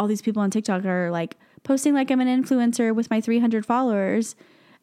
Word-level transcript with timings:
all 0.00 0.06
these 0.06 0.22
people 0.22 0.40
on 0.40 0.50
TikTok 0.50 0.86
are 0.86 1.10
like 1.10 1.36
posting 1.62 1.92
like 1.92 2.10
I'm 2.10 2.20
an 2.20 2.42
influencer 2.42 2.94
with 2.94 3.10
my 3.10 3.20
300 3.20 3.66
followers. 3.66 4.34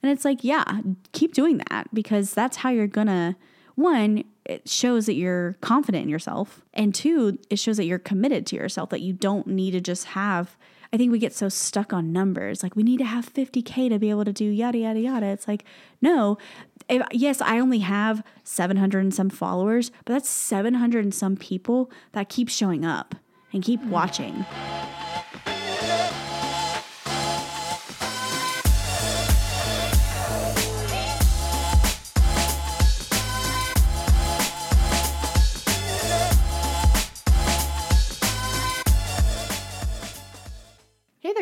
And 0.04 0.12
it's 0.12 0.24
like, 0.24 0.44
yeah, 0.44 0.82
keep 1.12 1.34
doing 1.34 1.60
that 1.70 1.92
because 1.92 2.36
that's 2.36 2.58
how 2.58 2.70
you're 2.70 2.86
gonna, 2.86 3.36
one, 3.74 4.24
it 4.46 4.70
shows 4.70 5.08
that 5.08 5.16
you're 5.16 5.58
confident 5.60 6.04
in 6.04 6.10
yourself. 6.10 6.62
And 6.76 6.94
two, 6.94 7.40
it 7.50 7.58
shows 7.58 7.78
that 7.78 7.86
you're 7.86 7.98
committed 7.98 8.46
to 8.48 8.56
yourself, 8.56 8.92
that 8.92 9.02
you 9.02 9.12
don't 9.12 9.48
need 9.48 9.72
to 9.72 9.82
just 9.82 10.06
have. 10.06 10.56
I 10.94 10.98
think 10.98 11.12
we 11.12 11.18
get 11.18 11.34
so 11.34 11.50
stuck 11.50 11.94
on 11.94 12.14
numbers. 12.14 12.62
Like, 12.62 12.76
we 12.76 12.84
need 12.84 13.00
to 13.00 13.06
have 13.06 13.34
50K 13.34 13.90
to 13.90 14.00
be 14.00 14.12
able 14.12 14.24
to 14.24 14.32
do 14.32 14.46
yada, 14.46 14.78
yada, 14.78 15.00
yada. 15.00 15.26
It's 15.26 15.48
like, 15.48 15.66
no. 16.00 16.38
If, 16.88 17.06
yes, 17.12 17.42
I 17.42 17.60
only 17.60 17.80
have 17.80 18.24
700 18.44 19.00
and 19.00 19.14
some 19.14 19.30
followers, 19.30 19.92
but 20.06 20.14
that's 20.14 20.30
700 20.30 21.04
and 21.04 21.14
some 21.14 21.36
people 21.36 21.92
that 22.14 22.30
keep 22.30 22.50
showing 22.50 22.86
up 22.86 23.16
and 23.52 23.64
keep 23.64 23.82
mm. 23.82 23.90
watching. 23.90 24.46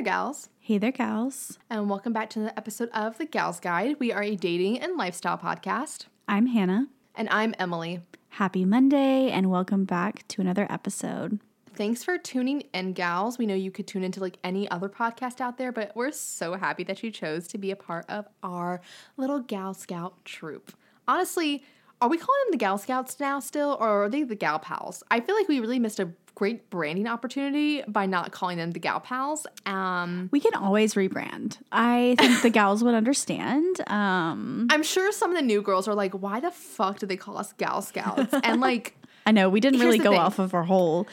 Gals, 0.09 0.50
Hey 0.59 0.77
there, 0.77 0.91
gals. 0.91 1.58
and 1.68 1.90
welcome 1.90 2.13
back 2.13 2.30
to 2.30 2.40
another 2.40 2.54
episode 2.55 2.90
of 2.94 3.18
The 3.18 3.26
Gals 3.26 3.59
Guide. 3.59 3.96
We 4.00 4.12
are 4.12 4.22
a 4.22 4.36
dating 4.36 4.80
and 4.80 4.96
lifestyle 4.98 5.36
podcast, 5.36 6.05
I'm 6.27 6.46
Hannah. 6.46 6.90
and 7.16 7.27
I'm 7.30 7.55
Emily. 7.58 8.02
Happy 8.30 8.66
Monday, 8.66 9.32
and 9.32 9.49
welcome 9.49 9.84
back 9.84 10.27
to 10.27 10.41
another 10.41 10.68
episode. 10.70 11.40
Thanks 11.73 12.04
for 12.04 12.20
tuning 12.20 12.62
in, 12.72 12.94
gals. 12.94 13.40
We 13.40 13.48
know 13.48 13.55
you 13.55 13.72
could 13.72 13.88
tune 13.88 14.04
into 14.04 14.20
like 14.20 14.38
any 14.44 14.70
other 14.70 14.90
podcast 14.90 15.41
out 15.41 15.58
there, 15.58 15.72
but 15.72 15.91
we're 15.96 16.12
so 16.12 16.54
happy 16.54 16.84
that 16.84 17.02
you 17.02 17.10
chose 17.10 17.48
to 17.48 17.58
be 17.58 17.71
a 17.71 17.76
part 17.76 18.05
of 18.08 18.27
our 18.43 18.82
little 19.18 19.40
Gal 19.40 19.74
Scout 19.74 20.24
troop. 20.24 20.71
Honestly, 21.08 21.63
are 21.99 22.10
we 22.10 22.18
calling 22.18 22.41
them 22.46 22.52
the 22.52 22.58
Gal 22.58 22.77
Scouts 22.77 23.20
now 23.20 23.40
still, 23.40 23.76
or 23.80 24.04
are 24.05 24.10
they 24.10 24.21
the 24.21 24.35
Gal 24.35 24.60
Pals? 24.60 25.02
I 25.10 25.20
feel 25.20 25.35
like 25.35 25.48
we 25.48 25.60
really 25.60 25.80
missed 25.80 25.99
a 25.99 26.12
great 26.36 26.70
branding 26.70 27.08
opportunity 27.08 27.82
by 27.88 28.05
not 28.05 28.32
calling 28.32 28.58
them 28.58 28.72
the 28.72 28.80
Gal 28.80 29.00
Pals. 29.00 29.48
Um, 29.66 30.30
We 30.32 30.40
can 30.40 30.54
always 30.54 30.94
rebrand. 30.94 31.58
I 31.72 32.16
think 32.20 32.42
the 32.42 32.50
gals 32.50 32.84
would 32.84 32.94
understand. 32.94 33.82
Um, 33.88 34.68
I'm 34.70 34.84
sure 34.84 35.12
some 35.12 35.32
of 35.32 35.38
the 35.38 35.42
new 35.42 35.62
girls 35.62 35.88
are 35.88 35.96
like, 35.96 36.14
why 36.14 36.40
the 36.42 36.52
fuck 36.52 37.00
do 37.00 37.05
they 37.05 37.18
call 37.18 37.38
us 37.38 37.54
Gal 37.54 37.82
Scouts? 37.82 38.34
And 38.44 38.60
like, 38.62 38.96
I 39.26 39.32
know 39.32 39.50
we 39.50 39.60
didn't 39.60 39.80
really 39.80 39.98
go 39.98 40.12
thing. 40.12 40.20
off 40.20 40.38
of 40.38 40.54
our 40.54 40.64
whole 40.66 41.08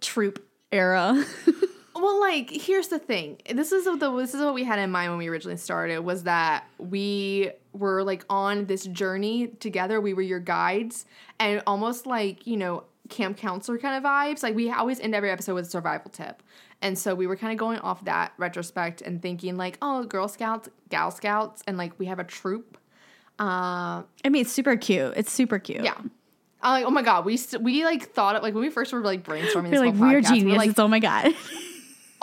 troop 0.00 0.46
era. 0.70 1.24
Well, 1.96 2.20
like 2.20 2.50
here's 2.50 2.88
the 2.88 2.98
thing. 2.98 3.40
This 3.48 3.70
is 3.70 3.84
the 3.84 4.16
this 4.16 4.34
is 4.34 4.40
what 4.40 4.52
we 4.52 4.64
had 4.64 4.80
in 4.80 4.90
mind 4.90 5.12
when 5.12 5.18
we 5.18 5.28
originally 5.28 5.56
started 5.56 6.00
was 6.00 6.24
that 6.24 6.64
we 6.76 7.52
were 7.72 8.02
like 8.02 8.24
on 8.28 8.66
this 8.66 8.84
journey 8.84 9.46
together. 9.46 10.00
We 10.00 10.12
were 10.12 10.20
your 10.20 10.40
guides 10.40 11.06
and 11.38 11.62
almost 11.68 12.04
like, 12.04 12.48
you 12.48 12.56
know, 12.56 12.82
camp 13.08 13.36
counselor 13.36 13.78
kind 13.78 13.96
of 13.96 14.02
vibes. 14.02 14.42
Like 14.42 14.54
we 14.54 14.70
always 14.70 15.00
end 15.00 15.14
every 15.14 15.30
episode 15.30 15.54
with 15.54 15.66
a 15.66 15.70
survival 15.70 16.10
tip. 16.10 16.42
And 16.82 16.98
so 16.98 17.14
we 17.14 17.26
were 17.26 17.36
kind 17.36 17.52
of 17.52 17.58
going 17.58 17.78
off 17.78 18.04
that 18.04 18.32
retrospect 18.36 19.00
and 19.00 19.22
thinking 19.22 19.56
like, 19.56 19.78
oh, 19.80 20.04
Girl 20.04 20.28
Scouts, 20.28 20.68
Gal 20.88 21.10
Scouts, 21.10 21.62
and 21.66 21.78
like 21.78 21.98
we 21.98 22.06
have 22.06 22.18
a 22.18 22.24
troop. 22.24 22.78
Uh, 23.38 24.02
I 24.24 24.28
mean, 24.30 24.42
it's 24.42 24.52
super 24.52 24.76
cute. 24.76 25.14
It's 25.16 25.32
super 25.32 25.58
cute. 25.58 25.84
yeah. 25.84 25.94
I'm 26.62 26.72
like, 26.80 26.86
oh 26.86 26.90
my 26.90 27.02
god, 27.02 27.26
we 27.26 27.36
st- 27.36 27.62
we 27.62 27.84
like 27.84 28.10
thought 28.12 28.36
it 28.36 28.42
like 28.42 28.54
when 28.54 28.62
we 28.62 28.70
first 28.70 28.92
were 28.92 29.00
like 29.00 29.22
brainstorming 29.22 29.64
We're 29.64 29.70
this 29.70 29.80
like 29.80 29.96
whole 29.96 30.08
we're 30.08 30.20
podcast, 30.22 30.44
we 30.44 30.50
were 30.50 30.56
like, 30.56 30.78
oh 30.78 30.88
my 30.88 30.98
god. 30.98 31.34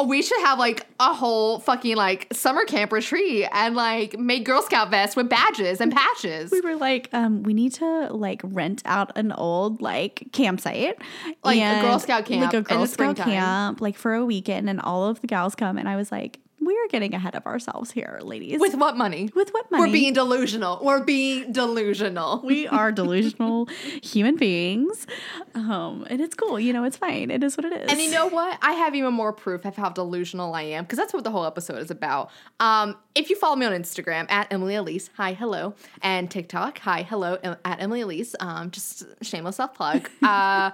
We 0.05 0.21
should 0.21 0.39
have 0.41 0.59
like 0.59 0.85
a 0.99 1.13
whole 1.13 1.59
fucking 1.59 1.95
like 1.95 2.27
summer 2.33 2.66
camp 2.66 2.91
retreat 2.91 3.47
and 3.52 3.75
like 3.75 4.17
make 4.17 4.45
Girl 4.45 4.61
Scout 4.61 4.89
vests 4.89 5.16
with 5.16 5.30
badges 5.30 5.81
and 5.81 5.91
patches. 5.91 6.52
we 6.52 6.61
were 6.61 6.75
like, 6.75 7.09
um, 7.13 7.44
we 7.44 7.53
need 7.53 7.73
to 7.73 8.07
like 8.13 8.41
rent 8.44 8.81
out 8.85 9.17
an 9.17 9.31
old 9.31 9.81
like 9.81 10.28
campsite, 10.31 10.97
Like 11.44 11.59
a 11.59 11.81
Girl 11.81 12.00
Scout 12.00 12.25
camp 12.25 12.41
like 12.41 12.53
a 12.53 12.62
Girl 12.62 12.85
Scout 12.88 13.16
camp, 13.17 13.81
like 13.81 13.97
for 13.97 14.13
a 14.13 14.25
weekend, 14.25 14.69
and 14.69 14.79
all 14.81 15.07
of 15.07 15.22
the 15.22 15.28
gals 15.28 15.56
come. 15.56 15.78
And 15.78 15.88
I 15.88 15.95
was 15.95 16.12
like, 16.12 16.39
we 16.61 16.73
are 16.77 16.88
getting 16.89 17.13
ahead 17.13 17.35
of 17.35 17.45
ourselves 17.45 17.91
here, 17.91 18.19
ladies. 18.22 18.59
With 18.59 18.75
what 18.75 18.95
money? 18.95 19.29
with 19.35 19.49
what 19.49 19.69
money? 19.72 19.83
We're 19.83 19.91
being 19.91 20.13
delusional. 20.13 20.79
We're 20.81 21.03
being 21.03 21.51
delusional. 21.51 22.41
we 22.44 22.67
are 22.67 22.91
delusional 23.01 23.67
human 24.03 24.35
beings, 24.38 25.07
um, 25.55 26.05
and 26.09 26.21
it's 26.21 26.35
cool. 26.35 26.59
You 26.59 26.73
know, 26.73 26.83
it's 26.83 26.97
fine. 26.97 27.31
It 27.31 27.44
is 27.44 27.57
what 27.57 27.66
it 27.66 27.73
is. 27.73 27.91
And 27.91 28.00
you 28.00 28.11
know 28.11 28.27
what? 28.27 28.59
I 28.61 28.73
have 28.73 28.94
even 28.95 29.13
more 29.13 29.33
proof 29.33 29.66
of 29.66 29.75
how 29.75 29.89
delusional 29.89 30.53
I 30.53 30.63
am 30.63 30.83
because 30.83 30.97
that's 30.97 31.13
what 31.13 31.23
the 31.23 31.31
whole 31.31 31.45
episode 31.45 31.79
is 31.79 31.89
about. 31.91 32.29
Um, 32.59 32.95
if 33.16 33.29
you 33.29 33.35
follow 33.35 33.55
me 33.55 33.66
on 33.66 33.73
Instagram 33.73 34.29
at 34.31 34.51
Emily 34.53 34.75
Aleece, 34.75 35.09
hi, 35.16 35.33
hello, 35.33 35.73
and 36.01 36.29
TikTok, 36.29 36.79
hi, 36.79 37.01
hello, 37.03 37.38
at 37.44 37.81
Emily 37.81 38.01
Aleece, 38.01 38.35
um, 38.39 38.69
just 38.71 39.03
shameless 39.21 39.55
self 39.55 39.73
plug. 39.73 40.09
Uh, 40.21 40.71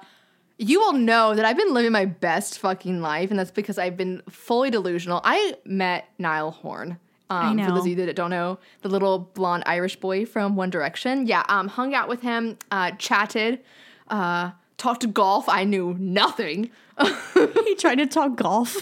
you 0.57 0.79
will 0.79 0.93
know 0.93 1.35
that 1.35 1.45
I've 1.45 1.57
been 1.57 1.73
living 1.73 1.91
my 1.91 2.05
best 2.05 2.59
fucking 2.59 3.01
life, 3.01 3.29
and 3.29 3.39
that's 3.39 3.51
because 3.51 3.77
I've 3.77 3.97
been 3.97 4.21
fully 4.29 4.69
delusional. 4.69 5.21
I 5.23 5.55
met 5.65 6.09
Niall 6.17 6.51
Horan. 6.51 6.97
Um, 7.29 7.57
For 7.57 7.67
know. 7.67 7.75
those 7.75 7.83
of 7.83 7.87
you 7.87 7.95
that 7.95 8.15
don't 8.15 8.29
know, 8.29 8.57
the 8.83 8.89
little 8.89 9.19
blonde 9.19 9.63
Irish 9.65 9.97
boy 9.97 10.25
from 10.25 10.55
One 10.55 10.69
Direction. 10.69 11.27
Yeah, 11.27 11.43
um, 11.49 11.67
hung 11.67 11.93
out 11.93 12.07
with 12.07 12.21
him, 12.21 12.57
uh, 12.71 12.91
chatted, 12.91 13.59
uh, 14.07 14.51
talked 14.77 15.11
golf. 15.13 15.49
I 15.49 15.65
knew 15.65 15.95
nothing. 15.99 16.71
he 17.65 17.75
tried 17.75 17.95
to 17.95 18.05
talk 18.05 18.35
golf. 18.35 18.81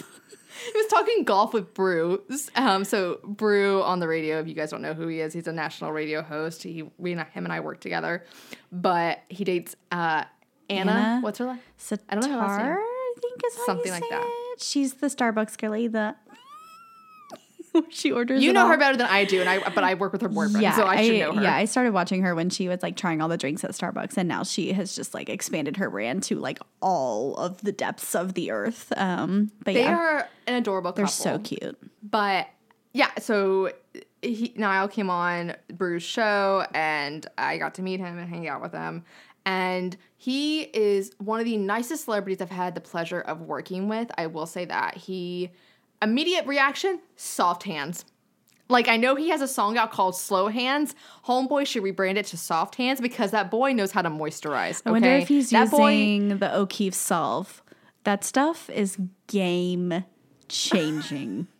He 0.64 0.72
was 0.78 0.86
talking 0.86 1.24
golf 1.24 1.52
with 1.52 1.74
Brew. 1.74 2.22
Um, 2.54 2.84
so 2.84 3.20
Brew 3.24 3.82
on 3.82 4.00
the 4.00 4.08
radio. 4.08 4.40
If 4.40 4.48
you 4.48 4.54
guys 4.54 4.70
don't 4.70 4.80
know 4.82 4.94
who 4.94 5.06
he 5.06 5.20
is, 5.20 5.32
he's 5.32 5.46
a 5.46 5.52
national 5.52 5.92
radio 5.92 6.22
host. 6.22 6.62
He, 6.62 6.84
we, 6.98 7.12
and 7.12 7.20
him 7.20 7.44
and 7.44 7.52
I 7.52 7.60
work 7.60 7.80
together, 7.80 8.24
but 8.72 9.20
he 9.28 9.44
dates 9.44 9.76
uh, 9.92 10.24
Anna. 10.68 10.92
Anna? 10.92 11.20
What's 11.22 11.38
her 11.38 11.46
last? 11.46 11.60
Sitar, 11.76 12.20
don't 12.20 12.30
know 12.30 12.40
her 12.40 12.46
last 12.46 12.62
name. 12.62 12.76
I 12.76 13.14
think 13.20 13.40
is 13.46 13.54
Something 13.64 13.92
like 13.92 14.04
that. 14.10 14.24
it. 14.24 14.60
She's 14.60 14.94
the 14.94 15.06
Starbucks 15.06 15.58
girlie. 15.58 15.88
The 15.88 16.14
she 17.90 18.12
orders. 18.12 18.42
You 18.42 18.52
know 18.52 18.68
her 18.68 18.76
better 18.76 18.96
than 18.96 19.06
I 19.06 19.24
do, 19.24 19.40
and 19.40 19.48
I 19.48 19.58
but 19.58 19.84
I 19.84 19.94
work 19.94 20.12
with 20.12 20.22
her 20.22 20.28
boyfriend, 20.28 20.74
so 20.74 20.86
I, 20.86 21.04
should 21.04 21.18
know 21.18 21.32
her. 21.32 21.42
Yeah, 21.42 21.54
I 21.54 21.64
started 21.64 21.92
watching 21.92 22.22
her 22.22 22.34
when 22.34 22.50
she 22.50 22.68
was 22.68 22.82
like 22.82 22.96
trying 22.96 23.20
all 23.20 23.28
the 23.28 23.36
drinks 23.36 23.64
at 23.64 23.70
Starbucks, 23.72 24.16
and 24.16 24.28
now 24.28 24.42
she 24.42 24.72
has 24.72 24.94
just 24.94 25.14
like 25.14 25.28
expanded 25.28 25.76
her 25.76 25.90
brand 25.90 26.22
to 26.24 26.36
like 26.36 26.58
all 26.80 27.34
of 27.36 27.60
the 27.62 27.72
depths 27.72 28.14
of 28.14 28.34
the 28.34 28.50
earth. 28.50 28.92
Um, 28.96 29.50
but 29.64 29.74
they 29.74 29.82
yeah, 29.82 29.96
are 29.96 30.28
an 30.46 30.54
adorable 30.54 30.92
couple. 30.92 31.04
they're 31.04 31.08
so 31.08 31.38
cute. 31.38 31.78
But 32.02 32.48
yeah, 32.92 33.10
so 33.18 33.72
he, 34.22 34.52
Niall 34.56 34.88
came 34.88 35.10
on 35.10 35.54
Brew's 35.72 36.02
show, 36.02 36.66
and 36.74 37.26
I 37.36 37.58
got 37.58 37.74
to 37.74 37.82
meet 37.82 38.00
him 38.00 38.18
and 38.18 38.28
hang 38.28 38.48
out 38.48 38.62
with 38.62 38.72
him. 38.72 39.04
And 39.46 39.96
he 40.16 40.62
is 40.62 41.12
one 41.18 41.38
of 41.38 41.46
the 41.46 41.56
nicest 41.56 42.04
celebrities 42.04 42.42
I've 42.42 42.50
had 42.50 42.74
the 42.74 42.80
pleasure 42.80 43.20
of 43.20 43.40
working 43.40 43.88
with. 43.88 44.10
I 44.18 44.26
will 44.26 44.46
say 44.46 44.64
that 44.66 44.96
he 44.96 45.52
immediate 46.02 46.46
reaction, 46.46 47.00
soft 47.14 47.62
hands. 47.62 48.04
Like 48.68 48.88
I 48.88 48.96
know 48.96 49.14
he 49.14 49.28
has 49.30 49.40
a 49.40 49.48
song 49.48 49.78
out 49.78 49.92
called 49.92 50.16
Slow 50.16 50.48
Hands. 50.48 50.92
Homeboy 51.26 51.66
should 51.66 51.84
rebrand 51.84 52.16
it 52.16 52.26
to 52.26 52.36
Soft 52.36 52.74
Hands 52.74 53.00
because 53.00 53.30
that 53.30 53.48
boy 53.48 53.72
knows 53.72 53.92
how 53.92 54.02
to 54.02 54.10
moisturize. 54.10 54.82
I 54.84 54.90
wonder 54.90 55.10
if 55.10 55.28
he's 55.28 55.50
that 55.50 55.70
boy 55.70 55.92
using 55.92 56.38
the 56.38 56.54
O'Keefe 56.54 56.94
Solve. 56.94 57.62
That 58.02 58.24
stuff 58.24 58.68
is 58.70 58.98
game 59.28 60.04
changing. 60.48 61.46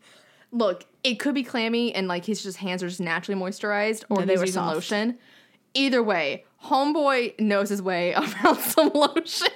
look, 0.50 0.84
it 1.04 1.20
could 1.20 1.34
be 1.34 1.44
clammy 1.44 1.94
and 1.94 2.08
like 2.08 2.24
his 2.24 2.42
just 2.42 2.56
hands 2.58 2.82
are 2.82 2.88
just 2.88 3.00
naturally 3.00 3.40
moisturized, 3.40 4.04
or 4.08 4.20
No, 4.20 4.26
they 4.26 4.34
were 4.36 4.42
using 4.42 4.54
soft. 4.54 4.74
lotion. 4.74 5.18
Either 5.74 6.02
way, 6.02 6.44
homeboy 6.66 7.38
knows 7.40 7.68
his 7.68 7.80
way 7.82 8.12
around 8.14 8.58
some 8.60 8.90
lotion. 8.94 9.48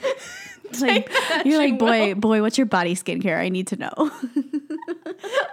like 0.80 1.10
you're 1.44 1.46
you 1.46 1.58
like, 1.58 1.78
boy, 1.78 2.08
will. 2.08 2.14
boy, 2.16 2.40
what's 2.42 2.58
your 2.58 2.66
body 2.66 2.94
skincare? 2.94 3.38
I 3.38 3.48
need 3.48 3.66
to 3.68 3.76
know. 3.76 3.92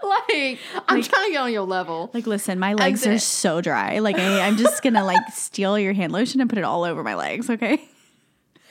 like, 0.04 0.60
I'm 0.88 1.02
trying 1.02 1.26
to 1.28 1.32
get 1.32 1.38
on 1.42 1.52
your 1.52 1.64
level. 1.64 2.10
like, 2.14 2.26
listen, 2.28 2.60
my 2.60 2.74
legs 2.74 3.06
are 3.06 3.20
so 3.20 3.62
dry. 3.62 4.00
Like, 4.00 4.18
I, 4.18 4.42
I'm 4.48 4.58
just 4.58 4.82
gonna 4.82 5.04
like 5.04 5.22
steal 5.34 5.78
your 5.78 5.94
hand 5.94 6.12
lotion 6.14 6.42
and 6.42 6.50
put 6.50 6.58
it 6.58 6.64
all 6.64 6.84
over 6.84 7.04
my 7.04 7.16
legs. 7.16 7.50
Okay. 7.50 7.82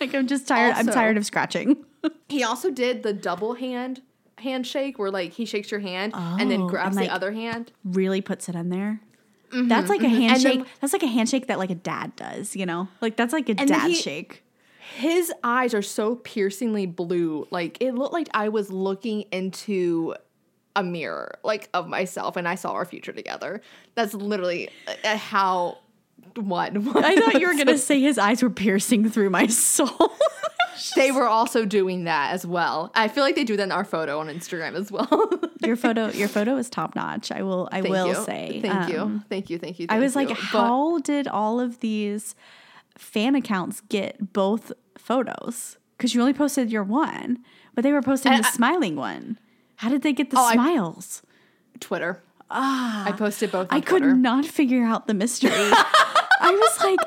Like, 0.01 0.15
I'm 0.15 0.27
just 0.27 0.47
tired. 0.47 0.75
I'm 0.77 0.87
tired 0.87 1.17
of 1.17 1.27
scratching. 1.27 1.85
He 2.29 2.45
also 2.45 2.71
did 2.71 3.03
the 3.03 3.13
double 3.13 3.55
hand 3.55 4.03
handshake 4.39 4.99
where 4.99 5.11
like 5.11 5.33
he 5.33 5.45
shakes 5.45 5.71
your 5.71 5.81
hand 5.81 6.13
and 6.15 6.49
then 6.51 6.63
Oh, 6.63 6.69
grabs 6.69 6.97
and, 6.97 7.05
the 7.05 7.13
other 7.13 7.33
hand. 7.33 7.73
really 7.85 8.21
puts 8.21 8.49
it 8.49 8.55
in 8.55 8.71
there. 8.71 9.01
That's 9.53 9.89
like 9.89 10.03
a 10.03 10.07
And 10.07 10.15
then- 10.15 10.23
handshake. 10.23 10.65
that's 10.81 10.93
like 10.93 11.03
a 11.03 11.07
handshake 11.09 11.47
that 11.49 11.59
like 11.59 11.71
a 11.71 11.75
dad 11.75 12.15
does. 12.17 12.55
You 12.57 12.67
know, 12.67 12.89
like 13.01 13.17
that's 13.17 13.33
like 13.33 13.49
a 13.49 13.55
then 13.55 13.67
dad 13.67 13.89
he- 13.91 13.95
shake. 13.95 14.45
His 14.97 15.31
eyes 15.45 15.75
are 15.75 15.83
so 15.83 16.17
piercingly 16.17 16.87
blue. 16.87 17.47
Like 17.51 17.77
it 17.81 17.93
looked 17.95 18.15
like 18.15 18.29
I 18.33 18.49
was 18.49 18.71
looking 18.73 19.23
into 19.33 20.15
a 20.75 20.83
mirror, 20.83 21.39
like 21.45 21.69
of 21.75 21.89
myself, 21.89 22.37
and 22.37 22.49
I 22.49 22.55
saw 22.55 22.73
our 22.73 22.85
future 22.85 23.13
together. 23.13 23.61
That's 23.95 24.15
literally 24.15 24.71
uh, 25.05 25.17
how. 25.17 25.79
What? 26.37 26.73
I 26.97 27.17
thought 27.21 27.41
you 27.41 27.47
were 27.49 27.55
gonna 27.57 27.79
say 27.79 28.01
his 28.01 28.17
eyes 28.19 28.43
were 28.43 28.51
piercing 28.51 29.09
through 29.11 29.31
my 29.31 29.47
soul. 29.49 30.13
they 30.97 31.11
were 31.11 31.27
also 31.27 31.65
doing 31.65 32.05
that 32.05 32.33
as 32.33 32.47
well. 32.47 32.91
I 32.95 33.09
feel 33.09 33.25
like 33.25 33.35
they 33.35 33.45
do 33.45 33.57
that 33.57 33.63
in 33.65 33.73
our 33.73 33.85
photo 33.85 34.21
on 34.21 34.29
Instagram 34.29 34.75
as 34.75 34.91
well. 34.93 35.31
your 35.65 35.77
photo, 35.77 36.09
your 36.11 36.29
photo 36.29 36.57
is 36.57 36.69
top 36.71 36.95
notch. 36.95 37.31
I 37.33 37.43
will, 37.43 37.69
I 37.73 37.81
Thank 37.83 37.93
will 37.93 38.09
you. 38.09 38.25
say. 38.25 38.61
Thank 38.63 38.91
you. 38.91 39.01
Um, 39.01 39.25
Thank 39.29 39.51
you. 39.51 39.59
Thank 39.59 39.79
you. 39.79 39.87
I 39.89 39.95
thank 39.95 40.03
was 40.03 40.17
like, 40.17 40.29
you. 40.29 40.35
But- 40.35 40.43
how 40.45 40.99
did 40.99 41.29
all 41.29 41.61
of 41.61 41.81
these 41.81 42.35
fan 42.97 43.35
accounts 43.35 43.81
get 43.89 44.33
both 44.33 44.73
photos? 44.97 45.77
Because 45.97 46.15
you 46.15 46.21
only 46.21 46.35
posted 46.35 46.71
your 46.71 46.85
one, 46.85 47.39
but 47.75 47.83
they 47.83 47.93
were 47.93 48.03
posting 48.03 48.33
the 48.33 48.39
I- 48.47 48.51
smiling 48.51 48.97
one. 48.97 49.39
How 49.77 49.89
did 49.89 50.03
they 50.03 50.13
get 50.13 50.31
the 50.31 50.39
Oh, 50.39 50.45
I- 50.45 50.55
smiles? 50.55 51.23
Twitter. 51.81 52.23
Ah, 52.51 53.05
I 53.07 53.13
posted 53.13 53.53
both 53.53 53.71
on 53.71 53.77
I 53.77 53.81
could 53.83 54.03
not 54.03 54.47
figure 54.47 54.83
out 54.83 55.07
the 55.07 55.13
mystery. 55.15 55.51
I 56.41 56.51
was 56.59 56.81
like, 56.83 56.99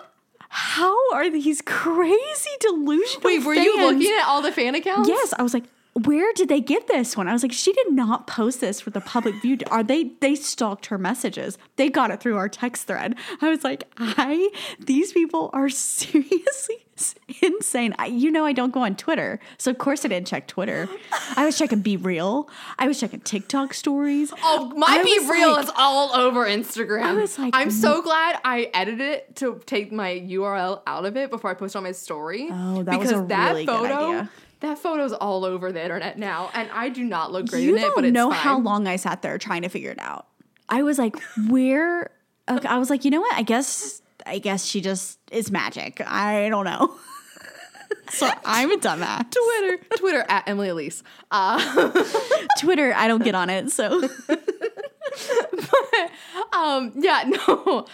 how 0.53 0.97
are 1.13 1.29
these 1.29 1.61
crazy 1.65 2.49
delusional? 2.59 3.21
Wait, 3.23 3.43
were 3.45 3.53
you 3.53 3.79
looking 3.79 4.11
at 4.19 4.25
all 4.27 4.41
the 4.41 4.51
fan 4.51 4.75
accounts? 4.75 5.07
Yes, 5.07 5.33
I 5.39 5.43
was 5.43 5.53
like, 5.53 5.63
where 5.93 6.33
did 6.33 6.49
they 6.49 6.59
get 6.59 6.87
this 6.87 7.15
one? 7.15 7.29
I 7.29 7.33
was 7.33 7.41
like, 7.41 7.53
she 7.53 7.71
did 7.71 7.91
not 7.91 8.27
post 8.27 8.59
this 8.59 8.81
for 8.81 8.89
the 8.89 8.99
public 8.99 9.35
view. 9.41 9.57
Are 9.67 9.81
they? 9.81 10.11
They 10.19 10.35
stalked 10.35 10.87
her 10.87 10.97
messages. 10.97 11.57
They 11.77 11.89
got 11.89 12.11
it 12.11 12.19
through 12.19 12.35
our 12.35 12.49
text 12.49 12.87
thread. 12.87 13.15
I 13.41 13.49
was 13.49 13.63
like, 13.63 13.89
I. 13.97 14.51
These 14.79 15.13
people 15.13 15.49
are 15.53 15.69
seriously 15.69 16.85
insane. 17.41 17.93
I, 17.97 18.07
you 18.07 18.31
know, 18.31 18.45
I 18.45 18.53
don't 18.53 18.71
go 18.71 18.81
on 18.81 18.95
Twitter, 18.95 19.39
so 19.57 19.71
of 19.71 19.77
course 19.77 20.05
I 20.05 20.07
didn't 20.07 20.27
check 20.27 20.47
Twitter. 20.47 20.87
I 21.35 21.45
was 21.45 21.57
checking 21.57 21.81
BeReal. 21.83 22.49
I 22.79 22.87
was 22.87 22.99
checking 22.99 23.21
TikTok 23.21 23.73
stories. 23.73 24.33
Oh, 24.43 24.71
my 24.75 24.87
I 24.87 25.03
BeReal 25.03 25.53
like- 25.53 25.65
is 25.65 25.71
all 25.75 26.13
over 26.15 26.45
Instagram. 26.45 27.03
I 27.03 27.13
was 27.13 27.37
like, 27.37 27.55
I'm 27.55 27.71
so 27.71 28.01
mm. 28.01 28.03
glad 28.03 28.39
I 28.43 28.69
edited 28.73 29.01
it 29.01 29.35
to 29.37 29.61
take 29.65 29.91
my 29.91 30.11
URL 30.11 30.81
out 30.87 31.05
of 31.05 31.17
it 31.17 31.29
before 31.29 31.51
I 31.51 31.53
post 31.53 31.75
on 31.75 31.83
my 31.83 31.91
story. 31.91 32.49
Oh, 32.51 32.83
that 32.83 32.99
was 32.99 33.11
a 33.11 33.21
really 33.21 33.65
good 33.65 33.91
idea. 33.91 34.29
That 34.61 34.77
photo's 34.77 35.11
all 35.11 35.43
over 35.43 35.71
the 35.71 35.81
internet 35.81 36.19
now, 36.19 36.51
and 36.53 36.69
I 36.71 36.89
do 36.89 37.03
not 37.03 37.31
look 37.31 37.47
great 37.47 37.63
you 37.63 37.75
in 37.75 37.83
it, 37.83 37.91
but 37.95 38.05
it's 38.05 38.13
know 38.13 38.29
fine. 38.29 38.39
how 38.39 38.59
long 38.59 38.87
I 38.87 38.95
sat 38.95 39.23
there 39.23 39.39
trying 39.39 39.63
to 39.63 39.69
figure 39.69 39.89
it 39.89 39.99
out. 39.99 40.27
I 40.69 40.83
was 40.83 40.99
like, 40.99 41.15
where? 41.49 42.11
Okay, 42.47 42.67
I 42.67 42.77
was 42.77 42.91
like, 42.91 43.03
you 43.03 43.09
know 43.09 43.21
what? 43.21 43.35
I 43.35 43.41
guess, 43.41 44.00
I 44.25 44.39
guess 44.39 44.65
she 44.65 44.81
just 44.81 45.19
is 45.31 45.51
magic. 45.51 46.01
I 46.05 46.49
don't 46.49 46.65
know. 46.65 46.95
so 48.09 48.29
I'm 48.45 48.71
a 48.71 48.77
dumbass. 48.77 49.25
Twitter, 49.31 49.83
Twitter 49.97 50.25
at 50.27 50.47
Emily 50.47 50.69
Aleece. 50.69 51.03
Uh, 51.29 51.91
Twitter, 52.59 52.93
I 52.95 53.07
don't 53.07 53.23
get 53.23 53.35
on 53.35 53.49
it. 53.49 53.71
So 53.71 54.03
um, 56.53 56.93
yeah, 56.95 57.23
no, 57.47 57.85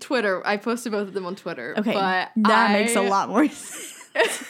Twitter. 0.00 0.46
I 0.46 0.56
posted 0.56 0.92
both 0.92 1.08
of 1.08 1.14
them 1.14 1.26
on 1.26 1.36
Twitter. 1.36 1.74
okay, 1.78 1.92
but 1.92 2.30
that 2.36 2.70
I- 2.70 2.72
makes 2.72 2.96
a 2.96 3.02
lot 3.02 3.28
more. 3.28 3.48
sense. 3.48 4.44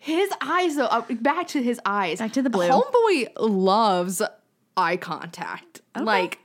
His 0.00 0.30
eyes, 0.40 0.76
though, 0.76 0.86
uh, 0.86 1.02
back 1.20 1.48
to 1.48 1.62
his 1.62 1.80
eyes. 1.84 2.20
Back 2.20 2.32
to 2.34 2.42
the 2.42 2.50
blue. 2.50 2.68
Homeboy 2.68 3.28
loves 3.38 4.22
eye 4.76 4.96
contact. 4.96 5.80
Like, 5.98 6.38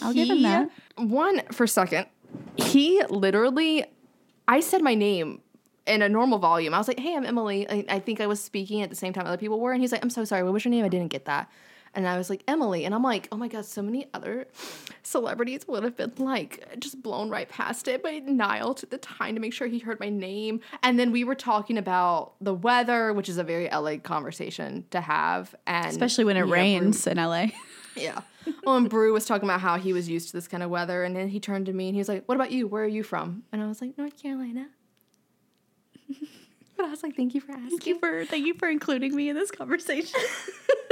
I'll 0.00 0.12
he, 0.12 0.24
give 0.24 0.36
him 0.36 0.42
that. 0.42 0.70
One 0.96 1.42
for 1.50 1.64
a 1.64 1.68
second, 1.68 2.06
he 2.56 3.02
literally, 3.08 3.84
I 4.46 4.60
said 4.60 4.82
my 4.82 4.94
name 4.94 5.40
in 5.86 6.02
a 6.02 6.08
normal 6.08 6.38
volume. 6.38 6.74
I 6.74 6.78
was 6.78 6.88
like, 6.88 7.00
hey, 7.00 7.16
I'm 7.16 7.26
Emily. 7.26 7.68
I, 7.68 7.84
I 7.88 7.98
think 7.98 8.20
I 8.20 8.26
was 8.26 8.42
speaking 8.42 8.82
at 8.82 8.90
the 8.90 8.96
same 8.96 9.12
time 9.12 9.26
other 9.26 9.36
people 9.36 9.58
were. 9.58 9.72
And 9.72 9.80
he's 9.80 9.92
like, 9.92 10.02
I'm 10.02 10.10
so 10.10 10.24
sorry. 10.24 10.42
What 10.42 10.52
was 10.52 10.64
your 10.64 10.70
name? 10.70 10.84
I 10.84 10.88
didn't 10.88 11.08
get 11.08 11.24
that. 11.24 11.50
And 11.94 12.06
I 12.06 12.16
was 12.16 12.30
like, 12.30 12.44
Emily. 12.46 12.84
And 12.84 12.94
I'm 12.94 13.02
like, 13.02 13.28
oh 13.32 13.36
my 13.36 13.48
God, 13.48 13.64
so 13.64 13.82
many 13.82 14.06
other 14.14 14.46
celebrities 15.02 15.66
would 15.66 15.82
have 15.82 15.96
been 15.96 16.12
like 16.18 16.64
just 16.78 17.02
blown 17.02 17.30
right 17.30 17.48
past 17.48 17.88
it. 17.88 18.02
But 18.02 18.24
Niall 18.24 18.74
took 18.74 18.90
the 18.90 18.98
time 18.98 19.34
to 19.34 19.40
make 19.40 19.52
sure 19.52 19.66
he 19.66 19.80
heard 19.80 19.98
my 19.98 20.08
name. 20.08 20.60
And 20.82 20.98
then 20.98 21.10
we 21.10 21.24
were 21.24 21.34
talking 21.34 21.78
about 21.78 22.34
the 22.40 22.54
weather, 22.54 23.12
which 23.12 23.28
is 23.28 23.38
a 23.38 23.44
very 23.44 23.68
LA 23.68 23.96
conversation 23.96 24.84
to 24.90 25.00
have. 25.00 25.54
And 25.66 25.86
Especially 25.86 26.24
when 26.24 26.36
it 26.36 26.46
know, 26.46 26.52
rains 26.52 27.06
in 27.06 27.16
LA. 27.16 27.46
yeah. 27.96 28.20
Well, 28.64 28.76
and 28.76 28.88
Brew 28.88 29.12
was 29.12 29.26
talking 29.26 29.48
about 29.48 29.60
how 29.60 29.76
he 29.76 29.92
was 29.92 30.08
used 30.08 30.28
to 30.28 30.32
this 30.32 30.48
kind 30.48 30.62
of 30.62 30.70
weather, 30.70 31.04
and 31.04 31.14
then 31.14 31.28
he 31.28 31.40
turned 31.40 31.66
to 31.66 31.72
me 31.72 31.88
and 31.88 31.94
he 31.94 31.98
was 31.98 32.08
like, 32.08 32.24
"What 32.26 32.36
about 32.36 32.50
you? 32.50 32.66
Where 32.66 32.84
are 32.84 32.88
you 32.88 33.02
from?" 33.02 33.42
And 33.52 33.62
I 33.62 33.66
was 33.66 33.80
like, 33.82 33.98
"North 33.98 34.20
Carolina." 34.20 34.68
but 36.76 36.86
I 36.86 36.90
was 36.90 37.02
like, 37.02 37.16
"Thank 37.16 37.34
you 37.34 37.40
for 37.40 37.52
asking." 37.52 37.68
Thank 37.70 37.86
you 37.86 37.98
for 37.98 38.24
thank 38.24 38.46
you 38.46 38.54
for 38.54 38.68
including 38.68 39.14
me 39.14 39.28
in 39.28 39.36
this 39.36 39.50
conversation. 39.50 40.20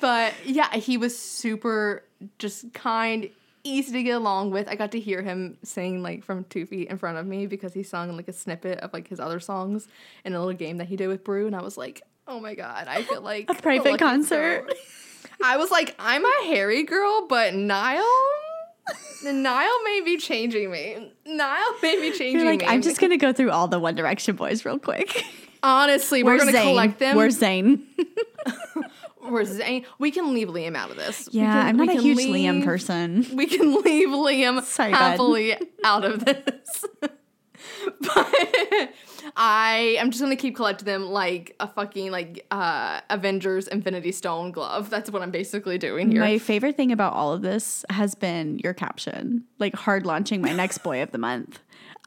But 0.00 0.34
yeah, 0.44 0.74
he 0.76 0.96
was 0.96 1.18
super 1.18 2.04
just 2.38 2.72
kind, 2.74 3.30
easy 3.64 3.92
to 3.92 4.02
get 4.02 4.16
along 4.16 4.50
with. 4.50 4.68
I 4.68 4.74
got 4.74 4.92
to 4.92 5.00
hear 5.00 5.22
him 5.22 5.56
sing 5.62 6.02
like 6.02 6.24
from 6.24 6.44
two 6.44 6.66
feet 6.66 6.88
in 6.88 6.98
front 6.98 7.18
of 7.18 7.26
me 7.26 7.46
because 7.46 7.72
he 7.74 7.82
sung 7.82 8.16
like 8.16 8.28
a 8.28 8.32
snippet 8.32 8.80
of 8.80 8.92
like 8.92 9.08
his 9.08 9.20
other 9.20 9.40
songs 9.40 9.88
in 10.24 10.34
a 10.34 10.38
little 10.38 10.54
game 10.54 10.78
that 10.78 10.88
he 10.88 10.96
did 10.96 11.08
with 11.08 11.24
Brew, 11.24 11.46
and 11.46 11.54
I 11.56 11.62
was 11.62 11.76
like, 11.78 12.02
"Oh 12.26 12.40
my 12.40 12.54
god, 12.54 12.86
I 12.88 13.02
feel 13.02 13.20
like 13.22 13.46
A 13.50 13.54
private 13.54 13.98
concert. 13.98 14.66
girl." 14.66 14.76
I 15.42 15.56
was 15.56 15.70
like, 15.70 15.94
I'm 16.00 16.24
a 16.24 16.44
hairy 16.46 16.82
girl, 16.82 17.26
but 17.28 17.54
Niall, 17.54 18.04
Niall 19.24 19.82
may 19.84 20.00
be 20.04 20.16
changing 20.16 20.70
me. 20.70 21.12
Niall 21.26 21.74
may 21.82 22.00
be 22.00 22.10
changing 22.10 22.36
You're 22.40 22.44
like, 22.50 22.60
me. 22.60 22.66
I'm 22.66 22.82
just 22.82 23.00
gonna 23.00 23.16
go 23.16 23.32
through 23.32 23.50
all 23.52 23.68
the 23.68 23.78
One 23.78 23.94
Direction 23.94 24.34
boys 24.36 24.64
real 24.64 24.78
quick. 24.80 25.24
honestly, 25.62 26.22
we're 26.24 26.32
Where's 26.36 26.44
gonna 26.44 26.58
Zayn? 26.58 26.62
collect 26.70 26.98
them. 26.98 27.16
Where's 27.16 27.38
We're 29.30 29.82
We 29.98 30.10
can 30.10 30.34
leave 30.34 30.48
Liam 30.48 30.76
out 30.76 30.90
of 30.90 30.96
this. 30.96 31.28
Yeah, 31.32 31.52
can- 31.52 31.66
I'm 31.66 31.76
not 31.76 31.88
a 31.88 32.00
huge 32.00 32.16
leave- 32.18 32.34
Liam 32.46 32.64
person. 32.64 33.26
We 33.34 33.46
can 33.46 33.74
leave 33.82 34.08
Liam 34.08 34.62
Sorry, 34.64 34.92
bud. 34.92 34.98
happily 34.98 35.56
out 35.84 36.04
of 36.04 36.24
this. 36.24 36.84
but 38.00 38.92
I 39.36 39.96
am 39.98 40.10
just 40.10 40.22
gonna 40.22 40.36
keep 40.36 40.56
collecting 40.56 40.86
them 40.86 41.06
like 41.10 41.54
a 41.60 41.68
fucking 41.68 42.10
like 42.10 42.46
uh 42.50 43.00
Avengers 43.10 43.68
Infinity 43.68 44.12
Stone 44.12 44.52
glove. 44.52 44.90
That's 44.90 45.10
what 45.10 45.22
I'm 45.22 45.30
basically 45.30 45.78
doing 45.78 46.10
here. 46.10 46.20
My 46.20 46.38
favorite 46.38 46.76
thing 46.76 46.92
about 46.92 47.12
all 47.14 47.32
of 47.32 47.42
this 47.42 47.84
has 47.90 48.14
been 48.14 48.58
your 48.60 48.74
caption, 48.74 49.44
like 49.58 49.74
hard 49.74 50.06
launching 50.06 50.40
my 50.40 50.52
next 50.52 50.78
boy 50.78 51.02
of 51.02 51.10
the 51.10 51.18
month. 51.18 51.60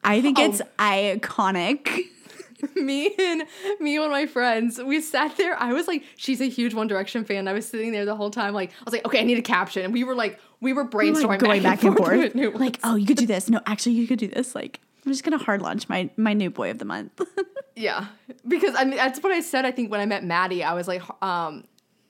I 0.03 0.21
think 0.21 0.39
Oh. 0.39 0.45
it's 0.45 0.61
iconic. 0.79 2.05
me 2.75 3.13
and 3.17 3.43
me 3.79 3.97
and 3.97 4.11
my 4.11 4.25
friends, 4.25 4.81
we 4.81 5.01
sat 5.01 5.37
there. 5.37 5.59
I 5.61 5.73
was 5.73 5.87
like, 5.87 6.03
she's 6.17 6.41
a 6.41 6.49
huge 6.49 6.73
One 6.73 6.87
Direction 6.87 7.23
fan. 7.25 7.47
I 7.47 7.53
was 7.53 7.67
sitting 7.67 7.91
there 7.91 8.05
the 8.05 8.15
whole 8.15 8.31
time, 8.31 8.53
like, 8.53 8.71
I 8.71 8.83
was 8.85 8.93
like, 8.93 9.05
okay, 9.05 9.19
I 9.19 9.23
need 9.23 9.37
a 9.37 9.41
caption. 9.41 9.83
And 9.85 9.93
we 9.93 10.03
were 10.03 10.15
like, 10.15 10.39
we 10.59 10.73
were 10.73 10.83
We 10.83 11.11
were, 11.11 11.17
brainstorming 11.19 11.39
going 11.39 11.63
back 11.63 11.83
and 11.83 11.95
forth. 11.97 12.17
with 12.17 12.35
new 12.35 12.51
Like, 12.57 12.79
oh, 12.83 12.95
you 12.95 13.05
could 13.05 13.17
do 13.17 13.25
this. 13.25 13.49
No, 13.49 13.59
actually, 13.65 13.93
you 13.93 14.07
could 14.07 14.19
do 14.19 14.27
this. 14.27 14.53
Like, 14.55 14.79
I'm 15.05 15.11
just 15.11 15.23
gonna 15.23 15.37
hard 15.39 15.61
launch 15.61 15.89
my 15.89 16.09
my 16.17 16.33
new 16.33 16.49
boy 16.51 16.69
of 16.71 16.77
the 16.79 16.85
month. 16.85 17.19
Yeah, 17.73 18.07
because 18.47 18.75
I 18.75 18.83
mean 18.83 18.97
that's 18.97 19.23
what 19.23 19.31
I 19.31 19.39
said. 19.39 19.65
I 19.65 19.71
think 19.71 19.89
when 19.89 20.01
I 20.01 20.05
met 20.05 20.25
Maddie, 20.25 20.61
I 20.61 20.73
was 20.73 20.89
like, 20.89 21.01
um, 21.23 21.63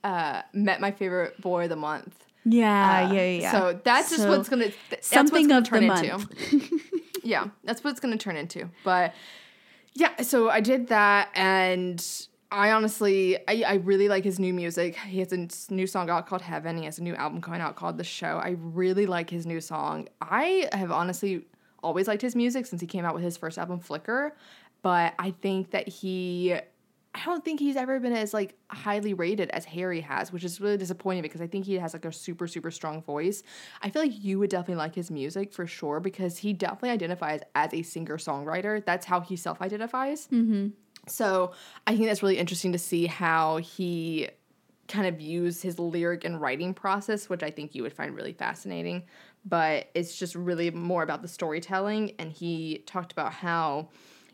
uh, 0.04 0.42
met 0.54 0.82
my 0.82 0.90
favorite 0.92 1.40
boy 1.40 1.64
of 1.66 1.70
the 1.70 1.76
month. 1.76 2.26
yeah, 2.44 3.08
Uh, 3.10 3.14
yeah, 3.14 3.26
yeah. 3.26 3.52
So 3.52 3.80
that's 3.84 4.10
just 4.10 4.28
what's 4.28 4.50
gonna 4.50 4.66
th- 4.66 4.76
that's 4.90 5.08
something 5.08 5.48
what's 5.48 5.48
gonna 5.48 5.60
of 5.60 5.68
turn 5.68 5.88
the 5.88 6.60
into. 6.60 6.80
yeah, 7.24 7.48
that's 7.64 7.84
what 7.84 7.92
it's 7.92 8.00
gonna 8.00 8.18
turn 8.18 8.36
into. 8.36 8.70
But 8.84 9.14
yeah, 9.94 10.22
so 10.22 10.50
I 10.50 10.62
did 10.62 10.88
that, 10.88 11.30
and 11.36 12.04
I 12.52 12.72
honestly, 12.72 13.38
I, 13.48 13.64
I 13.66 13.74
really 13.76 14.10
like 14.10 14.24
his 14.24 14.40
new 14.40 14.54
music. 14.54 14.96
He 14.96 15.20
has 15.20 15.32
a 15.32 15.48
new 15.74 15.88
song 15.88 16.10
out 16.10 16.28
called 16.28 16.42
Heaven. 16.42 16.78
He 16.78 16.86
has 16.86 17.00
a 17.00 17.04
new 17.04 17.16
album 17.16 17.42
coming 17.42 17.62
out 17.62 17.76
called 17.76 17.98
The 17.98 18.04
Show. 18.04 18.42
I 18.44 18.56
really 18.60 19.06
like 19.06 19.30
his 19.30 19.46
new 19.46 19.62
song. 19.62 20.10
I 20.22 20.68
have 20.74 20.92
honestly 20.92 21.46
always 21.82 22.08
liked 22.08 22.22
his 22.22 22.36
music 22.36 22.66
since 22.66 22.82
he 22.82 22.88
came 22.88 23.06
out 23.06 23.14
with 23.14 23.24
his 23.24 23.38
first 23.38 23.58
album, 23.58 23.80
Flicker. 23.80 24.36
But 24.82 25.14
I 25.20 25.32
think 25.32 25.72
that 25.72 25.88
he 25.88 26.56
I 27.14 27.26
don't 27.26 27.44
think 27.44 27.60
he's 27.60 27.76
ever 27.76 28.00
been 28.00 28.14
as 28.14 28.34
like 28.34 28.58
highly 28.70 29.14
rated 29.14 29.50
as 29.50 29.66
Harry 29.66 30.00
has, 30.02 30.32
which 30.32 30.44
is 30.44 30.62
really 30.62 30.78
disappointing 30.78 31.24
because 31.24 31.42
I 31.42 31.48
think 31.48 31.66
he 31.66 31.78
has 31.78 31.94
like 31.94 32.06
a 32.06 32.12
super 32.12 32.48
super 32.48 32.72
strong 32.72 33.02
voice. 33.02 33.44
I 33.82 33.90
feel 33.90 34.02
like 34.02 34.24
you 34.24 34.40
would 34.40 34.50
definitely 34.50 34.76
like 34.76 34.96
his 34.96 35.12
music 35.12 35.54
for 35.54 35.68
sure 35.68 36.00
because 36.00 36.38
he 36.38 36.54
definitely 36.54 36.92
identifies 36.92 37.42
as 37.54 37.74
a 37.74 37.82
singer 37.82 38.18
songwriter. 38.18 38.84
That's 38.86 39.06
how 39.06 39.20
he 39.20 39.36
self 39.36 39.62
identifies. 39.62 40.28
Mm-hmm. 40.28 40.70
So 41.08 41.52
I 41.86 41.96
think 41.96 42.08
that's 42.08 42.24
really 42.24 42.38
interesting 42.38 42.72
to 42.72 42.78
see 42.78 43.08
how 43.08 43.58
he 43.58 44.30
kind 44.88 45.08
of 45.08 45.16
views 45.16 45.62
his 45.62 45.80
lyric 45.80 46.26
and 46.26 46.40
writing 46.40 46.74
process, 46.74 47.30
which 47.30 47.44
I 47.44 47.50
think 47.50 47.74
you 47.74 47.84
would 47.84 47.94
find 47.94 48.16
really 48.16 48.34
fascinating. 48.34 49.04
But 49.46 49.90
it's 49.96 50.16
just 50.16 50.36
really 50.36 50.70
more 50.70 51.02
about 51.02 51.22
the 51.22 51.28
storytelling. 51.28 52.14
And 52.20 52.32
he 52.32 52.84
talked 52.86 53.12
about 53.12 53.34
how, 53.34 53.90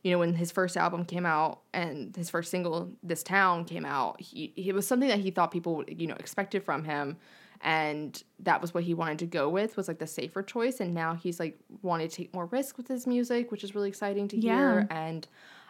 you 0.08 0.14
know, 0.14 0.20
when 0.20 0.34
his 0.36 0.54
first 0.54 0.78
album 0.78 1.04
came 1.04 1.26
out 1.26 1.60
and 1.74 2.16
his 2.16 2.30
first 2.30 2.50
single, 2.50 2.90
This 3.04 3.24
Town, 3.24 3.66
came 3.66 3.84
out, 3.86 4.22
he 4.22 4.54
it 4.56 4.74
was 4.74 4.88
something 4.88 5.10
that 5.10 5.20
he 5.20 5.32
thought 5.32 5.52
people, 5.52 5.84
you 5.88 6.08
know, 6.08 6.16
expected 6.16 6.64
from 6.64 6.86
him. 6.86 7.18
And 7.60 8.22
that 8.40 8.62
was 8.62 8.74
what 8.74 8.84
he 8.84 8.94
wanted 8.94 9.20
to 9.20 9.26
go 9.26 9.50
with, 9.50 9.76
was 9.76 9.88
like 9.90 10.00
the 10.00 10.08
safer 10.08 10.44
choice. 10.44 10.80
And 10.80 10.94
now 10.94 11.16
he's 11.16 11.40
like 11.40 11.60
wanting 11.82 12.08
to 12.08 12.16
take 12.16 12.34
more 12.34 12.46
risk 12.46 12.78
with 12.78 12.88
his 12.88 13.06
music, 13.06 13.52
which 13.52 13.64
is 13.66 13.76
really 13.76 13.90
exciting 13.90 14.28
to 14.30 14.38
hear. 14.40 14.88
And 14.92 15.28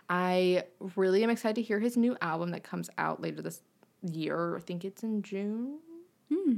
I 0.09 0.63
really 0.95 1.23
am 1.23 1.29
excited 1.29 1.55
to 1.55 1.61
hear 1.61 1.79
his 1.79 1.97
new 1.97 2.15
album 2.21 2.51
that 2.51 2.63
comes 2.63 2.89
out 2.97 3.21
later 3.21 3.41
this 3.41 3.61
year. 4.03 4.57
I 4.57 4.59
think 4.59 4.85
it's 4.85 5.01
in 5.01 5.23
June. 5.23 5.79
Hmm. 6.31 6.57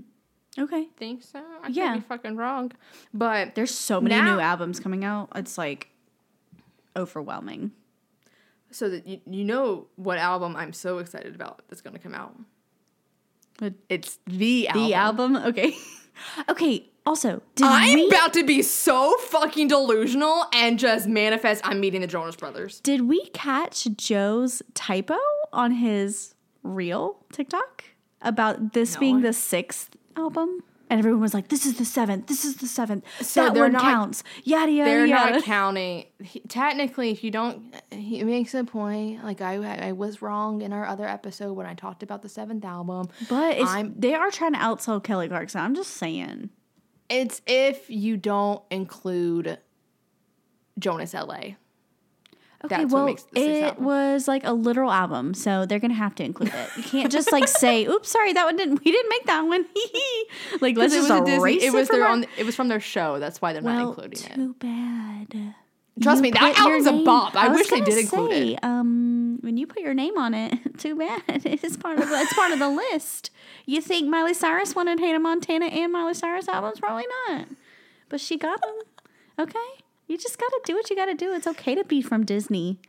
okay. 0.58 0.88
Think 0.98 1.22
so? 1.24 1.42
I 1.64 1.68
Yeah. 1.70 1.94
could 1.94 2.02
be 2.02 2.08
fucking 2.08 2.36
wrong. 2.36 2.72
But 3.14 3.54
There's 3.56 3.74
so 3.74 4.02
many 4.02 4.16
Now- 4.16 4.34
new 4.36 4.40
albums 4.42 4.80
coming 4.80 5.06
out. 5.06 5.30
It's 5.36 5.58
like 5.60 5.90
overwhelming. 6.96 7.72
so 8.72 8.89
that 8.89 9.05
you, 9.08 9.19
you 9.25 9.43
know 9.43 9.88
what 9.96 10.17
album 10.17 10.55
I'm 10.55 10.74
so 10.74 10.98
excited 11.00 11.34
about 11.36 11.62
that's 11.69 11.81
going 11.81 11.96
to 11.96 12.00
come 12.01 12.13
out. 12.13 12.36
But 13.58 13.74
It's 13.89 14.19
the 14.25 14.67
album. 14.69 14.84
the 14.88 14.93
album, 14.93 15.36
okay. 15.38 15.75
okay. 16.50 16.86
Also, 17.05 17.41
did 17.55 17.65
I'm 17.65 17.96
we 17.96 18.08
about 18.08 18.34
to 18.34 18.43
be 18.46 18.62
so 18.62 19.17
fucking 19.29 19.67
delusional 19.69 20.46
and 20.53 20.77
just 20.77 21.08
manifest 21.08 21.65
I'm 21.65 21.79
meeting 21.79 22.01
the 22.01 22.08
Jonas 22.08 22.36
Brothers. 22.36 22.79
did 22.81 23.01
we 23.01 23.25
catch 23.29 23.86
Joe's 23.96 24.62
typo 24.75 25.17
on 25.51 25.72
his 25.72 26.36
real 26.62 27.25
TikTok 27.31 27.86
about 28.22 28.74
this 28.74 28.93
No, 28.96 29.00
being 29.00 29.22
the 29.22 29.34
sixth 29.34 29.96
album? 30.15 30.62
And 30.89 30.98
everyone 31.00 31.22
was 31.22 31.34
like, 31.36 31.50
"This 31.50 31.65
is 31.67 31.77
the 31.77 31.86
seventh. 31.86 32.25
This 32.27 32.43
is 32.43 32.55
the 32.55 32.67
seventh. 32.67 33.03
So 33.22 33.46
that 33.46 33.55
one 33.55 33.74
not- 33.74 33.81
counts." 33.84 34.24
Yada 34.43 34.72
yada 34.72 34.89
They're 34.89 35.05
yada. 35.05 35.34
not 35.34 35.43
counting. 35.43 36.05
He, 36.24 36.39
technically, 36.41 37.12
if 37.12 37.24
you 37.24 37.29
don't, 37.29 37.75
he 37.91 38.24
makes 38.24 38.53
a 38.55 38.63
point. 38.63 39.24
Like 39.24 39.39
I, 39.41 39.55
I 39.89 39.91
was 39.91 40.22
wrong 40.22 40.62
in 40.62 40.74
our 40.74 40.86
other 40.88 41.08
episode 41.08 41.53
when 41.53 41.67
I 41.67 41.75
talked 41.75 42.01
about 42.01 42.22
the 42.24 42.29
seventh 42.29 42.65
album. 42.65 43.10
but 43.29 43.58
they 44.00 44.15
are 44.15 44.31
trying 44.31 44.53
to 44.53 44.60
outsell 44.60 45.03
Kelly 45.03 45.27
Clarkson. 45.27 45.62
I'm 45.62 45.75
just 45.75 45.91
saying. 45.91 46.50
It's 47.08 47.41
if 47.48 47.89
you 47.89 48.17
don't 48.17 48.62
include 48.72 49.60
Jonas 50.77 51.13
LA. 51.13 51.55
Okay, 52.66 52.75
That's 52.84 52.92
well, 52.94 53.16
it 53.36 53.80
was 53.80 54.28
like 54.28 54.44
a 54.46 54.51
literal 54.51 54.92
album, 54.92 55.34
so 55.34 55.66
they're 55.66 55.80
gonna 55.80 55.94
have 55.94 56.13
to 56.16 56.25
include 56.25 56.54
it. 56.54 56.70
You 56.75 56.84
can't 56.84 57.10
just 57.12 57.32
like 57.32 57.48
say, 57.48 57.86
"Oops, 57.88 58.10
sorry, 58.10 58.34
that 58.34 58.44
one 58.44 58.58
didn't. 58.58 58.84
We 58.84 58.92
didn't 58.92 59.10
make 59.10 59.25
that 59.28 59.42
one." 59.44 59.66
like 60.62 60.75
let's 60.75 60.94
it 60.94 60.98
just 60.98 61.10
was 61.10 61.30
a 61.30 61.36
erase 61.36 61.62
Disney. 61.62 61.68
It 61.68 61.74
was 61.74 61.88
from 61.88 61.96
their 62.00 62.06
our- 62.06 62.12
own. 62.13 62.25
It 62.38 62.46
was 62.46 62.56
from 62.56 62.68
their 62.68 62.82
show. 62.82 63.18
That's 63.20 63.42
why 63.42 63.54
they're 63.54 63.62
not 63.62 63.78
Well, 63.78 63.89
including 63.89 64.25
it. 64.25 64.36
too 64.36 64.56
bad. 64.60 65.56
Trust 66.01 66.18
You 66.18 66.24
me, 66.24 66.32
that 66.32 66.58
album's 66.60 66.86
a 66.86 66.94
bop. 67.04 67.36
I 67.36 67.48
was 67.50 67.60
wish 67.60 67.68
they 67.70 67.82
did 67.82 67.98
include 67.98 68.32
it. 68.32 68.63
Um, 68.63 69.38
when 69.42 69.58
you 69.58 69.66
put 69.68 69.82
your 69.82 69.94
name 69.94 70.18
on 70.18 70.34
it, 70.34 70.54
too 70.78 70.96
bad. 70.98 71.22
It's 71.28 71.78
part 71.78 71.98
of 72.00 72.08
it's 72.10 72.34
part 72.34 72.51
of 72.51 72.60
the 72.60 72.70
list. 72.70 73.32
You 73.66 73.80
think 73.82 74.08
Miley 74.10 74.34
Cyrus 74.34 74.75
wanted 74.75 75.00
Hannah 75.00 75.20
Montana 75.20 75.66
and 75.68 75.92
Miley 75.94 76.13
Cyrus 76.13 76.48
albums? 76.50 76.80
Probably 76.80 77.06
not. 77.30 77.48
But 78.10 78.20
she 78.22 78.38
got 78.38 78.62
them. 78.62 78.75
Okay, 79.39 79.79
you 80.10 80.18
just 80.18 80.38
got 80.38 80.48
to 80.50 80.62
do 80.66 80.75
what 80.75 80.89
you 80.89 80.96
got 80.96 81.06
to 81.06 81.13
do. 81.13 81.32
It's 81.34 81.48
okay 81.48 81.75
to 81.75 81.84
be 81.86 82.01
from 82.01 82.25
Disney. 82.25 82.80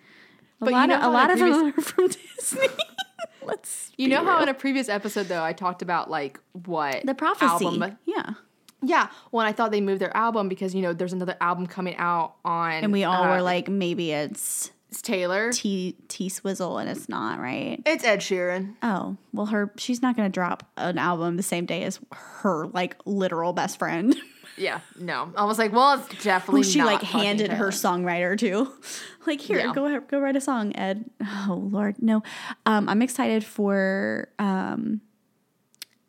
A 0.60 0.64
But 0.64 0.70
you 0.70 0.76
lot 0.76 0.88
know 0.88 0.96
of 0.96 1.02
a 1.04 1.08
lot 1.08 1.30
of 1.30 1.38
them 1.38 1.52
are 1.78 1.82
from 1.82 2.08
Disney. 2.36 2.66
Let's. 3.42 3.92
You 3.96 4.08
know 4.08 4.24
how 4.24 4.42
in 4.42 4.48
a 4.48 4.54
previous 4.54 4.88
episode 4.88 5.28
though 5.28 5.42
I 5.42 5.52
talked 5.52 5.82
about 5.82 6.10
like 6.10 6.40
what 6.52 7.04
the 7.04 7.14
prophecy? 7.14 7.66
album 7.66 7.96
Yeah, 8.04 8.34
Yeah, 8.82 9.08
when 9.30 9.46
I 9.46 9.52
thought 9.52 9.70
they 9.70 9.80
moved 9.80 10.00
their 10.00 10.16
album 10.16 10.48
because 10.48 10.74
you 10.74 10.82
know 10.82 10.92
there's 10.92 11.12
another 11.12 11.36
album 11.40 11.66
coming 11.66 11.96
out 11.96 12.34
on, 12.44 12.72
and 12.72 12.92
we 12.92 13.04
all 13.04 13.24
uh, 13.24 13.36
were 13.36 13.42
like, 13.42 13.68
maybe 13.68 14.12
it's 14.12 14.70
it's 14.90 15.02
Taylor. 15.02 15.52
T 15.52 15.96
T 16.08 16.28
Swizzle, 16.28 16.78
and 16.78 16.90
it's 16.90 17.08
not 17.08 17.38
right. 17.38 17.80
It's 17.86 18.04
Ed 18.04 18.20
Sheeran. 18.20 18.74
Oh, 18.82 19.16
well, 19.32 19.46
her 19.46 19.72
she's 19.76 20.02
not 20.02 20.16
going 20.16 20.28
to 20.28 20.32
drop 20.32 20.68
an 20.76 20.98
album 20.98 21.36
the 21.36 21.42
same 21.42 21.64
day 21.66 21.84
as 21.84 22.00
her 22.42 22.66
like 22.66 22.96
literal 23.04 23.52
best 23.52 23.78
friend, 23.78 24.16
Yeah, 24.60 24.80
no, 24.98 25.32
I 25.36 25.44
was 25.44 25.58
like, 25.58 25.72
well, 25.72 25.94
it's 26.10 26.22
definitely 26.22 26.60
who 26.60 26.64
she 26.64 26.84
like 26.84 27.00
handed 27.02 27.50
her 27.50 27.68
songwriter 27.68 28.38
to. 28.40 28.70
like, 29.26 29.40
here, 29.40 29.58
Yeah. 29.58 29.72
go 29.72 29.86
ahead, 29.86 30.06
go 30.08 30.18
write 30.20 30.36
a 30.36 30.40
song, 30.40 30.76
Ed. 30.76 31.08
Oh 31.48 31.66
Lord, 31.70 31.96
no. 32.02 32.22
Um, 32.66 32.88
I'm 32.88 33.00
excited 33.00 33.42
for. 33.42 34.28
Um, 34.38 35.00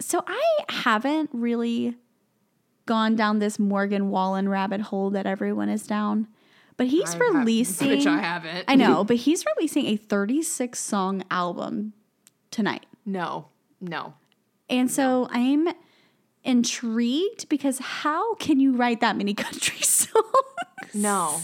so 0.02 0.22
I 0.28 0.42
haven't 0.70 1.30
really 1.32 1.96
gone 2.86 3.16
down 3.16 3.40
this 3.40 3.58
Morgan 3.58 4.10
Wallen 4.10 4.50
rabbit 4.50 4.82
hole 4.82 5.12
that 5.12 5.26
everyone 5.26 5.70
is 5.70 5.88
down, 5.88 6.28
but 6.76 6.88
he's 6.88 7.16
I 7.16 7.20
releasing. 7.20 7.88
which 7.88 8.06
I 8.08 8.20
haven't. 8.20 8.66
I 8.68 8.76
know, 8.76 9.04
but 9.06 9.16
he's 9.16 9.46
releasing 9.56 9.86
a 9.86 9.96
36 9.96 10.78
song 10.78 11.24
album 11.32 11.94
tonight. 12.50 12.86
no, 13.06 13.48
no. 13.80 14.16
And 14.70 14.90
so 14.92 15.28
I'm 15.32 15.68
intrigued 16.44 17.48
because 17.50 17.80
how 17.80 18.36
can 18.36 18.60
you 18.60 18.76
write 18.76 19.02
that 19.02 19.16
many 19.18 19.34
country 19.46 19.82
songs? 19.82 20.16
No, 20.94 21.40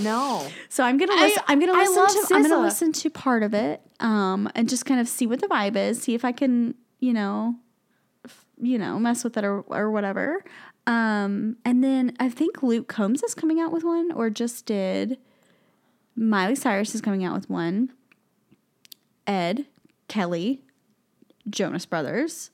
no. 0.00 0.46
So 0.68 0.82
I'm 0.82 0.98
gonna 0.98 1.12
listen. 1.14 1.42
I'm 1.46 1.60
gonna 1.60 1.72
listen 1.72 2.26
to. 2.28 2.34
I'm 2.34 2.42
gonna 2.42 2.58
listen 2.62 2.92
to 2.92 3.10
part 3.10 3.42
of 3.44 3.54
it, 3.54 3.80
um, 4.00 4.50
and 4.54 4.68
just 4.68 4.86
kind 4.86 4.98
of 5.00 5.08
see 5.08 5.26
what 5.26 5.40
the 5.40 5.46
vibe 5.46 5.76
is. 5.76 6.02
See 6.02 6.14
if 6.14 6.24
I 6.24 6.32
can, 6.32 6.74
you 6.98 7.12
know, 7.12 7.54
f- 8.24 8.44
you 8.60 8.78
know, 8.78 8.98
mess 8.98 9.22
with 9.22 9.36
it 9.36 9.44
or 9.44 9.60
or 9.68 9.90
whatever. 9.90 10.44
Um, 10.88 11.58
and 11.64 11.84
then 11.84 12.16
I 12.18 12.28
think 12.28 12.62
Luke 12.64 12.88
Combs 12.88 13.22
is 13.22 13.34
coming 13.36 13.60
out 13.60 13.70
with 13.70 13.84
one, 13.84 14.10
or 14.10 14.30
just 14.30 14.66
did. 14.66 15.18
Miley 16.16 16.56
Cyrus 16.56 16.92
is 16.94 17.00
coming 17.00 17.24
out 17.24 17.34
with 17.34 17.48
one. 17.48 17.92
Ed, 19.26 19.66
Kelly, 20.08 20.62
Jonas 21.48 21.86
Brothers. 21.86 22.50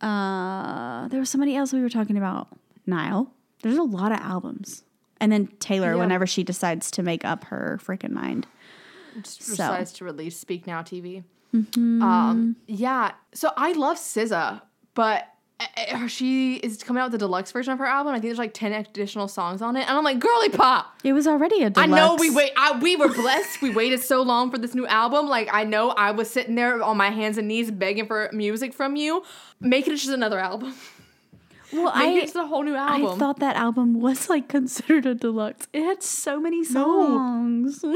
Uh, 0.00 1.08
there 1.08 1.20
was 1.20 1.30
somebody 1.30 1.56
else 1.56 1.72
we 1.72 1.80
were 1.80 1.88
talking 1.88 2.16
about. 2.16 2.48
Niall. 2.86 3.32
There's 3.62 3.76
a 3.78 3.82
lot 3.82 4.12
of 4.12 4.18
albums. 4.20 4.84
And 5.20 5.32
then 5.32 5.46
Taylor, 5.60 5.92
Yeah. 5.94 6.00
whenever 6.00 6.26
she 6.26 6.44
decides 6.44 6.90
to 6.92 7.02
make 7.02 7.24
up 7.24 7.44
her 7.44 7.78
freaking 7.82 8.10
mind. 8.10 8.46
Just 9.22 9.42
So. 9.42 9.52
decides 9.52 9.92
to 9.94 10.04
release 10.04 10.38
Speak 10.38 10.66
Now 10.66 10.82
TV. 10.82 11.24
Mm-hmm. 11.54 12.02
Um, 12.02 12.56
yeah. 12.66 13.12
So 13.32 13.50
I 13.56 13.72
love 13.72 13.96
SZA, 13.96 14.60
but 14.94 15.26
she 16.08 16.56
is 16.56 16.82
coming 16.82 17.00
out 17.00 17.06
with 17.10 17.14
a 17.14 17.24
deluxe 17.24 17.50
version 17.52 17.72
of 17.72 17.78
her 17.78 17.86
album. 17.86 18.12
I 18.12 18.16
think 18.16 18.24
there's 18.30 18.38
like 18.38 18.54
ten 18.54 18.72
additional 18.72 19.28
songs 19.28 19.62
on 19.62 19.76
it, 19.76 19.88
and 19.88 19.96
I'm 19.96 20.04
like, 20.04 20.18
girly 20.18 20.50
pop. 20.50 21.00
It 21.02 21.12
was 21.12 21.26
already 21.26 21.62
a 21.62 21.66
I 21.66 21.68
deluxe. 21.70 21.90
know 21.90 22.16
we 22.18 22.30
wait. 22.30 22.52
I, 22.56 22.78
we 22.78 22.96
were 22.96 23.08
blessed. 23.08 23.62
we 23.62 23.70
waited 23.70 24.00
so 24.02 24.22
long 24.22 24.50
for 24.50 24.58
this 24.58 24.74
new 24.74 24.86
album. 24.86 25.28
Like 25.28 25.48
I 25.52 25.64
know 25.64 25.90
I 25.90 26.10
was 26.10 26.28
sitting 26.30 26.54
there 26.54 26.82
on 26.82 26.96
my 26.96 27.10
hands 27.10 27.38
and 27.38 27.48
knees 27.48 27.70
begging 27.70 28.06
for 28.06 28.28
music 28.32 28.74
from 28.74 28.96
you. 28.96 29.22
Make 29.60 29.86
it 29.86 29.92
just 29.92 30.08
another 30.08 30.38
album. 30.38 30.74
Well, 31.72 31.84
Make 31.84 31.94
I 31.94 32.18
it 32.18 32.22
just 32.22 32.36
a 32.36 32.46
whole 32.46 32.62
new 32.62 32.76
album. 32.76 33.06
I 33.06 33.16
thought 33.18 33.40
that 33.40 33.56
album 33.56 34.00
was 34.00 34.28
like 34.28 34.48
considered 34.48 35.04
a 35.06 35.14
deluxe. 35.14 35.66
It 35.72 35.82
had 35.82 36.02
so 36.02 36.40
many 36.40 36.64
songs. 36.64 37.84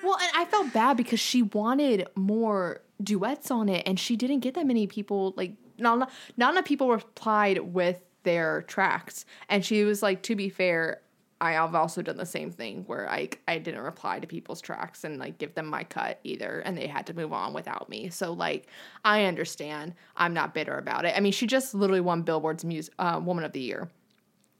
Well, 0.00 0.16
and 0.22 0.30
I 0.36 0.44
felt 0.44 0.72
bad 0.72 0.96
because 0.96 1.18
she 1.18 1.42
wanted 1.42 2.06
more 2.14 2.82
duets 3.02 3.50
on 3.50 3.68
it, 3.68 3.82
and 3.84 3.98
she 3.98 4.14
didn't 4.14 4.40
get 4.40 4.54
that 4.54 4.64
many 4.64 4.86
people. 4.86 5.34
Like, 5.36 5.54
not 5.78 6.10
not 6.36 6.52
enough 6.54 6.64
people 6.64 6.88
replied 6.90 7.58
with 7.58 8.00
their 8.24 8.62
tracks, 8.62 9.24
and 9.48 9.64
she 9.64 9.84
was 9.84 10.02
like, 10.02 10.22
"To 10.24 10.34
be 10.36 10.48
fair, 10.48 11.00
I 11.40 11.52
have 11.52 11.74
also 11.74 12.02
done 12.02 12.16
the 12.16 12.26
same 12.26 12.50
thing 12.50 12.82
where 12.86 13.08
I 13.08 13.30
I 13.46 13.58
didn't 13.58 13.80
reply 13.82 14.18
to 14.20 14.26
people's 14.26 14.60
tracks 14.60 15.04
and 15.04 15.18
like 15.18 15.38
give 15.38 15.54
them 15.54 15.66
my 15.66 15.84
cut 15.84 16.18
either, 16.24 16.60
and 16.64 16.76
they 16.76 16.86
had 16.88 17.06
to 17.06 17.14
move 17.14 17.32
on 17.32 17.54
without 17.54 17.88
me. 17.88 18.10
So 18.10 18.32
like, 18.32 18.66
I 19.04 19.24
understand. 19.24 19.94
I'm 20.16 20.34
not 20.34 20.52
bitter 20.54 20.76
about 20.76 21.04
it. 21.04 21.14
I 21.16 21.20
mean, 21.20 21.32
she 21.32 21.46
just 21.46 21.74
literally 21.74 22.00
won 22.00 22.22
Billboard's 22.22 22.64
Music 22.64 22.92
uh, 22.98 23.20
Woman 23.22 23.44
of 23.44 23.52
the 23.52 23.60
Year. 23.60 23.88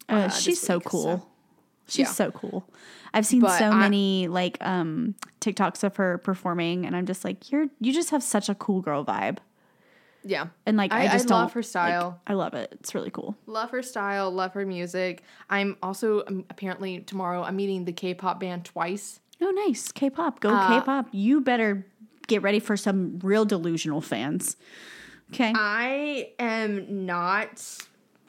Uh, 0.08 0.24
this 0.28 0.38
she's 0.40 0.60
so 0.60 0.80
cool. 0.80 1.02
so- 1.18 1.26
She's 1.90 2.00
Yeah. 2.06 2.12
so 2.12 2.30
cool. 2.30 2.68
I've 3.14 3.24
seen 3.24 3.40
But 3.40 3.58
so 3.58 3.64
I- 3.70 3.74
many 3.78 4.28
like 4.28 4.58
um 4.60 5.14
TikToks 5.40 5.82
of 5.84 5.96
her 5.96 6.18
performing, 6.18 6.84
and 6.86 6.94
I'm 6.94 7.06
just 7.06 7.24
like, 7.24 7.50
you're 7.50 7.66
you 7.80 7.92
just 7.94 8.10
have 8.10 8.22
such 8.22 8.48
a 8.50 8.54
cool 8.54 8.82
girl 8.82 9.04
vibe, 9.04 9.38
Yeah, 10.28 10.48
and 10.66 10.76
like 10.76 10.92
I, 10.92 11.02
I- 11.02 11.04
I 11.04 11.08
just 11.12 11.30
love 11.30 11.48
don't- 11.48 11.54
her 11.54 11.60
like, 11.60 11.66
style. 11.66 12.20
I 12.26 12.34
love 12.34 12.52
it. 12.54 12.68
It's 12.80 12.94
really 12.94 13.10
cool. 13.10 13.34
Love 13.46 13.70
her 13.70 13.82
style, 13.82 14.30
love 14.30 14.52
her 14.52 14.66
music. 14.66 15.22
I'm 15.48 15.76
also 15.82 16.22
um, 16.26 16.44
apparently 16.50 17.00
tomorrow 17.00 17.42
I'm 17.42 17.56
meeting 17.56 17.86
the 17.86 17.92
K-pop 17.92 18.38
band 18.40 18.64
Twice. 18.66 19.20
Oh, 19.40 19.50
nice 19.66 19.90
K-pop. 19.90 20.40
Go 20.40 20.50
Uh, 20.50 20.80
K-pop. 20.80 21.08
You 21.12 21.40
better 21.40 21.86
get 22.26 22.42
ready 22.42 22.58
for 22.60 22.76
some 22.76 23.18
real 23.22 23.44
delusional 23.46 24.00
fans. 24.02 24.56
Okay. 25.32 25.52
I 25.56 26.32
am 26.38 27.06
not 27.06 27.62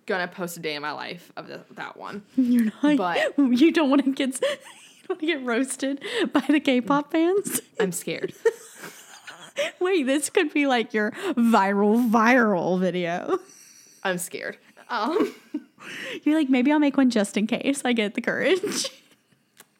gonna 0.06 0.28
post 0.30 0.56
a 0.58 0.60
day 0.62 0.76
in 0.76 0.82
my 0.82 0.92
life 0.94 1.32
of 1.36 1.48
the, 1.48 1.62
that 1.72 1.98
one. 1.98 2.24
You're 2.38 2.72
not. 2.82 2.96
but- 2.98 3.38
you 3.60 3.72
don't 3.74 3.90
want 3.90 4.06
to 4.06 4.12
get 4.14 4.40
you 4.42 5.08
don't 5.08 5.10
want 5.10 5.20
to 5.20 5.26
get 5.26 5.44
roasted 5.44 6.02
by 6.32 6.46
the 6.48 6.60
K-pop 6.62 7.12
fans. 7.12 7.60
I'm 7.80 7.92
scared. 7.92 8.34
Wait, 9.80 10.06
this 10.06 10.30
could 10.30 10.54
be 10.54 10.68
like 10.68 10.94
your 10.94 11.12
viral 11.36 12.10
viral 12.10 12.80
video. 12.80 13.38
I'm 14.04 14.18
scared. 14.18 14.58
Um, 14.90 15.34
You're 16.24 16.38
like, 16.38 16.50
maybe 16.50 16.72
I'll 16.72 16.80
make 16.80 16.98
one 16.98 17.10
just 17.10 17.38
in 17.38 17.48
case 17.48 17.82
I 17.86 17.94
get 17.94 18.14
the 18.14 18.22
courage. 18.22 18.90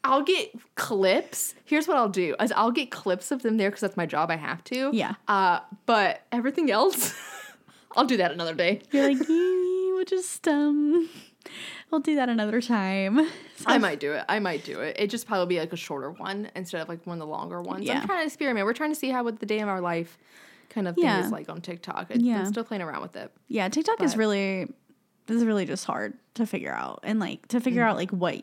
I'll 0.02 0.22
get 0.22 0.52
clips. 0.76 1.54
Here's 1.64 1.86
what 1.86 1.96
I'll 1.96 2.08
do: 2.08 2.34
is 2.40 2.52
I'll 2.52 2.70
get 2.70 2.90
clips 2.90 3.30
of 3.30 3.42
them 3.42 3.58
there 3.58 3.68
because 3.68 3.82
that's 3.82 3.96
my 3.96 4.06
job. 4.06 4.30
I 4.30 4.36
have 4.36 4.64
to. 4.64 4.90
Yeah. 4.92 5.14
Uh, 5.28 5.60
but 5.84 6.22
everything 6.32 6.70
else, 6.70 7.14
I'll 7.96 8.06
do 8.06 8.16
that 8.16 8.32
another 8.32 8.54
day. 8.54 8.80
You're 8.92 9.08
like, 9.08 9.20
"Eh, 9.20 9.24
we'll 9.28 10.04
just 10.06 10.48
um, 10.48 11.08
we'll 11.90 12.00
do 12.00 12.14
that 12.16 12.28
another 12.28 12.60
time. 12.60 13.20
I 13.66 13.78
might 13.78 14.00
do 14.00 14.12
it. 14.12 14.24
I 14.28 14.38
might 14.38 14.64
do 14.64 14.80
it. 14.80 14.96
It 14.98 15.08
just 15.10 15.26
probably 15.26 15.54
be 15.56 15.60
like 15.60 15.72
a 15.72 15.76
shorter 15.76 16.10
one 16.10 16.50
instead 16.54 16.80
of 16.80 16.88
like 16.88 17.06
one 17.06 17.16
of 17.16 17.20
the 17.20 17.26
longer 17.26 17.60
ones. 17.62 17.84
Yeah. 17.84 18.00
I'm 18.00 18.06
trying 18.06 18.20
to 18.20 18.26
experiment. 18.26 18.66
We're 18.66 18.72
trying 18.74 18.90
to 18.92 18.98
see 18.98 19.10
how 19.10 19.24
what 19.24 19.40
the 19.40 19.46
day 19.46 19.60
of 19.60 19.68
our 19.68 19.80
life 19.80 20.18
kind 20.68 20.86
of 20.88 20.94
thing 20.94 21.04
Yeah. 21.04 21.24
is 21.24 21.32
like 21.32 21.48
on 21.48 21.60
TikTok. 21.60 22.08
I- 22.10 22.14
Yeah. 22.14 22.38
I'm 22.40 22.46
still 22.46 22.64
playing 22.64 22.82
around 22.82 23.02
with 23.02 23.16
it. 23.16 23.32
Yeah, 23.48 23.68
TikTok 23.68 24.02
is 24.02 24.16
really 24.16 24.72
this 25.26 25.36
is 25.36 25.44
really 25.44 25.64
just 25.66 25.84
hard 25.84 26.14
to 26.34 26.46
figure 26.46 26.72
out 26.72 27.00
and 27.04 27.18
like 27.20 27.46
to 27.48 27.58
Mm. 27.58 27.62
figure 27.62 27.82
out 27.84 27.96
like 27.96 28.10
what 28.10 28.42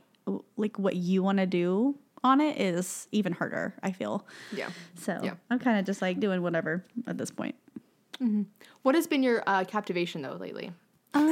like 0.58 0.77
what 0.77 0.96
you 0.96 1.24
want 1.24 1.38
to 1.39 1.46
do 1.46 1.96
on 2.24 2.42
it 2.42 2.60
is 2.60 3.08
even 3.12 3.32
harder, 3.32 3.74
I 3.84 3.92
feel. 3.92 4.25
Yeah. 4.51 4.70
So 4.96 5.20
Yeah. 5.24 5.36
I'm 5.50 5.60
kind 5.60 5.80
of 5.80 5.86
just 5.86 6.01
like 6.01 6.20
doing 6.20 6.42
whatever 6.42 6.84
at 7.06 7.18
this 7.18 7.32
point. 7.32 7.56
What 8.82 8.96
has 8.96 9.06
been 9.08 9.22
your 9.24 9.44
uh, 9.46 9.63
captivation 9.66 10.22
though 10.24 10.34
lately? 10.39 10.72
Um, 11.13 11.27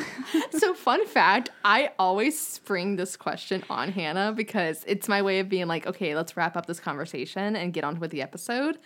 so 0.50 0.74
fun 0.74 1.06
fact, 1.06 1.50
I 1.64 1.90
always 1.98 2.38
spring 2.38 2.96
this 2.96 3.16
question 3.16 3.64
on 3.70 3.90
Hannah 3.90 4.32
because 4.32 4.84
it's 4.86 5.08
my 5.08 5.22
way 5.22 5.38
of 5.40 5.48
being 5.48 5.66
like, 5.66 5.86
okay, 5.86 6.14
let's 6.14 6.36
wrap 6.36 6.56
up 6.56 6.66
this 6.66 6.80
conversation 6.80 7.56
and 7.56 7.72
get 7.72 7.84
on 7.84 8.00
with 8.00 8.10
the 8.10 8.22
episode. 8.22 8.78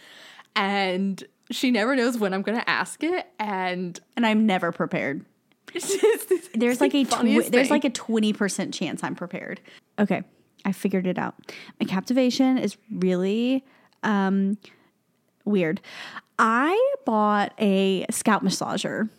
And 0.54 1.22
she 1.50 1.70
never 1.70 1.94
knows 1.94 2.18
when 2.18 2.34
I'm 2.34 2.42
going 2.42 2.58
to 2.58 2.68
ask 2.68 3.02
it, 3.04 3.26
and 3.38 3.98
and 4.16 4.26
I'm 4.26 4.46
never 4.46 4.72
prepared. 4.72 5.24
There's 5.72 6.78
the 6.78 6.84
like 6.84 6.94
a 6.94 7.04
tw- 7.04 7.50
there's 7.50 7.70
like 7.70 7.84
a 7.84 7.90
20% 7.90 8.72
chance 8.72 9.04
I'm 9.04 9.14
prepared. 9.14 9.60
Okay, 9.98 10.22
I 10.64 10.72
figured 10.72 11.06
it 11.06 11.18
out. 11.18 11.34
My 11.78 11.86
captivation 11.86 12.56
is 12.56 12.76
really 12.90 13.64
um 14.02 14.56
weird. 15.44 15.80
I 16.38 16.94
bought 17.04 17.52
a 17.58 18.06
scalp 18.10 18.42
massager, 18.42 19.10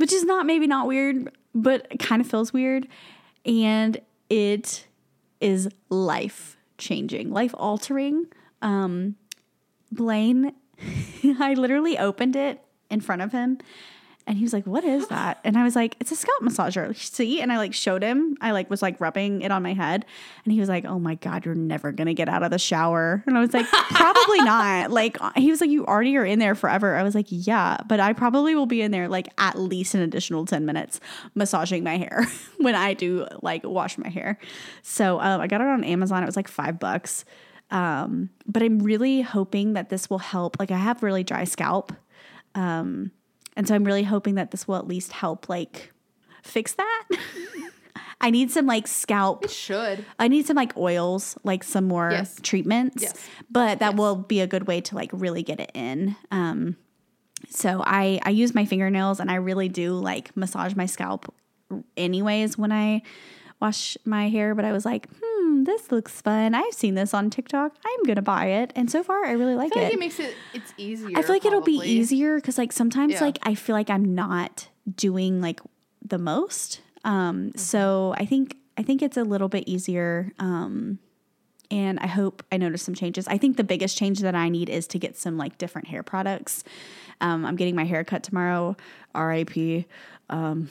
which 0.00 0.12
is 0.12 0.24
not 0.24 0.46
maybe 0.46 0.66
not 0.66 0.86
weird, 0.86 1.30
but 1.54 1.98
kind 1.98 2.20
of 2.20 2.28
feels 2.28 2.52
weird 2.52 2.88
and 3.44 4.00
it 4.28 4.86
is 5.40 5.68
life 5.88 6.56
changing, 6.78 7.30
life 7.32 7.54
altering. 7.56 8.26
Um 8.62 9.16
Blaine, 9.92 10.54
I 11.40 11.54
literally 11.54 11.98
opened 11.98 12.36
it 12.36 12.62
in 12.90 13.00
front 13.00 13.22
of 13.22 13.32
him 13.32 13.58
and 14.30 14.38
he 14.38 14.44
was 14.44 14.52
like, 14.52 14.64
What 14.64 14.84
is 14.84 15.08
that? 15.08 15.40
And 15.42 15.58
I 15.58 15.64
was 15.64 15.74
like, 15.74 15.96
It's 15.98 16.12
a 16.12 16.16
scalp 16.16 16.40
massager. 16.40 16.96
See? 16.96 17.40
And 17.40 17.52
I 17.52 17.56
like 17.56 17.74
showed 17.74 18.00
him. 18.00 18.36
I 18.40 18.52
like 18.52 18.70
was 18.70 18.80
like 18.80 19.00
rubbing 19.00 19.42
it 19.42 19.50
on 19.50 19.60
my 19.60 19.74
head. 19.74 20.06
And 20.44 20.52
he 20.52 20.60
was 20.60 20.68
like, 20.68 20.84
Oh 20.84 21.00
my 21.00 21.16
God, 21.16 21.44
you're 21.44 21.56
never 21.56 21.90
gonna 21.90 22.14
get 22.14 22.28
out 22.28 22.44
of 22.44 22.52
the 22.52 22.58
shower. 22.58 23.24
And 23.26 23.36
I 23.36 23.40
was 23.40 23.52
like, 23.52 23.66
Probably 23.66 24.38
not. 24.42 24.92
Like 24.92 25.18
he 25.34 25.50
was 25.50 25.60
like, 25.60 25.70
You 25.70 25.84
already 25.84 26.16
are 26.16 26.24
in 26.24 26.38
there 26.38 26.54
forever. 26.54 26.94
I 26.94 27.02
was 27.02 27.16
like, 27.16 27.26
Yeah, 27.28 27.78
but 27.88 27.98
I 27.98 28.12
probably 28.12 28.54
will 28.54 28.66
be 28.66 28.82
in 28.82 28.92
there 28.92 29.08
like 29.08 29.26
at 29.36 29.58
least 29.58 29.96
an 29.96 30.00
additional 30.00 30.46
10 30.46 30.64
minutes 30.64 31.00
massaging 31.34 31.82
my 31.82 31.96
hair 31.96 32.24
when 32.58 32.76
I 32.76 32.94
do 32.94 33.26
like 33.42 33.64
wash 33.64 33.98
my 33.98 34.10
hair. 34.10 34.38
So 34.82 35.18
um, 35.18 35.40
I 35.40 35.48
got 35.48 35.60
it 35.60 35.66
on 35.66 35.82
Amazon. 35.82 36.22
It 36.22 36.26
was 36.26 36.36
like 36.36 36.46
five 36.46 36.78
bucks. 36.78 37.24
Um, 37.72 38.30
but 38.46 38.62
I'm 38.62 38.78
really 38.78 39.22
hoping 39.22 39.72
that 39.72 39.88
this 39.88 40.08
will 40.08 40.18
help. 40.18 40.56
Like 40.60 40.70
I 40.70 40.78
have 40.78 41.02
really 41.02 41.24
dry 41.24 41.42
scalp. 41.42 41.92
Um, 42.54 43.10
and 43.56 43.66
so 43.68 43.74
I'm 43.74 43.84
really 43.84 44.04
hoping 44.04 44.34
that 44.36 44.50
this 44.50 44.66
will 44.68 44.76
at 44.76 44.86
least 44.86 45.12
help 45.12 45.48
like 45.48 45.92
fix 46.42 46.72
that. 46.74 47.08
I 48.22 48.30
need 48.30 48.50
some 48.50 48.66
like 48.66 48.86
scalp. 48.86 49.44
It 49.44 49.50
should. 49.50 50.04
I 50.18 50.28
need 50.28 50.46
some 50.46 50.56
like 50.56 50.76
oils, 50.76 51.38
like 51.42 51.64
some 51.64 51.84
more 51.86 52.10
Yes. 52.12 52.38
treatments. 52.42 53.02
Yes. 53.02 53.14
But 53.50 53.78
that 53.78 53.96
will 53.96 54.16
be 54.16 54.40
a 54.40 54.46
good 54.46 54.66
way 54.66 54.80
to 54.82 54.94
like 54.94 55.10
really 55.12 55.42
get 55.42 55.58
it 55.60 55.70
in. 55.74 56.16
Um 56.30 56.76
so 57.48 57.82
I 57.84 58.20
I 58.22 58.30
use 58.30 58.54
my 58.54 58.66
fingernails 58.66 59.20
and 59.20 59.30
I 59.30 59.36
really 59.36 59.68
do 59.70 59.94
like 59.94 60.36
massage 60.36 60.74
my 60.74 60.84
scalp 60.86 61.32
anyways 61.96 62.58
when 62.58 62.72
I 62.72 63.02
wash 63.60 63.96
my 64.04 64.28
hair, 64.28 64.54
but 64.54 64.64
I 64.66 64.72
was 64.72 64.84
like, 64.84 65.08
"Hmm, 65.22 65.29
this 65.64 65.90
looks 65.92 66.20
fun. 66.20 66.54
I've 66.54 66.72
seen 66.74 66.94
this 66.94 67.12
on 67.14 67.30
TikTok. 67.30 67.74
I'm 67.84 68.02
going 68.04 68.16
to 68.16 68.22
buy 68.22 68.46
it." 68.46 68.72
And 68.76 68.90
so 68.90 69.02
far 69.02 69.24
I 69.24 69.32
really 69.32 69.54
like 69.54 69.72
I 69.72 69.74
feel 69.74 69.82
it. 69.82 69.84
like 69.86 69.92
it 69.94 69.98
makes 70.00 70.20
it 70.20 70.34
it's 70.54 70.72
easier. 70.76 71.16
I 71.18 71.22
feel 71.22 71.30
like 71.34 71.44
it'll 71.44 71.60
be 71.60 71.76
probably. 71.76 71.88
easier 71.92 72.36
because 72.36 72.58
like 72.58 72.72
sometimes 72.72 73.14
Yeah. 73.14 73.20
like 73.24 73.38
I 73.42 73.54
feel 73.54 73.74
like 73.74 73.90
I'm 73.90 74.14
not 74.14 74.68
doing 74.94 75.40
like 75.40 75.60
the 76.06 76.18
most. 76.18 76.80
Um, 77.04 77.52
so 77.56 78.14
I 78.18 78.26
think 78.26 78.56
I 78.76 78.82
think 78.82 79.02
it's 79.02 79.16
a 79.16 79.24
little 79.24 79.48
bit 79.48 79.64
easier. 79.68 80.32
Um, 80.38 80.98
and 81.70 82.00
I 82.00 82.08
hope 82.08 82.42
I 82.50 82.56
notice 82.56 82.82
some 82.82 82.94
changes. 82.94 83.28
I 83.28 83.38
think 83.38 83.56
the 83.56 83.62
biggest 83.64 83.96
change 83.96 84.20
that 84.20 84.34
I 84.34 84.48
need 84.48 84.68
is 84.68 84.86
to 84.88 84.98
get 84.98 85.16
some 85.16 85.36
like 85.38 85.56
different 85.58 85.86
hair 85.88 86.02
products. 86.02 86.64
Um, 87.20 87.44
I'm 87.46 87.54
getting 87.56 87.76
my 87.76 87.84
hair 87.84 88.02
cut 88.02 88.22
tomorrow. 88.24 88.76
R.I.P. 89.14 89.86
Um, 90.30 90.68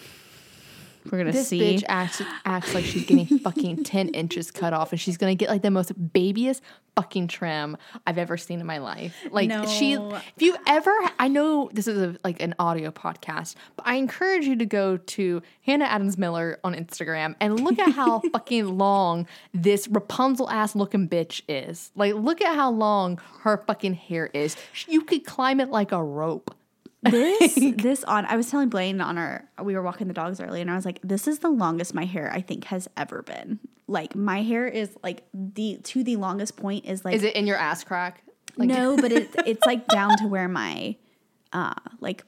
we're 1.11 1.17
gonna 1.19 1.31
This 1.31 1.47
see. 1.47 1.59
bitch 1.59 1.83
acts 1.87 2.21
acts 2.45 2.73
like 2.73 2.85
she's 2.85 3.05
getting 3.05 3.39
fucking 3.39 3.83
ten 3.83 4.09
inches 4.09 4.51
cut 4.51 4.73
off, 4.73 4.91
and 4.91 4.99
she's 4.99 5.17
gonna 5.17 5.35
get 5.35 5.49
like 5.49 5.61
the 5.61 5.71
most 5.71 5.91
babyest 6.13 6.61
fucking 6.95 7.27
trim 7.29 7.77
I've 8.05 8.17
ever 8.17 8.35
seen 8.35 8.59
in 8.59 8.65
my 8.65 8.79
life. 8.79 9.15
Like 9.31 9.49
she, 9.69 9.93
if 9.93 10.41
you 10.41 10.57
ever, 10.67 10.91
I 11.17 11.29
know 11.29 11.69
this 11.71 11.87
is 11.87 11.97
a, 11.97 12.17
like 12.25 12.41
an 12.41 12.55
audio 12.59 12.91
podcast, 12.91 13.55
but 13.77 13.87
I 13.87 13.95
encourage 13.95 14.45
you 14.45 14.57
to 14.57 14.65
go 14.65 14.97
to 14.97 15.41
Hannah 15.61 15.85
Adams 15.85 16.17
Miller 16.17 16.59
on 16.63 16.73
Instagram 16.75 17.35
and 17.39 17.63
look 17.63 17.79
at 17.79 17.93
how 17.93 18.19
fucking 18.33 18.77
long 18.77 19.27
this 19.53 19.87
Rapunzel 19.87 20.49
ass 20.49 20.75
looking 20.75 21.07
bitch 21.07 21.41
is. 21.47 21.91
Like, 21.95 22.15
look 22.15 22.41
at 22.41 22.55
how 22.55 22.71
long 22.71 23.21
her 23.43 23.63
fucking 23.65 23.93
hair 23.93 24.29
is. 24.33 24.57
You 24.87 25.01
could 25.03 25.25
climb 25.25 25.61
it 25.61 25.69
like 25.69 25.93
a 25.93 26.03
rope. 26.03 26.53
This 27.03 27.55
this 27.77 28.03
on 28.03 28.25
I 28.25 28.35
was 28.35 28.49
telling 28.49 28.69
Blaine 28.69 28.99
on 29.01 29.17
our 29.17 29.45
we 29.63 29.73
were 29.75 29.81
walking 29.81 30.07
the 30.07 30.13
dogs 30.13 30.39
early 30.41 30.61
and 30.61 30.69
I 30.69 30.75
was 30.75 30.85
like 30.85 30.99
this 31.03 31.27
is 31.27 31.39
the 31.39 31.49
longest 31.49 31.93
my 31.93 32.05
hair 32.05 32.31
I 32.33 32.41
think 32.41 32.65
has 32.65 32.87
ever 32.97 33.21
been. 33.21 33.59
Like 33.87 34.15
my 34.15 34.41
hair 34.43 34.67
is 34.67 34.95
like 35.03 35.23
the 35.33 35.79
to 35.83 36.03
the 36.03 36.15
longest 36.17 36.57
point 36.57 36.85
is 36.85 37.05
like 37.05 37.15
Is 37.15 37.23
it 37.23 37.35
in 37.35 37.47
your 37.47 37.57
ass 37.57 37.83
crack? 37.83 38.21
Like, 38.57 38.67
no, 38.69 38.97
but 39.01 39.11
it, 39.11 39.29
it's 39.45 39.65
like 39.65 39.87
down 39.87 40.17
to 40.17 40.27
where 40.27 40.47
my 40.47 40.95
uh 41.53 41.73
like 41.99 42.23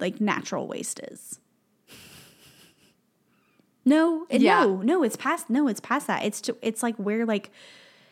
like 0.00 0.20
natural 0.20 0.66
waist 0.66 1.00
is. 1.10 1.38
No, 3.84 4.26
it, 4.30 4.40
Yeah. 4.40 4.60
no, 4.60 4.76
no, 4.82 5.02
it's 5.02 5.16
past 5.16 5.50
no, 5.50 5.68
it's 5.68 5.80
past 5.80 6.06
that. 6.06 6.24
It's 6.24 6.40
to, 6.42 6.56
it's 6.62 6.82
like 6.82 6.96
where 6.96 7.26
like 7.26 7.50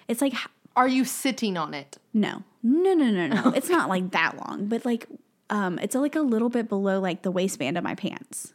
it's 0.07 0.21
like 0.21 0.35
Are 0.77 0.89
you 0.89 1.05
sitting 1.05 1.57
on 1.57 1.75
it? 1.75 1.99
no. 2.13 2.43
No, 2.65 2.95
no, 2.95 3.11
no, 3.11 3.27
no. 3.27 3.51
it's 3.57 3.69
not 3.69 3.89
like 3.89 4.13
that 4.13 4.37
long, 4.37 4.67
but 4.67 4.85
like 4.85 5.09
um 5.53 5.79
it's 5.79 5.95
like 5.95 6.17
a 6.17 6.21
little 6.21 6.49
bit 6.49 6.69
below 6.69 6.99
like 6.99 7.23
the 7.23 7.31
waistband 7.31 7.79
of 7.79 7.85
my 7.85 7.95
pants. 7.95 8.55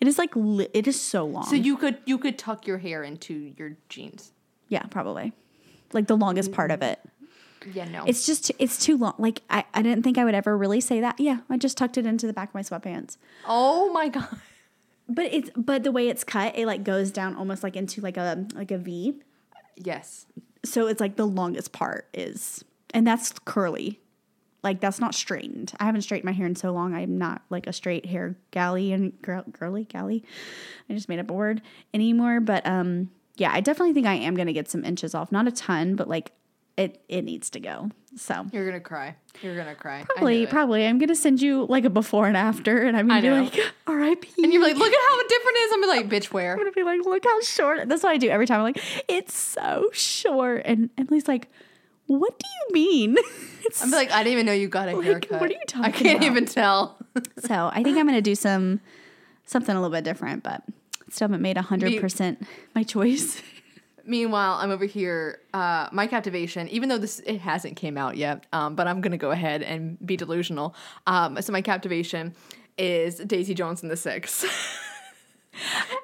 It 0.00 0.06
is 0.06 0.16
like 0.16 0.30
li- 0.36 0.68
it 0.72 0.86
is 0.86 0.98
so 1.00 1.26
long. 1.26 1.44
So 1.46 1.56
you 1.56 1.76
could 1.76 1.98
you 2.06 2.16
could 2.18 2.38
tuck 2.38 2.66
your 2.66 2.78
hair 2.78 3.02
into 3.02 3.52
your 3.58 3.76
jeans. 3.88 4.32
yeah, 4.68 4.84
probably. 4.84 5.32
Like 5.92 6.06
the 6.06 6.16
longest 6.16 6.52
part 6.52 6.70
of 6.70 6.82
it. 6.82 6.98
Yeah, 7.74 7.86
no. 7.86 8.04
It's 8.06 8.24
just 8.24 8.52
it's 8.58 8.78
too 8.78 8.96
long. 8.96 9.14
Like 9.18 9.42
I, 9.50 9.64
I 9.74 9.82
didn't 9.82 10.04
think 10.04 10.16
I 10.16 10.24
would 10.24 10.34
ever 10.34 10.56
really 10.56 10.80
say 10.80 11.00
that. 11.00 11.18
Yeah, 11.18 11.38
I 11.50 11.56
just 11.56 11.76
tucked 11.76 11.98
it 11.98 12.06
into 12.06 12.26
the 12.26 12.32
back 12.32 12.50
of 12.50 12.54
my 12.54 12.62
sweatpants. 12.62 13.16
oh 13.46 13.92
my 13.92 14.08
god. 14.08 14.28
But 15.08 15.32
it's 15.32 15.50
but 15.56 15.82
the 15.84 15.90
way 15.90 16.08
it's 16.08 16.22
cut, 16.22 16.56
it 16.56 16.66
like 16.66 16.84
goes 16.84 17.10
down 17.10 17.34
almost 17.34 17.62
like 17.62 17.74
into 17.76 18.00
like 18.02 18.16
a 18.18 18.46
like 18.54 18.70
a 18.70 18.78
V. 18.78 19.14
Yes. 19.76 20.26
So 20.64 20.86
it's 20.86 21.00
like 21.00 21.16
the 21.16 21.26
longest 21.26 21.72
part 21.72 22.06
is 22.12 22.62
and 22.94 23.06
that's 23.06 23.32
curly. 23.44 24.00
Like 24.62 24.80
that's 24.80 24.98
not 25.00 25.14
straightened. 25.14 25.72
I 25.78 25.84
haven't 25.84 26.02
straightened 26.02 26.26
my 26.26 26.32
hair 26.32 26.46
in 26.46 26.56
so 26.56 26.72
long. 26.72 26.94
I'm 26.94 27.16
not 27.16 27.42
like 27.48 27.66
a 27.66 27.72
straight 27.72 28.06
hair 28.06 28.36
galley 28.50 28.92
and 28.92 29.20
girl, 29.22 29.44
girly 29.52 29.84
galley. 29.84 30.24
I 30.90 30.94
just 30.94 31.08
made 31.08 31.18
up 31.20 31.30
a 31.30 31.34
word 31.34 31.62
anymore. 31.94 32.40
But 32.40 32.66
um 32.66 33.10
yeah, 33.36 33.52
I 33.52 33.60
definitely 33.60 33.94
think 33.94 34.06
I 34.06 34.14
am 34.14 34.34
gonna 34.34 34.52
get 34.52 34.68
some 34.68 34.84
inches 34.84 35.14
off. 35.14 35.30
Not 35.30 35.46
a 35.46 35.52
ton, 35.52 35.94
but 35.94 36.08
like 36.08 36.32
it 36.76 37.02
it 37.08 37.22
needs 37.22 37.50
to 37.50 37.60
go. 37.60 37.90
So 38.16 38.46
You're 38.52 38.66
gonna 38.66 38.80
cry. 38.80 39.16
You're 39.42 39.56
gonna 39.56 39.74
cry. 39.74 40.04
Probably, 40.08 40.46
probably. 40.46 40.86
I'm 40.86 40.98
gonna 40.98 41.14
send 41.14 41.40
you 41.40 41.66
like 41.68 41.84
a 41.84 41.90
before 41.90 42.26
and 42.26 42.36
after, 42.36 42.78
and 42.82 42.96
I'm 42.96 43.06
gonna 43.06 43.20
be 43.22 43.30
like, 43.30 43.54
"R.I.P." 43.86 44.42
And 44.42 44.52
you're 44.52 44.62
like, 44.62 44.76
look 44.76 44.92
at 44.92 44.98
how 45.08 45.22
different 45.28 45.56
it 45.56 45.60
is. 45.60 45.72
I'm 45.72 45.88
like, 45.88 46.08
bitch, 46.08 46.32
where? 46.32 46.52
I'm 46.52 46.58
gonna 46.58 46.72
be 46.72 46.82
like, 46.84 47.00
"Look 47.04 47.24
how 47.24 47.40
short." 47.42 47.88
That's 47.88 48.02
what 48.02 48.10
I 48.10 48.16
do 48.16 48.28
every 48.28 48.46
time. 48.46 48.58
I'm 48.58 48.64
like, 48.64 48.82
"It's 49.08 49.36
so 49.36 49.90
short," 49.92 50.62
and 50.64 50.90
Emily's 50.98 51.28
like, 51.28 51.48
"What 52.08 52.36
do 52.38 52.46
you 52.46 52.74
mean?" 52.74 53.16
I'm 53.82 53.90
like, 53.90 54.10
I 54.10 54.22
didn't 54.24 54.32
even 54.32 54.46
know 54.46 54.52
you 54.52 54.66
got 54.68 54.88
a 54.88 54.96
Like, 54.96 55.04
haircut. 55.04 55.40
what 55.40 55.50
are 55.50 55.52
you 55.52 55.60
talking 55.66 55.84
about? 55.90 55.94
I 55.94 56.02
can't 56.02 56.16
about? 56.18 56.26
even 56.30 56.44
tell. 56.46 56.96
so 57.46 57.70
I 57.72 57.82
think 57.82 57.96
I'm 57.98 58.06
gonna 58.06 58.20
do 58.22 58.34
some 58.34 58.80
something 59.44 59.74
a 59.76 59.80
little 59.80 59.94
bit 59.94 60.04
different, 60.04 60.42
but 60.42 60.62
still 61.10 61.28
haven't 61.28 61.42
made 61.42 61.56
hundred 61.56 62.00
percent 62.00 62.42
my 62.74 62.82
choice. 62.82 63.40
Meanwhile, 64.06 64.54
I'm 64.54 64.70
over 64.70 64.86
here. 64.86 65.40
Uh, 65.52 65.88
my 65.92 66.06
captivation, 66.06 66.66
even 66.68 66.88
though 66.88 66.96
this 66.96 67.20
it 67.20 67.40
hasn't 67.40 67.76
came 67.76 67.98
out 67.98 68.16
yet, 68.16 68.46
um, 68.54 68.74
but 68.74 68.86
I'm 68.88 69.02
gonna 69.02 69.18
go 69.18 69.30
ahead 69.30 69.62
and 69.62 69.98
be 70.04 70.16
delusional. 70.16 70.74
Um, 71.06 71.40
so 71.42 71.52
my 71.52 71.60
captivation 71.60 72.34
is 72.78 73.16
Daisy 73.16 73.52
Jones 73.54 73.82
and 73.82 73.90
the 73.90 73.96
Six. 73.98 74.46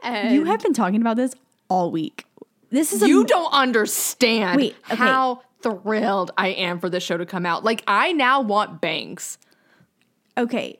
and 0.02 0.34
you 0.34 0.44
have 0.44 0.60
been 0.60 0.74
talking 0.74 1.00
about 1.00 1.16
this 1.16 1.32
all 1.68 1.90
week. 1.90 2.26
This 2.70 2.92
is 2.92 3.02
a 3.02 3.08
you 3.08 3.24
don't 3.24 3.52
understand 3.52 4.56
Wait, 4.58 4.76
okay. 4.86 4.96
how 4.96 5.42
thrilled 5.64 6.30
I 6.36 6.48
am 6.48 6.78
for 6.78 6.88
this 6.88 7.02
show 7.02 7.16
to 7.16 7.26
come 7.26 7.46
out. 7.46 7.64
Like 7.64 7.82
I 7.88 8.12
now 8.12 8.40
want 8.40 8.80
bangs. 8.80 9.38
Okay, 10.36 10.78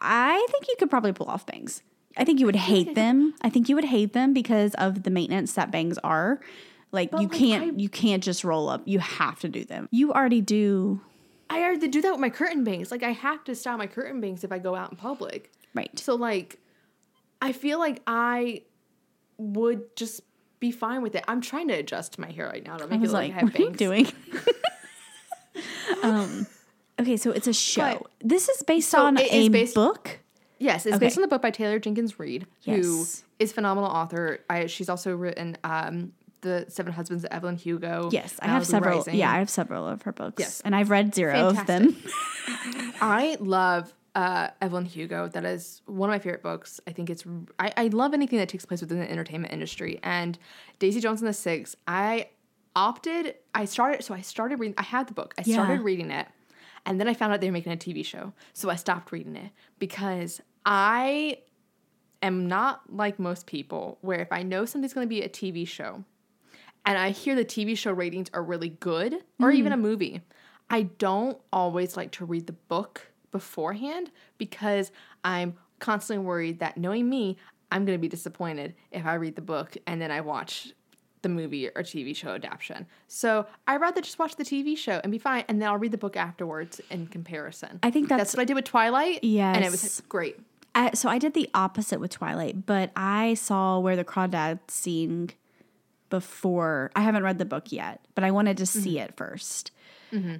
I 0.00 0.46
think 0.50 0.68
you 0.68 0.74
could 0.78 0.90
probably 0.90 1.12
pull 1.12 1.26
off 1.26 1.46
bangs. 1.46 1.82
I 2.16 2.24
think 2.24 2.40
you 2.40 2.46
would 2.46 2.56
hate 2.56 2.94
them. 2.94 3.34
I 3.42 3.50
think 3.50 3.68
you 3.68 3.74
would 3.74 3.84
hate 3.84 4.12
them 4.12 4.32
because 4.32 4.74
of 4.74 5.02
the 5.02 5.10
maintenance 5.10 5.52
that 5.54 5.70
bangs 5.70 5.98
are. 5.98 6.40
Like 6.92 7.12
you 7.12 7.28
like, 7.28 7.32
can't 7.32 7.80
you 7.80 7.88
can't 7.88 8.22
just 8.22 8.44
roll 8.44 8.68
up. 8.68 8.82
You 8.84 8.98
have 8.98 9.40
to 9.40 9.48
do 9.48 9.64
them. 9.64 9.88
You 9.90 10.12
already 10.12 10.40
do 10.40 11.00
I 11.48 11.62
already 11.62 11.88
do 11.88 12.00
that 12.02 12.10
with 12.10 12.20
my 12.20 12.30
curtain 12.30 12.64
bangs. 12.64 12.90
Like 12.90 13.02
I 13.02 13.12
have 13.12 13.44
to 13.44 13.54
style 13.54 13.76
my 13.76 13.86
curtain 13.86 14.20
bangs 14.20 14.44
if 14.44 14.52
I 14.52 14.58
go 14.58 14.74
out 14.74 14.90
in 14.90 14.96
public. 14.96 15.52
right. 15.74 15.96
So 15.98 16.14
like 16.14 16.58
I 17.40 17.52
feel 17.52 17.78
like 17.78 18.02
I 18.06 18.62
would 19.38 19.94
just 19.96 20.22
be 20.66 20.72
fine 20.72 21.02
with 21.02 21.14
it. 21.14 21.24
I'm 21.28 21.40
trying 21.40 21.68
to 21.68 21.74
adjust 21.74 22.18
my 22.18 22.30
hair 22.30 22.46
right 22.46 22.64
now 22.64 22.76
to 22.76 22.84
I 22.84 22.86
make 22.88 23.00
it 23.00 23.02
look 23.04 23.12
like, 23.12 23.30
like 23.30 23.36
I 23.36 23.40
have 23.40 23.44
what 23.52 23.54
are 23.54 23.62
you 23.62 23.66
bangs. 23.68 23.78
doing? 23.78 24.06
um, 26.02 26.46
okay, 27.00 27.16
so 27.16 27.30
it's 27.30 27.46
a 27.46 27.52
show. 27.52 27.98
But- 28.20 28.28
this 28.28 28.48
is 28.48 28.62
based 28.62 28.90
So 28.90 29.04
on 29.04 29.18
a 29.18 29.48
based- 29.48 29.74
book. 29.74 30.20
Yes, 30.58 30.86
it's 30.86 30.96
Okay. 30.96 31.04
based 31.06 31.18
on 31.18 31.22
the 31.22 31.28
book 31.28 31.42
by 31.42 31.50
Taylor 31.50 31.78
Jenkins 31.78 32.18
Reid, 32.18 32.46
who 32.64 32.72
Yes. 33.00 33.22
is 33.38 33.52
phenomenal 33.52 33.90
author. 33.90 34.38
I, 34.48 34.66
she's 34.66 34.88
also 34.88 35.14
written 35.14 35.58
um, 35.64 36.12
the 36.40 36.64
Seven 36.68 36.94
Husbands 36.94 37.24
of 37.24 37.30
Evelyn 37.30 37.56
Hugo. 37.56 38.08
Yes, 38.10 38.36
I 38.40 38.46
have 38.46 38.62
Malibu 38.62 38.66
several. 38.66 38.96
Rising. 38.98 39.14
Yeah, 39.16 39.32
I 39.32 39.38
have 39.38 39.50
several 39.50 39.86
of 39.86 40.00
her 40.02 40.12
books. 40.12 40.40
Yes. 40.40 40.62
and 40.64 40.74
I've 40.74 40.88
read 40.88 41.14
zero 41.14 41.48
of 41.48 41.66
them. 41.66 41.94
I 43.02 43.36
love 43.38 43.92
uh, 44.16 44.48
Evelyn 44.62 44.86
Hugo. 44.86 45.28
That 45.28 45.44
is 45.44 45.82
one 45.86 46.08
of 46.08 46.14
my 46.14 46.18
favorite 46.18 46.42
books. 46.42 46.80
I 46.88 46.90
think 46.92 47.10
it's. 47.10 47.22
I, 47.58 47.72
I 47.76 47.86
love 47.88 48.14
anything 48.14 48.38
that 48.38 48.48
takes 48.48 48.64
place 48.64 48.80
within 48.80 48.98
the 48.98 49.08
entertainment 49.10 49.52
industry. 49.52 50.00
And 50.02 50.38
Daisy 50.80 51.00
Jones 51.00 51.20
and 51.20 51.28
the 51.28 51.34
Six. 51.34 51.76
I 51.86 52.30
opted. 52.74 53.34
I 53.54 53.66
started. 53.66 54.02
So 54.02 54.14
I 54.14 54.22
started 54.22 54.58
reading. 54.58 54.74
I 54.78 54.82
had 54.84 55.06
the 55.06 55.14
book. 55.14 55.34
I 55.38 55.42
Yeah. 55.44 55.54
started 55.54 55.82
reading 55.82 56.10
it, 56.10 56.26
and 56.86 56.98
then 56.98 57.06
I 57.08 57.14
found 57.14 57.32
out 57.34 57.40
they 57.42 57.48
were 57.48 57.52
making 57.52 57.72
a 57.72 57.76
TV 57.76 58.04
show. 58.04 58.32
So 58.54 58.70
I 58.70 58.76
stopped 58.76 59.12
reading 59.12 59.36
it 59.36 59.50
because 59.78 60.40
I 60.64 61.38
am 62.22 62.48
not 62.48 62.90
like 62.92 63.18
most 63.18 63.46
people, 63.46 63.98
where 64.00 64.20
if 64.20 64.32
I 64.32 64.42
know 64.42 64.64
something's 64.64 64.94
going 64.94 65.04
to 65.06 65.08
be 65.08 65.20
a 65.22 65.28
TV 65.28 65.68
show, 65.68 66.04
and 66.86 66.96
I 66.96 67.10
hear 67.10 67.34
the 67.34 67.44
TV 67.44 67.76
show 67.76 67.92
ratings 67.92 68.30
are 68.32 68.42
really 68.42 68.70
good, 68.70 69.22
or 69.38 69.50
even 69.50 69.72
a 69.72 69.76
movie, 69.76 70.22
I 70.70 70.84
don't 70.84 71.38
always 71.52 71.98
like 71.98 72.12
to 72.12 72.24
read 72.24 72.46
the 72.46 72.54
book 72.54 73.02
beforehand 73.36 74.10
because 74.38 74.90
I'm 75.24 75.54
constantly 75.78 76.24
worried 76.24 76.58
that 76.60 76.76
knowing 76.76 77.08
me, 77.08 77.36
I'm 77.70 77.84
going 77.84 77.96
to 77.98 78.00
be 78.00 78.08
disappointed 78.08 78.74
if 78.90 79.04
I 79.06 79.14
read 79.14 79.36
the 79.36 79.42
book 79.42 79.76
and 79.86 80.00
then 80.00 80.10
I 80.10 80.20
watch 80.20 80.72
the 81.22 81.28
movie 81.28 81.68
or 81.68 81.82
TV 81.82 82.14
show 82.14 82.30
adaptation. 82.34 82.86
So 83.08 83.46
I'd 83.66 83.80
rather 83.80 84.00
just 84.00 84.18
watch 84.18 84.36
the 84.36 84.44
TV 84.44 84.76
show 84.78 85.00
and 85.02 85.10
be 85.10 85.18
fine, 85.18 85.44
and 85.48 85.60
then 85.60 85.68
I'll 85.68 85.78
read 85.78 85.90
the 85.92 85.98
book 85.98 86.16
afterwards 86.16 86.80
in 86.90 87.08
comparison. 87.08 87.80
I 87.82 87.90
think 87.90 88.08
That's 88.08 88.20
that's 88.20 88.34
what 88.34 88.42
I 88.42 88.44
did 88.44 88.54
with 88.54 88.64
Twilight. 88.64 89.24
Yes. 89.24 89.56
And 89.56 89.64
it 89.64 89.70
was 89.70 90.02
great. 90.08 90.38
I, 90.74 90.92
so 90.92 91.08
I 91.08 91.18
did 91.18 91.34
the 91.34 91.48
opposite 91.54 92.00
with 92.00 92.12
Twilight, 92.12 92.66
but 92.66 92.92
I 92.94 93.34
saw 93.34 93.78
where 93.80 93.96
the 93.96 94.04
crawdads 94.04 94.70
sing 94.70 95.30
before. 96.10 96.90
I 96.94 97.00
haven't 97.00 97.22
read 97.24 97.38
the 97.38 97.44
book 97.44 97.72
yet, 97.72 98.04
but 98.14 98.22
I 98.24 98.30
wanted 98.30 98.58
to 98.58 98.66
see 98.66 98.98
it 99.00 99.16
1st 99.16 99.70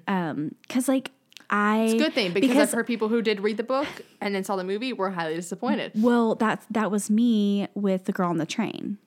Um, 0.06 0.54
because 0.62 0.88
like 0.88 1.10
I 1.48 1.84
It's 1.84 1.94
a 1.94 1.98
good 1.98 2.14
thing 2.14 2.32
because, 2.32 2.56
I've 2.56 2.72
heard 2.72 2.86
people 2.86 3.08
who 3.08 3.22
did 3.22 3.40
read 3.40 3.56
the 3.56 3.62
book 3.62 3.86
and 4.20 4.34
then 4.34 4.42
saw 4.44 4.56
the 4.56 4.64
movie 4.64 4.92
were 4.92 5.10
highly 5.10 5.36
disappointed. 5.36 5.92
Well, 5.94 6.34
that 6.36 6.64
that 6.70 6.90
was 6.90 7.08
me 7.10 7.68
with 7.74 8.04
the 8.06 8.12
girl 8.12 8.30
on 8.30 8.38
the 8.38 8.46
train. 8.46 8.98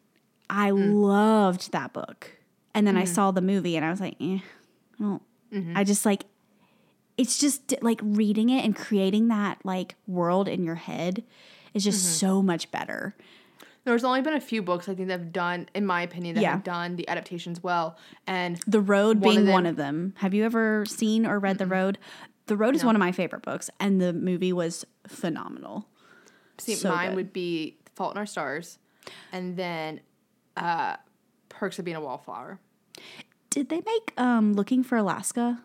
I 0.49 0.71
Mm. 0.71 0.93
loved 1.01 1.71
that 1.73 1.93
book, 1.93 2.31
and 2.73 2.87
then 2.87 2.95
I 2.97 3.03
Mm-hmm. 3.03 3.13
saw 3.13 3.31
the 3.31 3.41
movie, 3.41 3.75
and 3.75 3.85
I 3.85 3.91
was 3.91 3.99
like, 3.99 4.15
eh, 4.21 4.39
I 4.99 5.03
don't. 5.03 5.21
I 5.75 5.83
just 5.83 6.05
like. 6.05 6.23
It's 7.17 7.37
just 7.37 7.75
like 7.81 7.99
reading 8.01 8.49
it 8.49 8.63
and 8.63 8.73
creating 8.73 9.27
that 9.27 9.59
like 9.65 9.95
world 10.07 10.47
in 10.47 10.63
your 10.63 10.75
head 10.75 11.23
is 11.73 11.83
just 11.83 11.99
Mm-hmm. 12.05 12.27
so 12.27 12.41
much 12.41 12.71
better. 12.71 13.15
There's 13.85 14.03
only 14.03 14.21
been 14.21 14.33
a 14.33 14.41
few 14.41 14.61
books 14.61 14.87
I 14.89 14.93
think 14.95 15.07
that 15.07 15.19
have 15.19 15.31
done, 15.31 15.67
in 15.73 15.85
my 15.85 16.01
opinion, 16.01 16.35
that 16.35 16.41
Yeah. 16.41 16.51
have 16.51 16.63
done 16.63 16.95
the 16.95 17.07
adaptations 17.09 17.63
well. 17.63 17.97
And 18.27 18.57
The 18.67 18.81
Road 18.81 19.19
One 19.21 19.29
of 19.29 19.33
being 19.35 19.45
them- 19.45 19.53
one 19.53 19.65
of 19.65 19.75
them. 19.77 20.13
Have 20.17 20.33
you 20.33 20.43
ever 20.45 20.85
seen 20.85 21.25
or 21.25 21.39
read 21.39 21.57
The 21.57 21.65
Road? 21.65 21.97
The 22.47 22.57
Road 22.57 22.75
is 22.75 22.83
one 22.83 22.95
of 22.95 22.99
my 22.99 23.11
favorite 23.11 23.41
books, 23.43 23.69
and 23.79 24.01
the 24.01 24.11
movie 24.13 24.51
was 24.53 24.85
phenomenal. 25.07 25.87
see, 26.57 26.75
So 26.75 26.89
mine 26.89 27.09
good. 27.11 27.15
would 27.15 27.33
be 27.33 27.77
Fault 27.95 28.13
in 28.15 28.17
Our 28.17 28.25
Stars, 28.25 28.79
and 29.31 29.55
then 29.55 30.01
uh, 30.57 30.97
Perks 31.47 31.79
of 31.79 31.85
Being 31.85 31.95
a 31.97 32.01
Wallflower. 32.01 32.59
Did 33.49 33.69
they 33.69 33.81
make 33.85 34.13
um, 34.17 34.53
Looking 34.53 34.83
for 34.83 34.97
Alaska? 34.97 35.63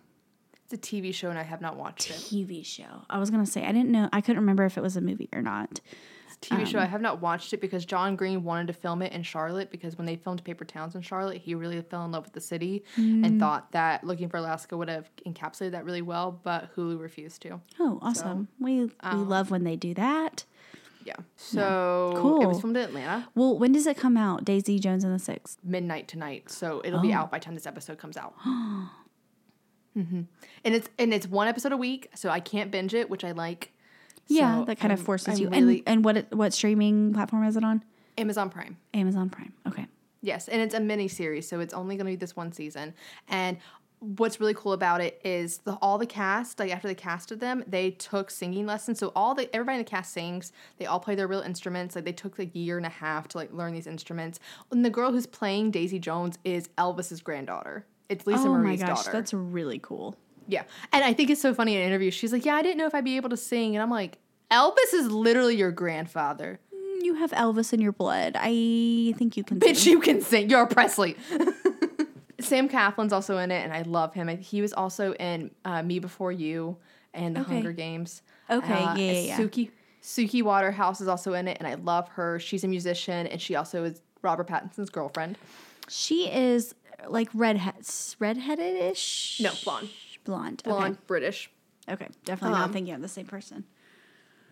It's 0.64 0.72
a 0.72 0.78
TV 0.78 1.12
show, 1.12 1.30
and 1.30 1.38
I 1.38 1.42
have 1.42 1.60
not 1.60 1.76
watched 1.76 2.10
it. 2.10 2.14
TV 2.16 2.64
show. 2.64 3.04
I 3.10 3.18
was 3.18 3.30
gonna 3.30 3.44
say 3.44 3.64
I 3.66 3.72
didn't 3.72 3.90
know. 3.90 4.08
I 4.12 4.20
couldn't 4.20 4.38
remember 4.40 4.64
if 4.64 4.78
it 4.78 4.82
was 4.82 4.96
a 4.96 5.00
movie 5.00 5.28
or 5.32 5.42
not. 5.42 5.80
TV 6.44 6.60
Um, 6.60 6.64
show. 6.66 6.78
I 6.78 6.84
have 6.84 7.00
not 7.00 7.20
watched 7.20 7.52
it 7.52 7.60
because 7.60 7.84
John 7.84 8.16
Green 8.16 8.44
wanted 8.44 8.66
to 8.68 8.72
film 8.72 9.02
it 9.02 9.12
in 9.12 9.22
Charlotte 9.22 9.70
because 9.70 9.96
when 9.98 10.06
they 10.06 10.16
filmed 10.16 10.44
Paper 10.44 10.64
Towns 10.64 10.94
in 10.94 11.02
Charlotte, 11.02 11.38
he 11.38 11.54
really 11.54 11.80
fell 11.82 12.04
in 12.04 12.12
love 12.12 12.24
with 12.24 12.32
the 12.34 12.40
city 12.40 12.84
Mm. 12.96 13.24
and 13.26 13.40
thought 13.40 13.72
that 13.72 14.04
Looking 14.04 14.28
for 14.28 14.36
Alaska 14.36 14.76
would 14.76 14.88
have 14.88 15.10
encapsulated 15.26 15.72
that 15.72 15.84
really 15.84 16.02
well, 16.02 16.40
but 16.42 16.74
Hulu 16.76 17.00
refused 17.00 17.42
to. 17.42 17.60
Oh, 17.80 17.98
awesome! 18.02 18.48
we 18.60 18.84
we 18.84 18.90
love 19.12 19.50
when 19.50 19.64
they 19.64 19.76
do 19.76 19.94
that. 19.94 20.44
Yeah. 21.04 21.16
So 21.36 22.12
it 22.16 22.18
Cool. 22.18 22.46
was 22.48 22.60
filmed 22.62 22.78
in 22.78 22.82
Atlanta, 22.84 23.28
Well, 23.34 23.58
when 23.58 23.72
does 23.72 23.86
it 23.86 23.96
come 23.98 24.16
out? 24.16 24.42
Daisy 24.44 24.78
Jones 24.78 25.04
and 25.04 25.14
the 25.14 25.18
Six. 25.18 25.58
midnight 25.62 26.08
tonight. 26.08 26.50
So 26.50 26.80
it'll 26.82 27.00
be 27.02 27.12
Oh. 27.12 27.18
out 27.18 27.30
by 27.30 27.38
the 27.38 27.44
time 27.44 27.54
this 27.54 27.66
episode 27.66 27.98
comes 27.98 28.16
out. 28.16 28.34
mm-hmm. 29.96 30.22
And 30.64 30.74
it's 30.74 30.88
and 30.98 31.12
it's 31.14 31.26
one 31.26 31.48
episode 31.48 31.72
a 31.72 31.76
week, 31.76 32.08
so 32.14 32.30
I 32.30 32.40
can't 32.40 32.70
binge 32.70 32.94
it, 32.94 33.10
which 33.10 33.24
I 33.24 33.32
like. 33.32 33.72
Yeah, 34.28 34.60
So 34.60 34.64
that 34.66 34.78
kind 34.80 34.92
of 34.92 35.00
I'm- 35.00 35.06
forces 35.06 35.34
I'm 35.34 35.36
you. 35.42 35.48
really- 35.50 35.82
and 35.86 35.96
and 35.96 36.04
what 36.04 36.32
what 36.34 36.52
streaming 36.52 37.12
platform 37.12 37.44
is 37.44 37.56
it 37.56 37.64
on? 37.64 37.82
Amazon 38.18 38.48
Prime. 38.50 38.76
Amazon 38.94 39.28
Prime. 39.30 39.52
Okay. 39.66 39.86
Yes, 40.22 40.48
and 40.48 40.62
it's 40.62 40.74
a 40.74 40.80
mini 40.80 41.08
series, 41.08 41.46
so 41.48 41.60
it's 41.60 41.74
only 41.74 41.96
going 41.96 42.06
to 42.06 42.12
be 42.12 42.16
this 42.16 42.34
one 42.34 42.50
season. 42.52 42.94
And 43.28 43.58
what's 43.98 44.40
really 44.40 44.54
cool 44.54 44.72
about 44.72 45.00
it 45.02 45.20
is 45.24 45.58
the 45.58 45.74
all 45.82 45.98
the 45.98 46.06
cast, 46.06 46.58
like 46.58 46.70
after 46.72 46.88
they 46.88 46.94
casted 46.94 47.40
them, 47.40 47.62
they 47.66 47.90
took 47.90 48.30
singing 48.30 48.64
lessons. 48.66 48.98
So 48.98 49.12
all 49.14 49.34
the 49.34 49.54
everybody 49.54 49.78
in 49.78 49.84
the 49.84 49.90
cast 49.90 50.12
sings. 50.12 50.52
They 50.78 50.86
all 50.86 51.00
play 51.00 51.14
their 51.14 51.26
real 51.26 51.40
instruments. 51.40 51.94
Like 51.94 52.04
they 52.06 52.12
took 52.12 52.38
like 52.38 52.54
a 52.54 52.58
year 52.58 52.76
and 52.78 52.86
a 52.86 52.90
half 52.90 53.28
to 53.28 53.38
like 53.38 53.52
learn 53.52 53.72
these 53.74 53.86
instruments. 53.86 54.40
And 54.70 54.84
the 54.84 54.90
girl 54.90 55.12
who's 55.12 55.26
playing 55.26 55.70
Daisy 55.72 55.98
Jones 55.98 56.38
is 56.44 56.68
Elvis's 56.78 57.20
granddaughter. 57.20 57.84
It's 58.08 58.26
Lisa 58.26 58.44
oh 58.48 58.54
Marie's 58.54 58.80
my 58.80 58.86
gosh, 58.88 58.98
daughter. 59.04 59.12
that's 59.12 59.34
really 59.34 59.78
cool. 59.78 60.16
Yeah, 60.48 60.62
and 60.92 61.04
I 61.04 61.12
think 61.12 61.30
it's 61.30 61.40
so 61.40 61.54
funny 61.54 61.74
in 61.74 61.80
an 61.82 61.86
interview. 61.86 62.10
She's 62.10 62.32
like, 62.32 62.44
"Yeah, 62.44 62.54
I 62.54 62.62
didn't 62.62 62.78
know 62.78 62.86
if 62.86 62.94
I'd 62.94 63.04
be 63.04 63.16
able 63.16 63.30
to 63.30 63.36
sing," 63.36 63.74
and 63.76 63.82
I'm 63.82 63.90
like, 63.90 64.18
"Elvis 64.50 64.92
is 64.94 65.10
literally 65.10 65.56
your 65.56 65.70
grandfather." 65.72 66.60
Mm, 66.74 67.04
You 67.04 67.14
have 67.14 67.30
Elvis 67.32 67.72
in 67.72 67.80
your 67.80 67.92
blood. 67.92 68.36
I 68.36 69.14
think 69.18 69.36
you 69.36 69.44
can. 69.44 69.58
Bitch, 69.60 69.76
sing. 69.76 69.92
you 69.92 70.00
can 70.00 70.20
sing. 70.20 70.50
You're 70.50 70.62
a 70.62 70.66
Presley. 70.66 71.16
Sam 72.40 72.68
Claflin's 72.68 73.12
also 73.12 73.38
in 73.38 73.50
it, 73.50 73.62
and 73.64 73.72
I 73.72 73.82
love 73.82 74.12
him. 74.12 74.28
He 74.38 74.60
was 74.60 74.72
also 74.72 75.14
in 75.14 75.50
uh, 75.64 75.82
Me 75.82 75.98
Before 75.98 76.30
You 76.32 76.76
and 77.14 77.36
The 77.36 77.40
Okay. 77.40 77.54
Hunger 77.54 77.72
Games. 77.72 78.22
Okay, 78.50 78.72
Uh, 78.72 78.96
yeah, 78.96 79.12
yeah, 79.12 79.20
yeah. 79.20 79.38
Suki 79.38 79.70
Suki 80.02 80.42
Waterhouse 80.42 81.00
is 81.00 81.08
also 81.08 81.32
in 81.32 81.48
it, 81.48 81.56
and 81.58 81.66
I 81.66 81.74
love 81.74 82.08
her. 82.10 82.38
She's 82.38 82.62
a 82.64 82.68
musician, 82.68 83.26
and 83.28 83.40
she 83.40 83.54
also 83.54 83.84
is 83.84 84.02
Robert 84.20 84.46
Pattinson's 84.48 84.90
girlfriend. 84.90 85.38
She 85.88 86.28
is 86.30 86.74
like 87.08 87.28
redhead, 87.32 87.86
redheaded 88.18 88.76
ish. 88.76 89.40
No, 89.42 89.52
blonde. 89.64 89.88
Blonde. 90.24 90.62
Blonde, 90.64 90.98
British. 91.06 91.50
Okay. 91.88 92.04
Okay. 92.06 92.08
Definitely 92.24 92.58
not 92.58 92.64
Um, 92.66 92.72
thinking 92.72 92.94
of 92.94 93.02
the 93.02 93.08
same 93.08 93.26
person. 93.26 93.64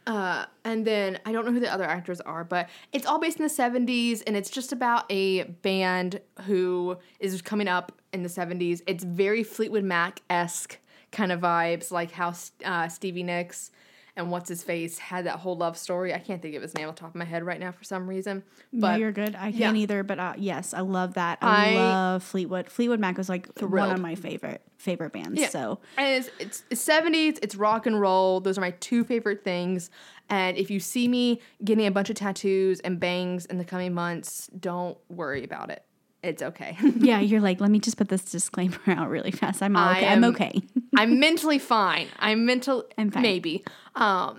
Uh, 0.06 0.46
and 0.64 0.85
then 0.87 1.18
I 1.24 1.32
don't 1.32 1.44
know 1.46 1.52
who 1.52 1.61
the 1.61 1.72
other 1.72 1.85
actors 1.85 2.20
are, 2.20 2.42
but 2.44 2.68
it's 2.92 3.06
all 3.06 3.20
based 3.20 3.38
in 3.38 3.44
the 3.44 3.50
70s 3.50 4.22
and 4.26 4.37
it's 4.37 4.50
just 4.50 4.72
about 4.72 5.04
a 5.11 5.44
band 5.44 6.20
who 6.46 6.96
is 7.20 7.40
coming 7.40 7.68
up 7.68 7.92
in 8.12 8.22
the 8.22 8.28
70s. 8.28 8.82
It's 8.87 9.04
very 9.04 9.44
Fleetwood 9.44 9.85
Mac 9.85 10.20
esque 10.28 10.78
kind 11.12 11.30
of 11.30 11.40
vibes, 11.40 11.90
like 11.92 12.11
how 12.11 12.35
uh, 12.64 12.88
Stevie 12.88 13.22
Nicks 13.22 13.70
and 14.16 14.31
what's 14.31 14.48
his 14.48 14.62
face 14.62 14.98
had 14.98 15.27
that 15.27 15.37
whole 15.38 15.57
love 15.57 15.77
story. 15.79 16.12
I 16.12 16.18
can't 16.18 16.42
think 16.42 16.55
of 16.55 16.62
his 16.62 16.75
name 16.75 16.88
off 16.88 16.96
the 16.96 17.01
top 17.01 17.11
of 17.11 17.14
my 17.14 17.25
head 17.25 17.44
right 17.44 17.59
now 17.59 17.72
for 17.72 17.83
some 17.85 18.07
reason. 18.07 18.42
no, 18.70 18.94
you're 18.94 19.12
good. 19.12 19.35
I 19.35 19.53
can't 19.53 19.77
either, 19.77 20.03
but 20.03 20.18
uh, 20.18 20.35
yes, 20.37 20.75
I 20.75 20.81
love 20.81 21.14
that. 21.14 21.38
I, 21.40 21.72
I- 21.72 21.75
love 21.77 22.22
Fleetwood. 22.22 22.68
Fleetwood 22.68 23.01
Mac 23.01 23.16
was 23.16 23.29
like 23.29 23.48
one 23.61 23.90
of 23.90 24.01
my 24.01 24.14
favorite 24.14 24.62
favorite 24.77 25.12
bands. 25.12 25.40
Yeah. 25.40 25.48
So 25.48 25.79
And 25.96 26.09
it's, 26.25 26.31
it's, 26.40 26.62
it's 26.70 26.87
70s, 26.87 27.38
it's 27.40 27.55
rock 27.55 27.87
and 27.87 28.01
roll. 28.01 28.40
Those 28.40 28.59
are 28.59 28.61
my 28.61 28.72
two 28.81 29.05
favorite 29.05 29.44
things. 29.44 29.90
And 30.29 30.57
if 30.57 30.70
you 30.70 30.81
see 30.81 31.07
me 31.09 31.40
getting 31.64 31.87
a 31.87 31.90
bunch 31.90 32.11
of 32.11 32.16
tattoos 32.16 32.81
and 32.81 32.98
bangs 32.98 33.46
in 33.46 33.59
the 33.59 33.64
coming 33.64 33.94
months, 33.94 34.48
don't 34.59 34.98
worry 35.09 35.44
about 35.44 35.70
it. 35.70 35.85
It's 36.22 36.42
okay. 36.42 36.76
yeah, 36.96 37.20
you're 37.20 37.40
like, 37.40 37.61
let 37.61 37.70
me 37.70 37.78
just 37.80 37.96
put 37.96 38.08
this 38.08 38.22
disclaimer 38.22 38.78
out 38.87 39.08
really 39.11 39.30
fast. 39.32 39.62
I'm 39.62 39.76
okay. 39.76 40.06
I'm 40.06 40.24
am- 40.24 40.35
okay. 40.35 40.61
I'm 40.96 41.18
mentally 41.18 41.58
fine. 41.58 42.08
I'm 42.18 42.46
mental 42.46 42.85
I'm 42.96 43.11
fine. 43.11 43.22
maybe. 43.22 43.64
Um 43.96 44.37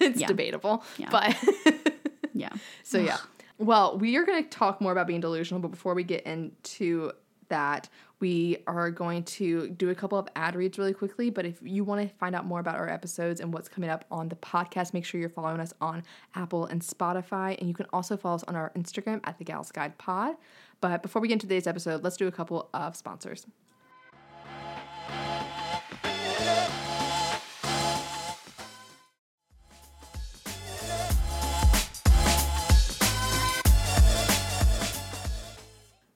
it's 0.00 0.20
Yeah. 0.20 0.26
debatable. 0.26 0.84
Yeah. 0.98 1.08
But 1.10 1.36
yeah. 2.34 2.50
so 2.82 2.98
yeah. 2.98 3.18
Well, 3.58 3.98
we 3.98 4.16
are 4.16 4.24
going 4.24 4.42
to 4.42 4.48
talk 4.48 4.80
more 4.80 4.90
about 4.92 5.06
being 5.06 5.20
delusional, 5.20 5.60
but 5.60 5.70
before 5.70 5.92
we 5.92 6.02
get 6.02 6.22
into 6.24 7.12
that, 7.50 7.90
we 8.18 8.56
are 8.66 8.90
going 8.90 9.22
to 9.24 9.68
do 9.68 9.90
a 9.90 9.94
couple 9.94 10.18
of 10.18 10.26
ad 10.34 10.54
reads 10.54 10.78
really 10.78 10.94
quickly. 10.94 11.28
But 11.28 11.44
if 11.44 11.58
you 11.62 11.84
want 11.84 12.00
to 12.08 12.14
find 12.16 12.34
out 12.34 12.46
more 12.46 12.60
about 12.60 12.76
our 12.76 12.88
episodes 12.88 13.38
and 13.38 13.52
what's 13.52 13.68
coming 13.68 13.90
up 13.90 14.06
on 14.10 14.30
the 14.30 14.36
podcast, 14.36 14.94
make 14.94 15.04
sure 15.04 15.20
you're 15.20 15.28
following 15.28 15.60
us 15.60 15.74
on 15.80 16.04
Apple 16.34 16.64
and 16.64 16.80
Spotify. 16.80 17.58
And 17.58 17.68
you 17.68 17.74
can 17.74 17.84
also 17.92 18.16
follow 18.16 18.36
us 18.36 18.44
on 18.44 18.56
our 18.56 18.72
Instagram 18.74 19.20
at 19.24 19.36
the 19.36 19.44
Gals 19.44 19.70
Guide 19.72 19.98
Pod. 19.98 20.36
But 20.80 21.02
before 21.02 21.20
we 21.20 21.28
get 21.28 21.34
into 21.34 21.46
today's 21.46 21.66
episode, 21.66 22.02
let's 22.02 22.16
do 22.16 22.26
a 22.26 22.32
couple 22.32 22.70
of 22.72 22.96
sponsors. 22.96 23.46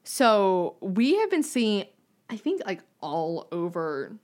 So 0.05 0.77
we 0.81 1.17
have 1.17 1.31
been 1.31 1.43
seeing, 1.43 1.87
I 2.31 2.37
think, 2.37 2.63
like 2.65 2.83
all 3.01 3.49
over 3.53 4.17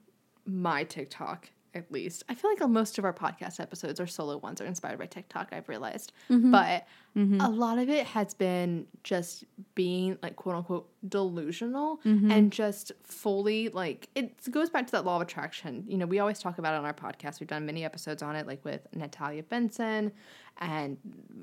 my 0.47 0.85
TikTok 0.85 1.51
at 1.75 1.91
least. 1.93 2.25
I 2.29 2.35
feel 2.35 2.51
like 2.51 2.69
most 2.69 2.99
of 2.99 3.05
our 3.05 3.13
podcast 3.13 3.61
episodes 3.61 4.01
or 4.01 4.07
solo 4.07 4.39
ones 4.39 4.61
are 4.61 4.67
inspired 4.67 4.99
by 4.99 5.07
TikTok, 5.07 5.49
I've 5.53 5.69
realized. 5.69 6.13
Mm-hmm. 6.29 6.51
But 6.51 6.87
mm-hmm. 7.17 7.41
a 7.41 7.49
lot 7.49 7.79
of 7.79 7.89
it 7.89 8.07
has 8.07 8.35
been 8.35 8.87
just 9.05 9.45
being 9.75 10.19
like 10.23 10.37
quote 10.37 10.57
unquote 10.57 10.89
delusional 11.09 11.99
mm-hmm. 12.05 12.31
and 12.31 12.53
just 12.53 12.93
fully 13.03 13.69
like 13.69 14.09
it 14.15 14.51
goes 14.51 14.71
back 14.71 14.87
to 14.87 14.93
that 14.93 15.05
law 15.05 15.17
of 15.17 15.23
attraction. 15.23 15.85
You 15.87 15.99
know, 15.99 16.07
we 16.07 16.19
always 16.19 16.39
talk 16.39 16.59
about 16.59 16.75
it 16.75 16.79
on 16.79 16.85
our 16.85 16.95
podcast. 16.95 17.41
We've 17.41 17.49
done 17.49 17.67
many 17.67 17.85
episodes 17.85 18.23
on 18.23 18.37
it, 18.37 18.47
like 18.47 18.65
with 18.65 18.87
Natalia 18.95 19.43
Benson, 19.43 20.13
and 20.59 20.99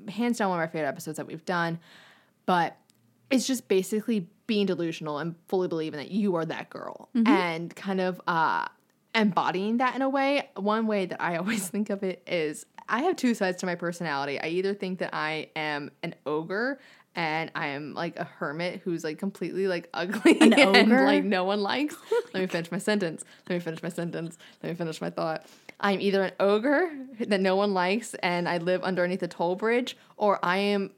hands 0.08 0.38
down 0.38 0.50
one 0.50 0.58
of 0.58 0.62
our 0.62 0.68
favorite 0.68 0.88
episodes 0.88 1.16
that 1.16 1.26
we've 1.26 1.44
done. 1.44 1.78
But 2.46 2.76
it's 3.30 3.46
just 3.46 3.68
basically 3.68 4.28
being 4.46 4.66
delusional 4.66 5.18
and 5.18 5.34
fully 5.48 5.68
believing 5.68 5.98
that 5.98 6.10
you 6.10 6.34
are 6.34 6.46
that 6.46 6.70
girl 6.70 7.10
and 7.26 7.76
kind 7.76 8.00
of 8.00 8.18
uh 8.26 8.66
embodying 9.18 9.78
that 9.78 9.94
in 9.96 10.02
a 10.02 10.08
way 10.08 10.48
one 10.56 10.86
way 10.86 11.06
that 11.06 11.20
i 11.22 11.36
always 11.40 11.68
think 11.68 11.90
of 11.90 12.02
it 12.02 12.22
is 12.26 12.64
i 12.88 13.02
have 13.02 13.16
two 13.16 13.34
sides 13.34 13.58
to 13.58 13.66
my 13.66 13.74
personality. 13.74 14.40
I 14.40 14.46
either 14.48 14.74
think 14.74 14.98
that 15.00 15.10
i 15.12 15.50
am 15.56 15.90
an 16.02 16.14
ogre 16.24 16.78
and 17.14 17.50
i 17.54 17.68
am 17.68 17.94
like 17.94 18.18
a 18.18 18.24
hermit 18.24 18.80
who's 18.84 19.02
like 19.04 19.18
completely 19.18 19.66
like 19.66 19.88
ugly 19.94 20.38
An 20.40 20.52
and 20.54 20.92
ogre? 20.92 21.04
like 21.04 21.24
no 21.24 21.44
one 21.44 21.60
likes. 21.60 21.96
Let 22.32 22.40
me 22.40 22.46
finish 22.46 22.70
my 22.70 22.78
sentence. 22.78 23.24
Let 23.48 23.56
me 23.56 23.60
finish 23.60 23.82
my 23.82 23.88
sentence. 23.88 24.38
Let 24.62 24.70
me 24.70 24.74
finish 24.76 25.00
my 25.00 25.10
thought. 25.10 25.44
I'm 25.80 26.00
either 26.00 26.22
an 26.24 26.32
ogre 26.40 26.90
that 27.20 27.40
no 27.40 27.56
one 27.56 27.72
likes 27.74 28.14
and 28.14 28.48
i 28.48 28.58
live 28.58 28.82
underneath 28.82 29.22
a 29.22 29.28
toll 29.28 29.54
bridge 29.56 29.96
or 30.16 30.38
i 30.44 30.58
am 30.58 30.90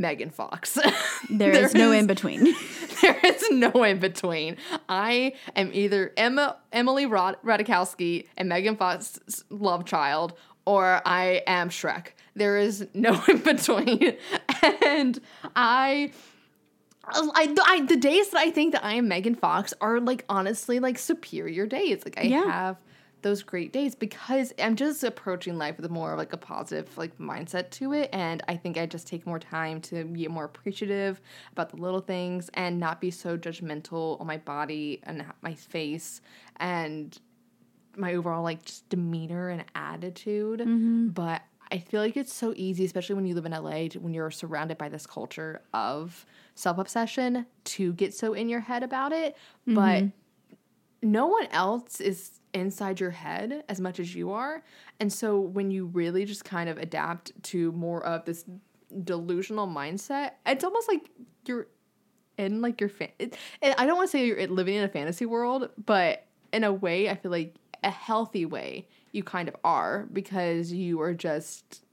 megan 0.00 0.30
fox 0.30 0.78
there 1.30 1.52
is 1.52 1.74
no 1.74 1.92
in 1.92 2.06
between. 2.06 2.54
there 3.02 3.18
is 3.24 3.44
no 3.50 3.70
in 3.84 3.98
between. 3.98 4.56
I 4.88 5.34
am 5.56 5.70
either 5.72 6.12
Emma 6.16 6.56
Emily 6.72 7.06
Rod- 7.06 7.36
Ratajkowski 7.44 8.26
and 8.36 8.48
Megan 8.48 8.76
Fox's 8.76 9.44
love 9.50 9.84
child, 9.84 10.34
or 10.66 11.00
I 11.04 11.42
am 11.46 11.68
Shrek. 11.70 12.08
There 12.34 12.56
is 12.56 12.86
no 12.94 13.22
in 13.28 13.38
between. 13.38 14.16
And 14.84 15.18
I. 15.56 16.12
I, 17.06 17.54
I 17.66 17.80
the 17.84 17.96
days 17.96 18.30
that 18.30 18.38
I 18.38 18.50
think 18.50 18.72
that 18.72 18.82
I 18.82 18.94
am 18.94 19.08
Megan 19.08 19.34
Fox 19.34 19.74
are 19.82 20.00
like 20.00 20.24
honestly 20.30 20.80
like 20.80 20.98
superior 20.98 21.66
days. 21.66 22.02
Like 22.04 22.18
I 22.18 22.22
Yeah. 22.22 22.44
have 22.44 22.76
those 23.24 23.42
great 23.42 23.72
days 23.72 23.94
because 23.94 24.52
I'm 24.58 24.76
just 24.76 25.02
approaching 25.02 25.58
life 25.58 25.78
with 25.78 25.90
more 25.90 26.12
of 26.12 26.18
like 26.18 26.32
a 26.34 26.36
positive 26.36 26.96
like 26.96 27.18
mindset 27.18 27.70
to 27.70 27.94
it 27.94 28.10
and 28.12 28.42
I 28.46 28.56
think 28.56 28.76
I 28.76 28.86
just 28.86 29.08
take 29.08 29.26
more 29.26 29.38
time 29.38 29.80
to 29.82 30.04
be 30.04 30.28
more 30.28 30.44
appreciative 30.44 31.20
about 31.50 31.70
the 31.70 31.76
little 31.76 32.00
things 32.00 32.50
and 32.54 32.78
not 32.78 33.00
be 33.00 33.10
so 33.10 33.36
judgmental 33.36 34.20
on 34.20 34.26
my 34.26 34.36
body 34.36 35.00
and 35.04 35.24
my 35.40 35.54
face 35.54 36.20
and 36.56 37.18
my 37.96 38.14
overall 38.14 38.42
like 38.42 38.62
just 38.64 38.88
demeanor 38.90 39.48
and 39.48 39.64
attitude. 39.74 40.60
Mm-hmm. 40.60 41.08
But 41.08 41.42
I 41.72 41.78
feel 41.78 42.02
like 42.02 42.18
it's 42.18 42.32
so 42.32 42.52
easy 42.56 42.84
especially 42.84 43.16
when 43.16 43.24
you 43.26 43.34
live 43.34 43.46
in 43.46 43.52
LA 43.52 43.88
to- 43.88 44.00
when 44.00 44.12
you're 44.12 44.30
surrounded 44.30 44.76
by 44.76 44.90
this 44.90 45.06
culture 45.06 45.62
of 45.72 46.26
self-obsession 46.56 47.46
to 47.64 47.94
get 47.94 48.12
so 48.12 48.34
in 48.34 48.50
your 48.50 48.60
head 48.60 48.82
about 48.82 49.12
it 49.12 49.34
but 49.66 50.02
mm-hmm. 50.02 50.10
no 51.02 51.26
one 51.26 51.46
else 51.46 52.00
is 52.00 52.38
inside 52.54 53.00
your 53.00 53.10
head 53.10 53.64
as 53.68 53.80
much 53.80 54.00
as 54.00 54.14
you 54.14 54.30
are. 54.30 54.62
And 55.00 55.12
so 55.12 55.38
when 55.40 55.70
you 55.70 55.86
really 55.86 56.24
just 56.24 56.44
kind 56.44 56.68
of 56.68 56.78
adapt 56.78 57.32
to 57.44 57.72
more 57.72 58.04
of 58.04 58.24
this 58.24 58.44
delusional 59.02 59.66
mindset, 59.66 60.32
it's 60.46 60.64
almost 60.64 60.88
like 60.88 61.10
you're 61.46 61.66
in 62.38 62.62
like 62.62 62.80
your 62.80 62.88
fan. 62.88 63.10
It, 63.18 63.36
and 63.60 63.74
I 63.76 63.86
don't 63.86 63.96
want 63.96 64.10
to 64.10 64.16
say 64.16 64.26
you're 64.26 64.46
living 64.46 64.76
in 64.76 64.84
a 64.84 64.88
fantasy 64.88 65.26
world, 65.26 65.68
but 65.84 66.26
in 66.52 66.64
a 66.64 66.72
way, 66.72 67.10
I 67.10 67.16
feel 67.16 67.30
like 67.30 67.56
a 67.82 67.90
healthy 67.90 68.46
way 68.46 68.88
you 69.12 69.22
kind 69.22 69.48
of 69.48 69.56
are 69.62 70.08
because 70.12 70.72
you 70.72 71.00
are 71.00 71.12
just 71.12 71.84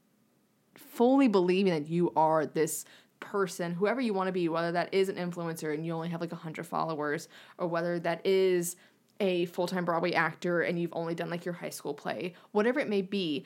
fully 0.74 1.28
believing 1.28 1.72
that 1.72 1.88
you 1.88 2.12
are 2.16 2.46
this 2.46 2.84
person, 3.20 3.72
whoever 3.72 4.00
you 4.00 4.12
want 4.12 4.28
to 4.28 4.32
be, 4.32 4.48
whether 4.48 4.72
that 4.72 4.92
is 4.92 5.08
an 5.08 5.16
influencer 5.16 5.72
and 5.72 5.86
you 5.86 5.92
only 5.92 6.08
have 6.08 6.20
like 6.20 6.32
100 6.32 6.66
followers, 6.66 7.28
or 7.58 7.68
whether 7.68 7.98
that 8.00 8.24
is 8.26 8.76
a 9.20 9.46
full 9.46 9.66
time 9.66 9.84
Broadway 9.84 10.12
actor 10.12 10.62
and 10.62 10.78
you've 10.80 10.92
only 10.94 11.14
done 11.14 11.30
like 11.30 11.44
your 11.44 11.54
high 11.54 11.70
school 11.70 11.94
play, 11.94 12.34
whatever 12.52 12.80
it 12.80 12.88
may 12.88 13.02
be, 13.02 13.44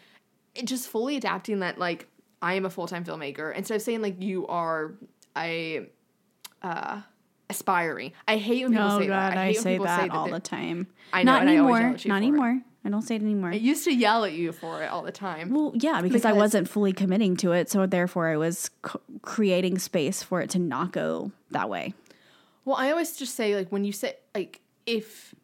it 0.55 0.64
just 0.66 0.88
fully 0.88 1.16
adapting 1.16 1.61
that, 1.61 1.79
like, 1.79 2.09
I 2.42 2.55
am 2.55 2.64
a 2.66 2.70
full 2.70 2.87
time 2.87 3.05
filmmaker 3.05 3.55
instead 3.55 3.74
of 3.76 3.83
saying 3.83 4.02
like 4.02 4.22
you 4.22 4.46
are 4.46 4.92
a 5.37 5.87
uh, 6.62 7.00
aspiring. 7.50 8.12
I 8.26 8.37
hate 8.37 8.64
when 8.64 8.72
people 8.72 8.87
Oh 8.90 8.98
say 9.00 9.07
god, 9.07 9.33
that. 9.33 9.38
I, 9.38 9.46
when 9.46 9.55
say 9.55 9.79
that 9.79 10.00
they're- 10.02 10.12
all 10.12 10.31
the 10.31 10.40
time. 10.40 10.87
I 11.12 11.22
know, 11.22 11.33
Not 11.33 11.42
I 11.42 11.46
anymore. 11.52 11.81
yell 11.81 11.92
at 11.94 12.05
you 12.05 12.09
Not 12.09 12.16
anymore. 12.16 12.61
I 12.85 12.88
don't 12.88 13.02
say 13.02 13.16
it 13.16 13.22
anymore. 13.22 13.50
I 13.50 13.55
used 13.55 13.83
to 13.85 13.92
yell 13.92 14.24
at 14.24 14.33
you 14.33 14.52
for 14.52 14.81
it 14.83 14.87
all 14.87 15.02
the 15.02 15.11
time. 15.11 15.50
Well, 15.50 15.72
yeah, 15.74 16.00
because, 16.02 16.24
I 16.24 16.33
wasn't 16.33 16.68
fully 16.68 16.92
committing 16.92 17.37
to 17.38 17.50
it, 17.50 17.68
so 17.68 17.85
therefore 17.85 18.29
I 18.29 18.37
was 18.37 18.70
c- 18.87 18.98
creating 19.22 19.79
space 19.81 20.22
for 20.22 20.40
it 20.40 20.50
to 20.50 20.61
not 20.61 20.92
go 20.92 21.33
that 21.50 21.68
way. 21.68 21.94
Well, 22.64 22.76
I 22.76 22.90
always 22.92 23.16
just 23.16 23.35
say 23.35 23.57
like 23.57 23.70
when 23.72 23.85
you 23.85 23.90
say 23.92 24.14
like 24.37 24.61
if 24.87 25.35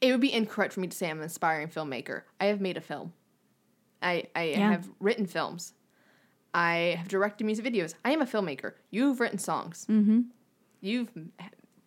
it 0.00 0.10
would 0.12 0.20
be 0.20 0.32
incorrect 0.32 0.72
for 0.74 0.80
me 0.80 0.88
to 0.88 0.96
say 0.96 1.10
I'm 1.10 1.18
an 1.18 1.24
aspiring 1.24 1.68
filmmaker. 1.68 2.22
I 2.40 2.46
have 2.46 2.60
made 2.60 2.76
a 2.76 2.80
film. 2.80 3.12
I 4.02 4.24
I 4.34 4.44
Yeah. 4.44 4.70
have 4.72 4.88
written 5.00 5.26
films. 5.26 5.74
I 6.54 6.96
have 6.98 7.08
directed 7.08 7.44
music 7.44 7.64
videos. 7.64 7.94
I 8.04 8.10
am 8.12 8.22
a 8.22 8.26
filmmaker. 8.26 8.72
You've 8.90 9.20
written 9.20 9.38
songs. 9.38 9.86
Mm-hmm. 9.88 10.20
You've 10.80 11.10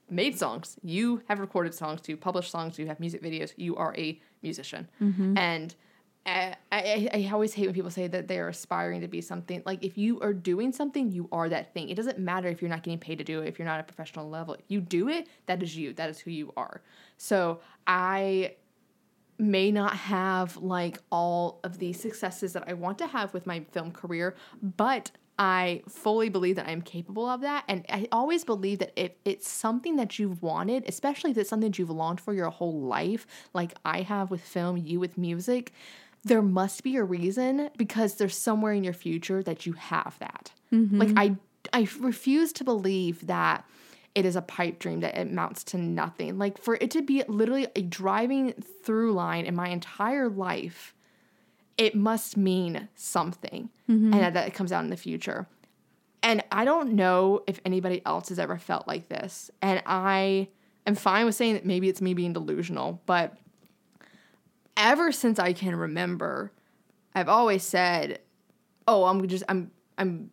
made 0.10 0.38
songs. 0.38 0.78
You 0.84 1.22
have 1.28 1.40
recorded 1.40 1.74
songs. 1.74 2.02
You 2.08 2.16
published 2.16 2.52
songs. 2.52 2.78
You 2.80 2.88
have 2.88 3.00
music 3.00 3.22
videos. 3.22 3.54
You 3.58 3.76
are 3.76 3.94
a 3.98 4.22
musician. 4.42 4.88
And 5.00 5.76
I, 6.26 6.56
I, 6.72 7.10
I 7.14 7.30
always 7.34 7.54
hate 7.54 7.66
when 7.66 7.76
people 7.76 7.92
say 7.92 8.08
that 8.08 8.28
they're 8.28 8.48
aspiring 8.48 9.02
to 9.02 9.08
be 9.08 9.20
something. 9.20 9.62
Like 9.66 9.84
if 9.84 9.98
you 9.98 10.22
are 10.22 10.34
doing 10.34 10.72
something, 10.72 11.12
you 11.12 11.28
are 11.32 11.50
that 11.50 11.74
thing. 11.74 11.90
It 11.90 11.96
doesn't 11.96 12.18
matter 12.18 12.48
if 12.48 12.62
you're 12.62 12.70
not 12.70 12.84
getting 12.84 13.00
paid 13.00 13.18
to 13.18 13.24
do 13.24 13.42
it. 13.42 13.48
If 13.48 13.60
you're 13.60 13.68
not 13.68 13.80
at 13.80 13.82
a 13.82 13.84
professional 13.84 14.30
level, 14.30 14.54
if 14.54 14.66
you 14.70 14.80
do 14.80 15.10
it, 15.10 15.28
that 15.48 15.62
is 15.62 15.76
you. 15.76 15.94
That 15.94 16.10
is 16.10 16.20
who 16.20 16.32
you 16.32 16.54
are. 16.56 16.82
So 17.18 17.60
I 17.86 18.56
may 19.38 19.72
not 19.72 19.96
have 19.96 20.56
like 20.58 21.00
all 21.12 21.60
of 21.64 21.80
the 21.80 21.92
successes 21.92 22.54
that 22.54 22.64
I 22.68 22.74
want 22.74 22.98
to 23.00 23.08
have 23.08 23.34
with 23.34 23.46
my 23.46 23.66
film 23.72 23.92
career, 23.92 24.36
but 24.62 25.12
I 25.38 25.82
fully 25.90 26.30
believe 26.30 26.58
that 26.58 26.68
I'm 26.68 26.82
capable 26.82 27.28
of 27.28 27.42
that. 27.42 27.64
And 27.68 27.84
I 27.90 28.08
always 28.12 28.46
believe 28.46 28.80
that 28.80 28.94
if 28.96 29.14
it's 29.26 29.50
something 29.50 29.96
that 29.96 30.20
you've 30.20 30.42
wanted, 30.44 30.88
especially 30.88 31.32
if 31.32 31.38
it's 31.38 31.50
something 31.50 31.72
that 31.72 31.80
you've 31.80 31.90
longed 31.90 32.22
for 32.22 32.34
your 32.34 32.50
whole 32.52 32.82
life, 32.82 33.26
like 33.54 33.74
I 33.84 34.02
have 34.02 34.30
with 34.30 34.42
film, 34.42 34.78
you 34.78 35.00
with 35.00 35.18
music, 35.18 35.74
there 36.24 36.42
must 36.42 36.84
be 36.84 36.96
a 36.96 37.04
reason 37.04 37.70
because 37.78 38.16
there's 38.16 38.38
somewhere 38.38 38.74
in 38.74 38.84
your 38.84 38.94
future 38.94 39.44
that 39.44 39.66
you 39.66 39.74
have 39.74 40.18
that. 40.20 40.52
Mm-hmm. 40.72 41.00
Like 41.00 41.10
I 41.16 41.36
I 41.72 41.88
refuse 42.00 42.54
to 42.54 42.64
believe 42.64 43.28
that 43.28 43.66
it 44.16 44.26
is 44.26 44.36
a 44.36 44.42
pipe 44.42 44.80
dream 44.80 45.00
that 45.00 45.18
it 45.18 45.28
amounts 45.28 45.64
to 45.64 45.78
nothing. 45.78 46.38
Like 46.38 46.58
for 46.58 46.76
it 46.76 46.92
to 46.92 47.02
be 47.02 47.24
literally 47.28 47.68
a 47.76 47.82
driving 47.82 48.54
through 48.84 49.14
line 49.14 49.46
in 49.46 49.56
my 49.56 49.70
entire 49.70 50.30
life, 50.30 50.94
it 51.78 51.96
must 51.96 52.38
mean 52.38 52.90
something. 52.96 53.70
Mm-hmm. 53.90 54.14
And 54.14 54.22
that, 54.22 54.34
that 54.36 54.48
it 54.48 54.54
comes 54.54 54.72
out 54.72 54.84
in 54.84 54.90
the 54.90 54.98
future. 54.98 55.48
And 56.22 56.44
I 56.52 56.64
don't 56.64 56.94
know 56.94 57.44
if 57.48 57.60
anybody 57.66 58.02
else 58.06 58.30
has 58.30 58.40
ever 58.40 58.58
felt 58.58 58.88
like 58.88 59.10
this. 59.10 59.50
And 59.62 59.82
I 59.86 60.48
am 60.86 60.96
fine 60.96 61.26
with 61.26 61.36
saying 61.36 61.56
that 61.56 61.66
maybe 61.66 61.90
it's 61.90 62.02
me 62.02 62.14
being 62.14 62.34
delusional, 62.34 63.02
but 63.06 63.36
ever 64.78 65.12
since 65.12 65.40
I 65.40 65.54
can 65.54 65.76
remember, 65.76 66.52
I've 67.16 67.30
always 67.30 67.64
said, 67.64 68.20
"Oh, 68.88 69.06
I'm 69.06 69.28
just 69.28 69.44
I'm 69.50 69.72
I'm 69.98 70.32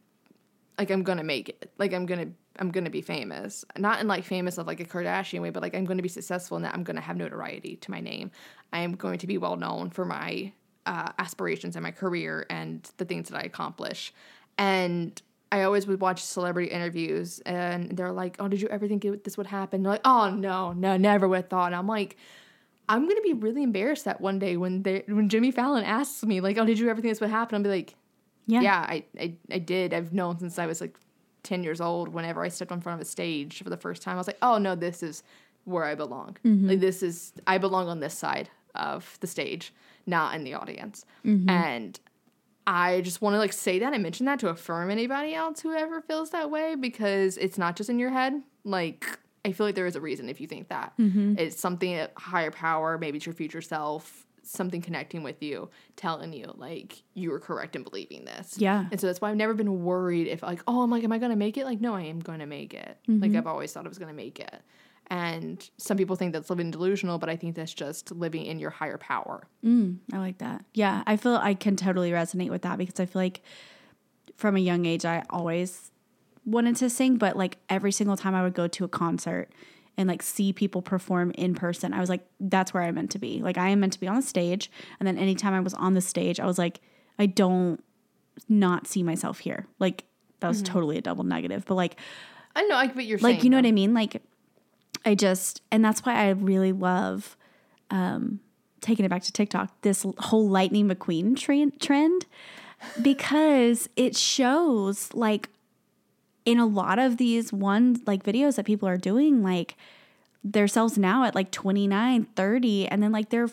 like 0.78 0.90
I'm 0.90 1.02
gonna 1.02 1.24
make 1.24 1.50
it. 1.50 1.70
Like 1.78 1.92
I'm 1.92 2.06
gonna 2.06 2.28
I'm 2.58 2.70
gonna 2.70 2.90
be 2.90 3.02
famous. 3.02 3.64
Not 3.78 4.00
in 4.00 4.08
like 4.08 4.24
famous 4.24 4.58
of 4.58 4.66
like 4.66 4.80
a 4.80 4.84
Kardashian 4.84 5.40
way, 5.42 5.50
but 5.50 5.62
like 5.62 5.74
I'm 5.74 5.84
gonna 5.84 6.02
be 6.02 6.08
successful 6.08 6.56
in 6.56 6.62
that 6.64 6.74
I'm 6.74 6.82
gonna 6.84 7.00
have 7.00 7.16
notoriety 7.16 7.76
to 7.76 7.90
my 7.90 8.00
name. 8.00 8.30
I 8.72 8.80
am 8.80 8.96
going 8.96 9.18
to 9.18 9.26
be 9.26 9.38
well 9.38 9.56
known 9.56 9.90
for 9.90 10.04
my 10.04 10.52
uh, 10.86 11.12
aspirations 11.18 11.76
and 11.76 11.82
my 11.82 11.90
career 11.90 12.46
and 12.50 12.88
the 12.96 13.04
things 13.04 13.28
that 13.28 13.38
I 13.38 13.42
accomplish. 13.42 14.12
And 14.58 15.20
I 15.52 15.62
always 15.62 15.86
would 15.86 16.00
watch 16.00 16.22
celebrity 16.22 16.70
interviews 16.70 17.40
and 17.40 17.96
they're 17.96 18.12
like, 18.12 18.36
"Oh, 18.38 18.48
did 18.48 18.62
you 18.62 18.68
ever 18.68 18.88
think 18.88 19.04
it, 19.04 19.24
this 19.24 19.36
would 19.36 19.46
happen?" 19.48 19.82
They're 19.82 19.92
like, 19.92 20.00
"Oh 20.04 20.30
no, 20.30 20.72
no, 20.72 20.96
never 20.96 21.28
would 21.28 21.36
have 21.36 21.48
thought." 21.48 21.66
And 21.66 21.76
I'm 21.76 21.86
like. 21.86 22.16
I'm 22.90 23.08
gonna 23.08 23.20
be 23.22 23.32
really 23.32 23.62
embarrassed 23.62 24.04
that 24.04 24.20
one 24.20 24.38
day 24.38 24.56
when 24.56 24.82
they 24.82 25.04
when 25.06 25.28
Jimmy 25.28 25.50
Fallon 25.50 25.84
asks 25.84 26.22
me 26.24 26.40
like, 26.40 26.58
"Oh, 26.58 26.64
did 26.66 26.78
you 26.78 26.88
ever 26.90 27.00
think 27.00 27.12
this 27.12 27.20
would 27.20 27.30
happen?" 27.30 27.56
I'll 27.56 27.62
be 27.62 27.68
like, 27.70 27.94
Yeah. 28.46 28.60
yeah, 28.60 28.80
I, 28.80 29.04
I, 29.18 29.34
I 29.50 29.58
did. 29.58 29.94
I've 29.94 30.12
known 30.12 30.38
since 30.40 30.58
I 30.58 30.66
was 30.66 30.80
like 30.80 30.96
10 31.44 31.62
years 31.62 31.80
old. 31.80 32.08
Whenever 32.08 32.42
I 32.42 32.48
stepped 32.48 32.72
in 32.72 32.80
front 32.80 33.00
of 33.00 33.06
a 33.06 33.08
stage 33.08 33.62
for 33.62 33.70
the 33.70 33.76
first 33.76 34.02
time, 34.02 34.14
I 34.14 34.18
was 34.18 34.26
like, 34.26 34.38
oh 34.42 34.58
no, 34.58 34.74
this 34.74 35.02
is 35.02 35.22
where 35.64 35.84
I 35.84 35.94
belong. 35.94 36.36
Mm-hmm. 36.44 36.68
Like, 36.68 36.80
this 36.80 37.02
is, 37.02 37.32
I 37.46 37.58
belong 37.58 37.88
on 37.88 38.00
this 38.00 38.14
side 38.14 38.50
of 38.74 39.18
the 39.20 39.26
stage, 39.26 39.72
not 40.06 40.34
in 40.34 40.42
the 40.42 40.54
audience. 40.54 41.04
Mm-hmm. 41.24 41.48
And 41.48 42.00
I 42.66 43.00
just 43.02 43.22
want 43.22 43.34
to 43.34 43.38
like 43.38 43.52
say 43.52 43.78
that 43.78 43.92
and 43.92 44.02
mention 44.02 44.26
that 44.26 44.38
to 44.40 44.48
affirm 44.48 44.90
anybody 44.90 45.34
else 45.34 45.60
who 45.60 45.72
ever 45.74 46.00
feels 46.00 46.30
that 46.30 46.50
way 46.50 46.74
because 46.74 47.36
it's 47.36 47.58
not 47.58 47.76
just 47.76 47.88
in 47.90 47.98
your 47.98 48.10
head. 48.10 48.42
Like 48.64 49.18
I 49.44 49.52
feel 49.52 49.66
like 49.66 49.74
there 49.74 49.86
is 49.86 49.96
a 49.96 50.00
reason 50.00 50.28
if 50.28 50.40
you 50.40 50.46
think 50.46 50.68
that. 50.68 50.92
Mm-hmm. 50.98 51.36
It's 51.38 51.58
something 51.58 51.94
a 51.94 52.10
higher 52.16 52.50
power, 52.50 52.98
maybe 52.98 53.16
it's 53.16 53.26
your 53.26 53.34
future 53.34 53.62
self, 53.62 54.26
something 54.42 54.82
connecting 54.82 55.22
with 55.22 55.42
you, 55.42 55.70
telling 55.96 56.32
you 56.32 56.52
like 56.56 57.02
you 57.14 57.30
were 57.30 57.40
correct 57.40 57.76
in 57.76 57.82
believing 57.82 58.24
this. 58.24 58.54
Yeah. 58.58 58.86
And 58.90 59.00
so 59.00 59.06
that's 59.06 59.20
why 59.20 59.30
I've 59.30 59.36
never 59.36 59.54
been 59.54 59.82
worried 59.82 60.26
if 60.26 60.42
like, 60.42 60.62
oh, 60.66 60.82
I'm 60.82 60.90
like, 60.90 61.04
am 61.04 61.12
I 61.12 61.18
gonna 61.18 61.36
make 61.36 61.56
it? 61.56 61.64
Like, 61.64 61.80
no, 61.80 61.94
I 61.94 62.02
am 62.02 62.20
gonna 62.20 62.46
make 62.46 62.74
it. 62.74 62.98
Mm-hmm. 63.08 63.22
Like 63.22 63.34
I've 63.34 63.46
always 63.46 63.72
thought 63.72 63.86
I 63.86 63.88
was 63.88 63.98
gonna 63.98 64.12
make 64.12 64.40
it. 64.40 64.62
And 65.12 65.68
some 65.76 65.96
people 65.96 66.14
think 66.14 66.32
that's 66.32 66.50
living 66.50 66.70
delusional, 66.70 67.18
but 67.18 67.28
I 67.28 67.36
think 67.36 67.56
that's 67.56 67.74
just 67.74 68.12
living 68.12 68.46
in 68.46 68.60
your 68.60 68.70
higher 68.70 68.98
power. 68.98 69.42
Mm, 69.64 69.98
I 70.12 70.18
like 70.18 70.38
that. 70.38 70.64
Yeah, 70.72 71.02
I 71.04 71.16
feel 71.16 71.34
I 71.34 71.54
can 71.54 71.74
totally 71.74 72.12
resonate 72.12 72.50
with 72.50 72.62
that 72.62 72.78
because 72.78 73.00
I 73.00 73.06
feel 73.06 73.20
like 73.20 73.42
from 74.36 74.56
a 74.56 74.60
young 74.60 74.86
age 74.86 75.04
I 75.04 75.24
always 75.28 75.90
wanted 76.50 76.76
to 76.76 76.90
sing, 76.90 77.16
but 77.16 77.36
like 77.36 77.58
every 77.68 77.92
single 77.92 78.16
time 78.16 78.34
I 78.34 78.42
would 78.42 78.54
go 78.54 78.68
to 78.68 78.84
a 78.84 78.88
concert 78.88 79.50
and 79.96 80.08
like 80.08 80.22
see 80.22 80.52
people 80.52 80.82
perform 80.82 81.30
in 81.32 81.54
person, 81.54 81.92
I 81.92 82.00
was 82.00 82.08
like, 82.08 82.24
that's 82.38 82.72
where 82.72 82.82
I'm 82.82 82.94
meant 82.94 83.10
to 83.12 83.18
be. 83.18 83.40
Like 83.40 83.58
I 83.58 83.68
am 83.68 83.80
meant 83.80 83.92
to 83.94 84.00
be 84.00 84.08
on 84.08 84.16
the 84.16 84.22
stage. 84.22 84.70
And 84.98 85.06
then 85.06 85.18
anytime 85.18 85.54
I 85.54 85.60
was 85.60 85.74
on 85.74 85.94
the 85.94 86.00
stage, 86.00 86.40
I 86.40 86.46
was 86.46 86.58
like, 86.58 86.80
I 87.18 87.26
don't 87.26 87.82
not 88.48 88.86
see 88.86 89.02
myself 89.02 89.40
here. 89.40 89.66
Like 89.78 90.04
that 90.40 90.48
was 90.48 90.62
totally 90.62 90.96
a 90.98 91.02
double 91.02 91.24
negative. 91.24 91.64
But 91.66 91.74
like 91.74 91.96
I 92.56 92.62
know, 92.64 92.76
I 92.76 92.86
get 92.86 92.96
what 92.96 93.04
you're 93.04 93.18
like 93.18 93.34
saying. 93.34 93.44
you 93.44 93.50
know 93.50 93.58
what 93.58 93.66
I 93.66 93.72
mean? 93.72 93.94
Like 93.94 94.22
I 95.04 95.14
just 95.14 95.62
and 95.70 95.84
that's 95.84 96.04
why 96.04 96.14
I 96.14 96.30
really 96.30 96.72
love 96.72 97.36
um 97.90 98.40
taking 98.80 99.04
it 99.04 99.08
back 99.08 99.22
to 99.24 99.32
TikTok, 99.32 99.82
this 99.82 100.06
whole 100.18 100.48
Lightning 100.48 100.88
McQueen 100.88 101.38
tra- 101.38 101.70
trend 101.78 102.24
because 103.02 103.88
it 103.96 104.16
shows 104.16 105.12
like 105.12 105.50
in 106.44 106.58
a 106.58 106.66
lot 106.66 106.98
of 106.98 107.16
these 107.16 107.52
one 107.52 108.00
like 108.06 108.22
videos 108.22 108.56
that 108.56 108.64
people 108.64 108.88
are 108.88 108.96
doing 108.96 109.42
like 109.42 109.76
their 110.42 110.68
selves 110.68 110.96
now 110.96 111.24
at 111.24 111.34
like 111.34 111.50
29 111.50 112.24
30 112.24 112.88
and 112.88 113.02
then 113.02 113.12
like 113.12 113.30
their 113.30 113.48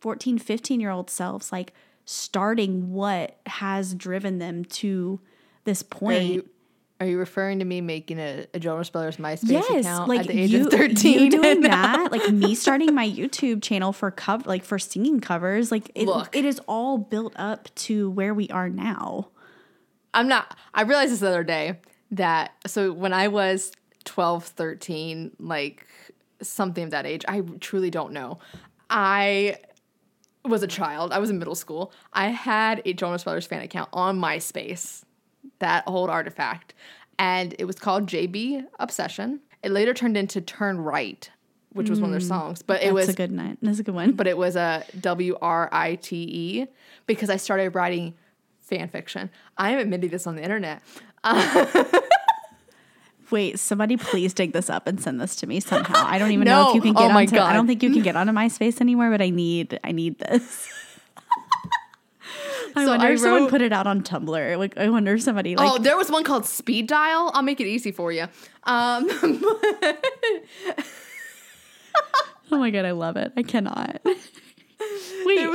14 0.00 0.38
15 0.38 0.80
year 0.80 0.90
old 0.90 1.10
selves 1.10 1.52
like 1.52 1.72
starting 2.04 2.92
what 2.92 3.38
has 3.46 3.94
driven 3.94 4.38
them 4.38 4.64
to 4.64 5.20
this 5.64 5.82
Are 5.82 5.86
point 5.86 6.24
you, 6.24 6.48
are 7.00 7.06
you 7.06 7.18
referring 7.18 7.58
to 7.58 7.64
me 7.64 7.80
making 7.80 8.18
a, 8.18 8.46
a 8.54 8.60
Jonas 8.60 8.90
Brothers 8.90 9.16
MySpace 9.16 9.50
yes, 9.50 9.84
account 9.84 10.08
like 10.08 10.20
at 10.20 10.26
the 10.28 10.40
age 10.40 10.50
you, 10.50 10.66
of 10.66 10.72
13? 10.72 11.24
you 11.24 11.30
doing 11.30 11.62
that, 11.62 12.12
like 12.12 12.30
me 12.30 12.54
starting 12.54 12.94
my 12.94 13.08
YouTube 13.08 13.62
channel 13.62 13.92
for 13.92 14.10
cover, 14.10 14.48
like 14.48 14.64
for 14.64 14.78
singing 14.78 15.20
covers, 15.20 15.72
like 15.72 15.90
it, 15.94 16.06
Look. 16.06 16.34
it 16.36 16.44
is 16.44 16.60
all 16.68 16.98
built 16.98 17.32
up 17.36 17.74
to 17.74 18.10
where 18.10 18.32
we 18.32 18.48
are 18.48 18.68
now. 18.68 19.28
I'm 20.12 20.28
not. 20.28 20.56
I 20.72 20.82
realized 20.82 21.12
this 21.12 21.20
the 21.20 21.28
other 21.28 21.42
day 21.42 21.80
that 22.16 22.52
so 22.66 22.92
when 22.92 23.12
I 23.12 23.28
was 23.28 23.72
12, 24.04 24.44
13, 24.44 25.32
like 25.38 25.86
something 26.42 26.84
of 26.84 26.90
that 26.90 27.06
age, 27.06 27.24
I 27.26 27.40
truly 27.60 27.90
don't 27.90 28.12
know. 28.12 28.38
I 28.90 29.58
was 30.44 30.62
a 30.62 30.66
child. 30.66 31.12
I 31.12 31.18
was 31.18 31.30
in 31.30 31.38
middle 31.38 31.54
school. 31.54 31.92
I 32.12 32.28
had 32.28 32.82
a 32.84 32.92
Jonas 32.92 33.24
Brothers 33.24 33.46
fan 33.46 33.62
account 33.62 33.88
on 33.92 34.20
MySpace, 34.20 35.02
that 35.58 35.84
old 35.86 36.10
artifact, 36.10 36.74
and 37.18 37.54
it 37.58 37.64
was 37.64 37.76
called 37.76 38.06
JB 38.06 38.66
Obsession. 38.78 39.40
It 39.62 39.70
later 39.70 39.94
turned 39.94 40.16
into 40.16 40.40
Turn 40.40 40.78
Right, 40.78 41.30
which 41.72 41.88
was 41.88 42.00
one 42.00 42.10
of 42.10 42.12
their 42.12 42.20
hmm. 42.20 42.42
songs, 42.42 42.62
but 42.62 42.82
it 42.82 42.86
That's 42.86 42.94
was 42.94 43.08
a 43.08 43.14
good 43.14 43.32
night. 43.32 43.58
That's 43.62 43.78
a 43.78 43.82
good 43.82 43.94
one. 43.94 44.12
but 44.12 44.26
it 44.26 44.36
was 44.36 44.56
a 44.56 44.84
W 45.00 45.36
R 45.40 45.68
I 45.72 45.94
T 45.96 46.16
E 46.16 46.66
because 47.06 47.30
I 47.30 47.36
started 47.36 47.74
writing 47.74 48.14
fan 48.60 48.88
fiction. 48.88 49.30
I 49.56 49.70
am 49.70 49.78
admitting 49.78 50.10
this 50.10 50.26
on 50.26 50.36
the 50.36 50.42
internet. 50.42 50.82
Wait, 53.30 53.58
somebody 53.58 53.96
please 53.96 54.34
dig 54.34 54.52
this 54.52 54.68
up 54.70 54.86
and 54.86 55.00
send 55.00 55.20
this 55.20 55.34
to 55.36 55.46
me 55.46 55.58
somehow. 55.60 56.04
I 56.06 56.18
don't 56.18 56.30
even 56.30 56.44
know 56.44 56.68
if 56.68 56.74
you 56.76 56.82
can 56.82 56.94
Oh 56.96 57.00
get 57.08 57.14
my 57.14 57.22
onto. 57.22 57.38
I 57.38 57.52
don't 57.52 57.66
think 57.66 57.82
you 57.82 57.90
can 57.90 58.02
get 58.02 58.16
onto 58.16 58.32
MySpace 58.32 58.80
anymore, 58.80 59.10
but 59.10 59.20
I 59.22 59.30
need 59.30 59.80
I 59.82 59.92
need 59.92 60.18
this. 60.18 60.68
I 62.76 62.84
So 62.84 62.90
wonder 62.90 63.06
I 63.06 63.12
if 63.12 63.20
someone 63.20 63.48
put 63.48 63.60
it 63.62 63.72
out 63.72 63.86
on 63.86 64.02
Tumblr. 64.02 64.58
Like 64.58 64.76
I 64.76 64.88
wonder 64.88 65.14
if 65.14 65.22
somebody 65.22 65.56
like 65.56 65.70
oh, 65.70 65.78
there 65.78 65.96
was 65.96 66.10
one 66.10 66.22
called 66.24 66.44
Speed 66.44 66.86
Dial. 66.88 67.30
I'll 67.34 67.42
make 67.42 67.60
it 67.60 67.66
easy 67.66 67.92
for 67.92 68.12
you. 68.12 68.26
Um, 68.64 69.08
Oh 72.52 72.58
my 72.58 72.70
god, 72.70 72.84
I 72.84 72.92
love 72.92 73.16
it. 73.16 73.32
I 73.36 73.42
cannot. 73.42 74.00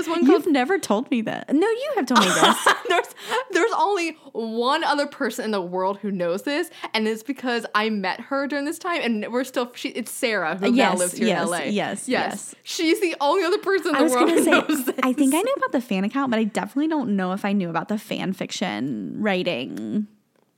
Wait, 0.10 0.16
There 0.16 0.22
was 0.22 0.26
one 0.28 0.32
you've 0.44 0.52
never 0.52 0.80
told 0.80 1.10
me 1.12 1.22
that. 1.22 1.54
No, 1.54 1.68
you 1.68 1.92
have 1.96 2.06
told 2.06 2.20
me 2.22 2.28
this. 2.28 2.68
there's 2.90 3.08
there's 3.52 3.72
only 3.78 4.18
one 4.34 4.84
other 4.84 5.08
person 5.08 5.46
in 5.46 5.52
the 5.52 5.62
world 5.62 6.00
who 6.00 6.12
knows 6.12 6.44
this, 6.44 6.70
and 6.94 7.08
it's 7.08 7.24
because 7.24 7.66
I 7.76 7.90
met 7.90 8.20
her 8.22 8.48
during 8.48 8.66
this 8.66 8.80
time, 8.80 9.02
and 9.04 9.32
we're 9.32 9.44
still. 9.44 9.72
She, 9.76 9.90
it's 9.90 10.12
Sarah 10.12 10.56
who 10.56 10.68
now 10.72 10.76
Yes, 10.76 11.00
lives 11.00 11.14
here 11.14 11.28
yes, 11.28 11.44
in 11.44 11.50
LA. 11.50 11.58
yes, 11.64 12.08
yes. 12.10 12.56
She's 12.64 13.00
the 13.02 13.16
only 13.22 13.44
other 13.44 13.60
person 13.60 13.90
in 13.90 13.96
I 13.96 14.00
the 14.00 14.04
was 14.06 14.14
world 14.14 14.30
who 14.30 14.44
say, 14.44 14.52
knows 14.52 14.86
this. 14.86 14.96
I 15.04 15.14
think 15.14 15.34
I 15.34 15.42
knew 15.42 15.54
about 15.58 15.72
the 15.72 15.82
fan 15.82 16.04
account, 16.04 16.32
but 16.32 16.40
I 16.40 16.44
definitely 16.44 16.88
don't 16.88 17.16
know 17.16 17.34
if 17.34 17.46
I 17.46 17.54
knew 17.54 17.70
about 17.70 17.88
the 17.88 17.98
fan 17.98 18.34
fiction 18.34 19.16
writing. 19.22 20.08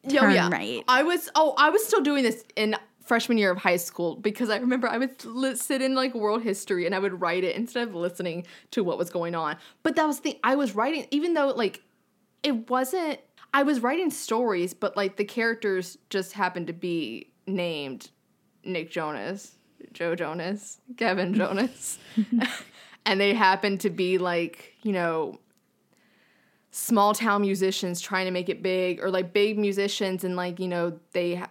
Yo, 0.10 0.22
turn 0.22 0.34
yeah. 0.34 0.50
right. 0.50 0.84
I 0.88 1.04
was 1.04 1.30
oh, 1.36 1.54
I 1.58 1.70
was 1.70 1.86
still 1.86 2.02
doing 2.02 2.24
this 2.24 2.44
in 2.56 2.76
freshman 3.12 3.38
year 3.38 3.52
of 3.52 3.58
high 3.58 3.76
school 3.76 4.16
because 4.16 4.50
I 4.50 4.56
remember 4.56 4.88
I 4.88 4.98
would 4.98 5.26
li- 5.26 5.58
sit 5.58 5.82
in 5.82 5.96
like 5.96 6.16
world 6.16 6.44
history 6.44 6.86
and 6.86 6.96
I 6.96 7.00
would 7.00 7.20
write 7.20 7.44
it 7.44 7.58
instead 7.58 7.86
of 7.86 7.94
listening 7.94 8.46
to 8.72 8.86
what 8.86 8.98
was 8.98 9.10
going 9.10 9.36
on. 9.36 9.58
But 9.84 9.98
that 9.98 10.06
was 10.06 10.22
the 10.22 10.40
I 10.46 10.56
was 10.56 10.76
writing 10.76 11.08
even 11.12 11.34
though 11.34 11.48
like 11.50 11.82
it 12.42 12.70
wasn't 12.70 13.20
I 13.54 13.64
was 13.64 13.82
writing 13.82 14.12
stories, 14.12 14.74
but 14.74 14.96
like 14.96 15.18
the 15.18 15.26
characters 15.26 15.98
just 16.10 16.32
happened 16.32 16.68
to 16.68 16.74
be 16.74 17.34
named 17.46 18.12
Nick 18.64 18.90
Jonas, 18.90 19.56
Joe 19.92 20.16
Jonas, 20.16 20.80
Kevin 20.96 21.34
Jonas. 21.42 22.00
and 23.06 23.20
they 23.20 23.34
happened 23.34 23.82
to 23.82 23.90
be 23.90 24.20
like, 24.20 24.74
you 24.84 24.94
know, 24.94 25.38
small 26.70 27.14
town 27.14 27.42
musicians 27.42 28.00
trying 28.00 28.24
to 28.24 28.32
make 28.32 28.48
it 28.48 28.64
big 28.64 29.02
or 29.04 29.12
like 29.12 29.34
big 29.34 29.60
musicians 29.60 30.24
and 30.24 30.38
like 30.38 30.62
you 30.62 30.70
know 30.70 30.98
they 31.12 31.44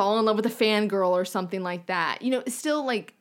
fall 0.00 0.18
in 0.18 0.24
love 0.24 0.36
with 0.36 0.46
a 0.46 0.48
fangirl 0.48 1.10
or 1.10 1.26
something 1.26 1.62
like 1.62 1.84
that 1.84 2.22
you 2.22 2.30
know 2.30 2.42
it's 2.46 2.54
still 2.54 2.86
like 2.86 3.12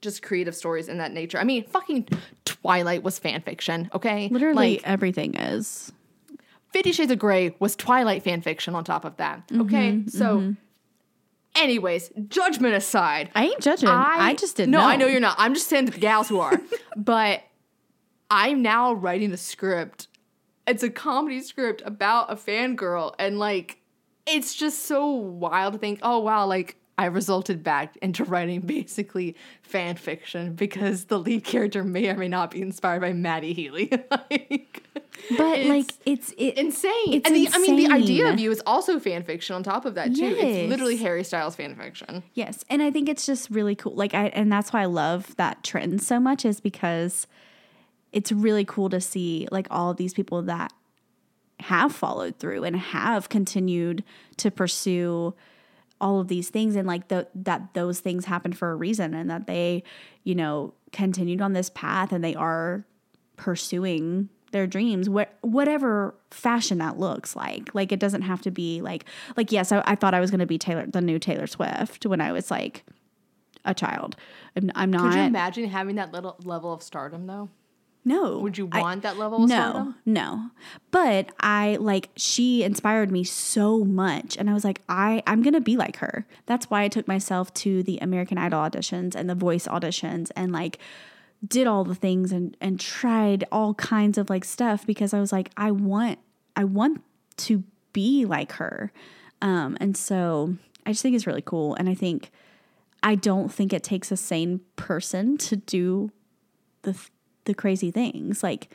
just 0.00 0.20
creative 0.20 0.52
stories 0.52 0.88
in 0.88 0.98
that 0.98 1.12
nature 1.12 1.38
i 1.38 1.44
mean 1.44 1.62
fucking 1.62 2.08
twilight 2.44 3.04
was 3.04 3.20
fan 3.20 3.40
fiction 3.40 3.88
okay 3.94 4.28
Literally 4.32 4.74
like 4.74 4.82
everything 4.82 5.36
is. 5.36 5.92
50 6.72 6.90
shades 6.90 7.12
of 7.12 7.20
gray 7.20 7.54
was 7.60 7.76
twilight 7.76 8.24
fan 8.24 8.40
fiction 8.40 8.74
on 8.74 8.82
top 8.82 9.04
of 9.04 9.16
that 9.18 9.44
okay 9.54 9.92
mm-hmm, 9.92 10.08
so 10.08 10.38
mm-hmm. 10.40 10.52
anyways 11.54 12.10
judgment 12.26 12.74
aside 12.74 13.30
I 13.36 13.44
ain't 13.44 13.60
judging. 13.60 13.88
I, 13.88 14.34
just 14.34 14.56
didn't 14.56 14.72
no, 14.72 14.78
know. 14.78 14.86
I 14.86 14.96
know 14.96 15.06
you're 15.06 15.20
not. 15.20 15.36
I'm 15.38 15.54
just 15.54 15.68
saying 15.68 15.86
to 15.86 15.92
the 15.92 16.00
gals 16.00 16.28
who 16.28 16.40
are. 16.40 16.60
but 16.96 17.44
I'm 18.28 18.60
now 18.60 18.92
writing 18.92 19.30
a 19.30 19.36
script. 19.36 20.08
It's 20.66 20.82
a 20.82 20.90
comedy 20.90 21.42
script 21.42 21.80
about 21.84 22.32
a 22.32 22.34
fangirl, 22.34 23.14
and 23.20 23.38
like, 23.38 23.78
it's 24.26 24.54
just 24.54 24.82
so 24.86 25.06
wild 25.10 25.74
to 25.74 25.78
think, 25.78 26.00
oh 26.02 26.18
wow, 26.18 26.46
like 26.46 26.76
I 26.96 27.06
resulted 27.06 27.62
back 27.62 27.96
into 27.98 28.24
writing 28.24 28.60
basically 28.60 29.36
fan 29.62 29.96
fiction 29.96 30.54
because 30.54 31.06
the 31.06 31.18
lead 31.18 31.44
character 31.44 31.82
may 31.82 32.08
or 32.08 32.16
may 32.16 32.28
not 32.28 32.50
be 32.50 32.62
inspired 32.62 33.00
by 33.00 33.12
Matty 33.12 33.52
Healy. 33.52 33.90
like, 34.10 34.82
But 35.36 35.58
it's 35.58 35.68
like 35.68 35.92
it's 36.06 36.30
it, 36.32 36.56
insane. 36.56 36.92
It's 37.08 37.26
and 37.28 37.34
the, 37.34 37.48
I 37.52 37.58
mean, 37.58 37.76
the 37.76 37.92
idea 37.92 38.28
of 38.28 38.38
you 38.38 38.50
is 38.50 38.62
also 38.66 39.00
fan 39.00 39.24
fiction 39.24 39.56
on 39.56 39.62
top 39.62 39.84
of 39.84 39.94
that 39.96 40.14
too. 40.14 40.26
Yes. 40.26 40.44
It's 40.44 40.70
literally 40.70 40.96
Harry 40.96 41.24
Styles 41.24 41.56
fan 41.56 41.74
fiction. 41.74 42.22
Yes, 42.34 42.64
and 42.70 42.82
I 42.82 42.90
think 42.90 43.08
it's 43.08 43.26
just 43.26 43.50
really 43.50 43.74
cool. 43.74 43.94
Like 43.94 44.14
I 44.14 44.26
and 44.26 44.50
that's 44.52 44.72
why 44.72 44.82
I 44.82 44.86
love 44.86 45.34
that 45.36 45.64
trend 45.64 46.02
so 46.02 46.20
much 46.20 46.44
is 46.44 46.60
because 46.60 47.26
it's 48.12 48.30
really 48.30 48.64
cool 48.64 48.88
to 48.90 49.00
see 49.00 49.48
like 49.50 49.66
all 49.70 49.94
these 49.94 50.14
people 50.14 50.42
that 50.42 50.72
have 51.60 51.94
followed 51.94 52.38
through 52.38 52.64
and 52.64 52.76
have 52.76 53.28
continued 53.28 54.04
to 54.36 54.50
pursue 54.50 55.34
all 56.00 56.20
of 56.20 56.28
these 56.28 56.50
things 56.50 56.76
and 56.76 56.86
like 56.86 57.08
the, 57.08 57.26
that 57.34 57.72
those 57.74 58.00
things 58.00 58.24
happened 58.24 58.58
for 58.58 58.72
a 58.72 58.76
reason 58.76 59.14
and 59.14 59.30
that 59.30 59.46
they 59.46 59.82
you 60.24 60.34
know 60.34 60.74
continued 60.92 61.40
on 61.40 61.52
this 61.52 61.70
path 61.70 62.12
and 62.12 62.22
they 62.22 62.34
are 62.34 62.84
pursuing 63.36 64.28
their 64.50 64.66
dreams 64.66 65.08
wh- 65.08 65.44
whatever 65.44 66.14
fashion 66.30 66.78
that 66.78 66.98
looks 66.98 67.34
like 67.34 67.74
like 67.74 67.90
it 67.90 67.98
doesn't 67.98 68.22
have 68.22 68.42
to 68.42 68.50
be 68.50 68.80
like 68.80 69.04
like 69.36 69.50
yes 69.50 69.72
i, 69.72 69.82
I 69.86 69.94
thought 69.94 70.14
i 70.14 70.20
was 70.20 70.30
going 70.30 70.40
to 70.40 70.46
be 70.46 70.58
taylor 70.58 70.86
the 70.86 71.00
new 71.00 71.18
taylor 71.18 71.46
swift 71.46 72.04
when 72.06 72.20
i 72.20 72.32
was 72.32 72.50
like 72.50 72.84
a 73.64 73.74
child 73.74 74.16
i'm, 74.56 74.70
I'm 74.74 74.92
not 74.92 75.12
Could 75.12 75.18
you 75.18 75.24
imagine 75.24 75.68
having 75.70 75.96
that 75.96 76.12
little 76.12 76.36
level 76.44 76.72
of 76.72 76.82
stardom 76.82 77.26
though? 77.26 77.48
No 78.04 78.38
Would 78.40 78.58
you 78.58 78.68
I- 78.72 78.80
want 78.80 79.02
that 79.02 79.16
level 79.18 79.44
of 79.44 79.48
no, 79.48 79.54
stardom? 79.56 79.94
no. 80.04 80.50
But 80.90 81.30
I 81.40 81.76
like 81.80 82.10
she 82.16 82.62
inspired 82.62 83.10
me 83.10 83.24
so 83.24 83.84
much 83.84 84.36
and 84.36 84.48
I 84.50 84.54
was 84.54 84.64
like 84.64 84.80
I 84.88 85.22
I'm 85.26 85.42
going 85.42 85.54
to 85.54 85.60
be 85.60 85.76
like 85.76 85.96
her. 85.98 86.26
That's 86.46 86.68
why 86.70 86.82
I 86.82 86.88
took 86.88 87.08
myself 87.08 87.52
to 87.54 87.82
the 87.82 87.98
American 87.98 88.38
Idol 88.38 88.60
auditions 88.60 89.14
and 89.14 89.28
the 89.28 89.34
voice 89.34 89.66
auditions 89.66 90.30
and 90.36 90.52
like 90.52 90.78
did 91.46 91.66
all 91.66 91.84
the 91.84 91.94
things 91.94 92.32
and 92.32 92.56
and 92.60 92.78
tried 92.80 93.44
all 93.50 93.74
kinds 93.74 94.18
of 94.18 94.30
like 94.30 94.44
stuff 94.44 94.86
because 94.86 95.12
I 95.14 95.20
was 95.20 95.32
like 95.32 95.50
I 95.56 95.70
want 95.70 96.18
I 96.56 96.64
want 96.64 97.02
to 97.38 97.64
be 97.92 98.24
like 98.24 98.52
her. 98.52 98.92
Um, 99.42 99.76
and 99.80 99.96
so 99.96 100.56
I 100.86 100.90
just 100.92 101.02
think 101.02 101.14
it's 101.16 101.26
really 101.26 101.42
cool. 101.42 101.74
And 101.74 101.88
I 101.88 101.94
think, 101.94 102.30
I 103.02 103.14
don't 103.14 103.52
think 103.52 103.72
it 103.72 103.82
takes 103.82 104.10
a 104.12 104.16
sane 104.16 104.60
person 104.76 105.36
to 105.38 105.56
do 105.56 106.10
the, 106.82 106.96
the 107.44 107.54
crazy 107.54 107.90
things. 107.90 108.42
Like, 108.42 108.68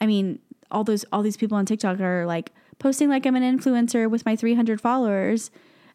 I 0.00 0.06
mean, 0.06 0.38
all 0.70 0.84
those, 0.84 1.04
all 1.12 1.22
these 1.22 1.36
people 1.36 1.56
on 1.56 1.66
TikTok 1.66 2.00
are 2.00 2.26
like 2.26 2.52
posting 2.78 3.08
like 3.08 3.26
I'm 3.26 3.36
an 3.36 3.58
influencer 3.58 4.10
with 4.10 4.26
my 4.26 4.36
300 4.36 4.80
followers. 4.80 5.50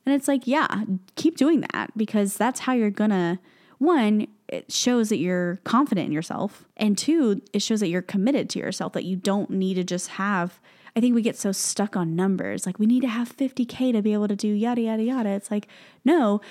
And 0.06 0.16
it's 0.16 0.28
like, 0.28 0.48
yeah, 0.48 0.86
keep 1.16 1.38
doing 1.38 1.64
that 1.74 1.96
because 1.96 2.36
that's 2.36 2.62
how 2.62 2.74
you're 2.74 2.90
gonna, 2.90 3.40
one, 3.78 4.28
it 4.48 4.72
shows 4.72 5.10
that 5.10 5.18
you're 5.18 5.60
confident 5.64 6.08
in 6.08 6.12
yourself. 6.12 6.66
And 6.78 6.98
two, 6.98 7.42
it 7.54 7.62
shows 7.62 7.80
that 7.80 7.88
you're 7.88 8.02
committed 8.02 8.50
to 8.52 8.60
yourself, 8.60 8.94
that 8.94 9.06
you 9.06 9.16
don't 9.16 9.50
need 9.50 9.76
to 9.76 9.84
just 9.84 10.10
have. 10.10 10.60
I 10.96 11.00
think 11.00 11.16
we 11.16 11.22
get 11.22 11.38
so 11.38 11.52
stuck 11.52 11.96
on 11.96 12.16
numbers. 12.16 12.66
Like, 12.66 12.78
we 12.78 12.86
need 12.86 13.00
to 13.02 13.08
have 13.08 13.36
50K 13.36 13.94
to 13.94 14.02
be 14.02 14.12
able 14.12 14.28
to 14.28 14.36
do 14.36 14.50
yada, 14.50 14.82
yada, 14.82 15.04
yada. 15.04 15.30
It's 15.30 15.50
like, 15.50 15.68
no. 16.04 16.42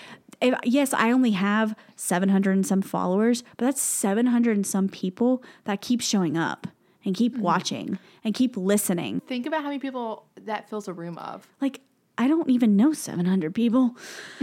If, 0.40 0.58
yes, 0.64 0.94
I 0.94 1.10
only 1.10 1.32
have 1.32 1.74
700 1.96 2.52
and 2.52 2.66
some 2.66 2.82
followers, 2.82 3.42
but 3.56 3.66
that's 3.66 3.80
700 3.80 4.56
and 4.56 4.66
some 4.66 4.88
people 4.88 5.42
that 5.64 5.80
keep 5.80 6.00
showing 6.00 6.36
up 6.36 6.66
and 7.04 7.14
keep 7.14 7.34
mm-hmm. 7.34 7.42
watching 7.42 7.98
and 8.24 8.34
keep 8.34 8.56
listening. 8.56 9.20
Think 9.26 9.46
about 9.46 9.62
how 9.62 9.68
many 9.68 9.78
people 9.78 10.26
that 10.44 10.68
fills 10.68 10.88
a 10.88 10.92
room 10.92 11.18
of. 11.18 11.48
Like, 11.60 11.80
I 12.18 12.28
don't 12.28 12.50
even 12.50 12.76
know 12.76 12.92
700 12.92 13.54
people. 13.54 13.96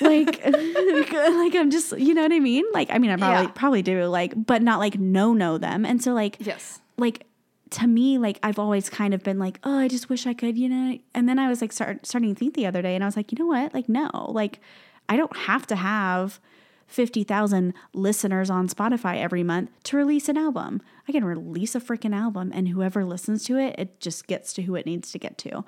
like, 0.00 0.44
like 0.46 1.54
I'm 1.54 1.70
just, 1.70 1.98
you 1.98 2.14
know 2.14 2.22
what 2.22 2.32
I 2.32 2.40
mean? 2.40 2.64
Like, 2.72 2.88
I 2.90 2.98
mean, 2.98 3.10
I 3.10 3.16
probably, 3.16 3.44
yeah. 3.44 3.52
probably 3.54 3.82
do 3.82 4.04
like, 4.06 4.32
but 4.46 4.62
not 4.62 4.78
like 4.78 4.98
no, 4.98 5.34
know 5.34 5.58
them. 5.58 5.84
And 5.84 6.02
so 6.02 6.14
like, 6.14 6.36
yes, 6.40 6.80
like 6.96 7.26
to 7.70 7.86
me, 7.86 8.16
like 8.16 8.38
I've 8.42 8.58
always 8.58 8.88
kind 8.88 9.12
of 9.12 9.22
been 9.22 9.38
like, 9.38 9.60
oh, 9.64 9.78
I 9.78 9.88
just 9.88 10.08
wish 10.08 10.26
I 10.26 10.32
could, 10.32 10.56
you 10.56 10.70
know? 10.70 10.98
And 11.14 11.28
then 11.28 11.38
I 11.38 11.48
was 11.48 11.60
like, 11.60 11.72
start, 11.72 12.06
starting 12.06 12.34
to 12.34 12.38
think 12.38 12.54
the 12.54 12.66
other 12.66 12.80
day 12.80 12.94
and 12.94 13.04
I 13.04 13.06
was 13.06 13.16
like, 13.16 13.30
you 13.30 13.38
know 13.38 13.46
what? 13.46 13.74
Like, 13.74 13.90
no, 13.90 14.30
like 14.32 14.60
I 15.08 15.16
don't 15.16 15.36
have 15.36 15.66
to 15.68 15.76
have 15.76 16.40
50,000 16.86 17.74
listeners 17.92 18.48
on 18.50 18.68
Spotify 18.68 19.18
every 19.18 19.42
month 19.42 19.70
to 19.84 19.96
release 19.96 20.28
an 20.28 20.38
album. 20.38 20.80
I 21.06 21.12
can 21.12 21.24
release 21.24 21.74
a 21.74 21.80
freaking 21.80 22.14
album 22.14 22.50
and 22.54 22.68
whoever 22.68 23.04
listens 23.04 23.44
to 23.44 23.58
it, 23.58 23.74
it 23.78 24.00
just 24.00 24.26
gets 24.26 24.52
to 24.54 24.62
who 24.62 24.74
it 24.74 24.86
needs 24.86 25.12
to 25.12 25.18
get 25.18 25.36
to. 25.38 25.64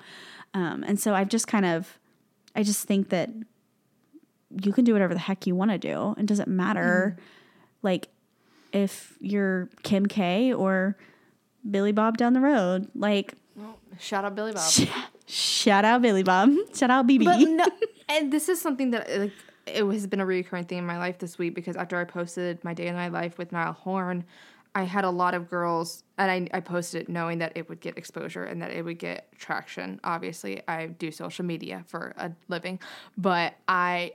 Um, 0.53 0.83
and 0.83 0.99
so 0.99 1.13
I've 1.13 1.29
just 1.29 1.47
kind 1.47 1.65
of, 1.65 1.99
I 2.55 2.63
just 2.63 2.87
think 2.87 3.09
that 3.09 3.29
you 4.63 4.73
can 4.73 4.83
do 4.83 4.93
whatever 4.93 5.13
the 5.13 5.19
heck 5.19 5.45
you 5.45 5.55
want 5.55 5.71
to 5.71 5.77
do. 5.77 6.15
It 6.17 6.25
doesn't 6.25 6.49
matter, 6.49 7.17
mm. 7.17 7.23
like, 7.83 8.09
if 8.73 9.17
you're 9.19 9.69
Kim 9.83 10.05
K 10.05 10.53
or 10.53 10.97
Billy 11.69 11.91
Bob 11.91 12.17
down 12.17 12.33
the 12.33 12.39
road. 12.39 12.87
Like, 12.95 13.35
well, 13.55 13.77
shout 13.99 14.25
out 14.25 14.35
Billy 14.35 14.53
Bob. 14.53 14.71
Sh- 15.31 15.61
shout 15.61 15.85
out 15.85 16.01
Billy 16.01 16.23
Bob. 16.23 16.51
Shout 16.75 16.89
out 16.89 17.07
BB. 17.07 17.25
But 17.25 17.39
no, 17.47 17.65
and 18.09 18.31
this 18.31 18.49
is 18.49 18.59
something 18.59 18.91
that 18.91 19.09
like 19.17 19.31
it 19.65 19.85
has 19.85 20.07
been 20.07 20.19
a 20.19 20.25
recurring 20.25 20.65
theme 20.65 20.79
in 20.79 20.85
my 20.85 20.97
life 20.97 21.19
this 21.19 21.37
week 21.37 21.55
because 21.55 21.75
after 21.75 21.97
I 21.97 22.03
posted 22.03 22.63
my 22.63 22.73
day 22.73 22.87
in 22.87 22.95
my 22.95 23.07
life 23.07 23.37
with 23.37 23.51
Niall 23.51 23.73
Horan, 23.73 24.25
I 24.73 24.83
had 24.83 25.03
a 25.03 25.09
lot 25.09 25.33
of 25.33 25.49
girls, 25.49 26.03
and 26.17 26.31
I, 26.31 26.57
I 26.57 26.59
posted 26.61 27.03
it 27.03 27.09
knowing 27.09 27.39
that 27.39 27.53
it 27.55 27.69
would 27.69 27.79
get 27.81 27.97
exposure 27.97 28.43
and 28.43 28.61
that 28.61 28.71
it 28.71 28.83
would 28.83 28.99
get 28.99 29.27
traction. 29.37 29.99
Obviously, 30.03 30.61
I 30.67 30.87
do 30.87 31.11
social 31.11 31.45
media 31.45 31.83
for 31.87 32.13
a 32.17 32.31
living, 32.47 32.79
but 33.17 33.53
I, 33.67 34.13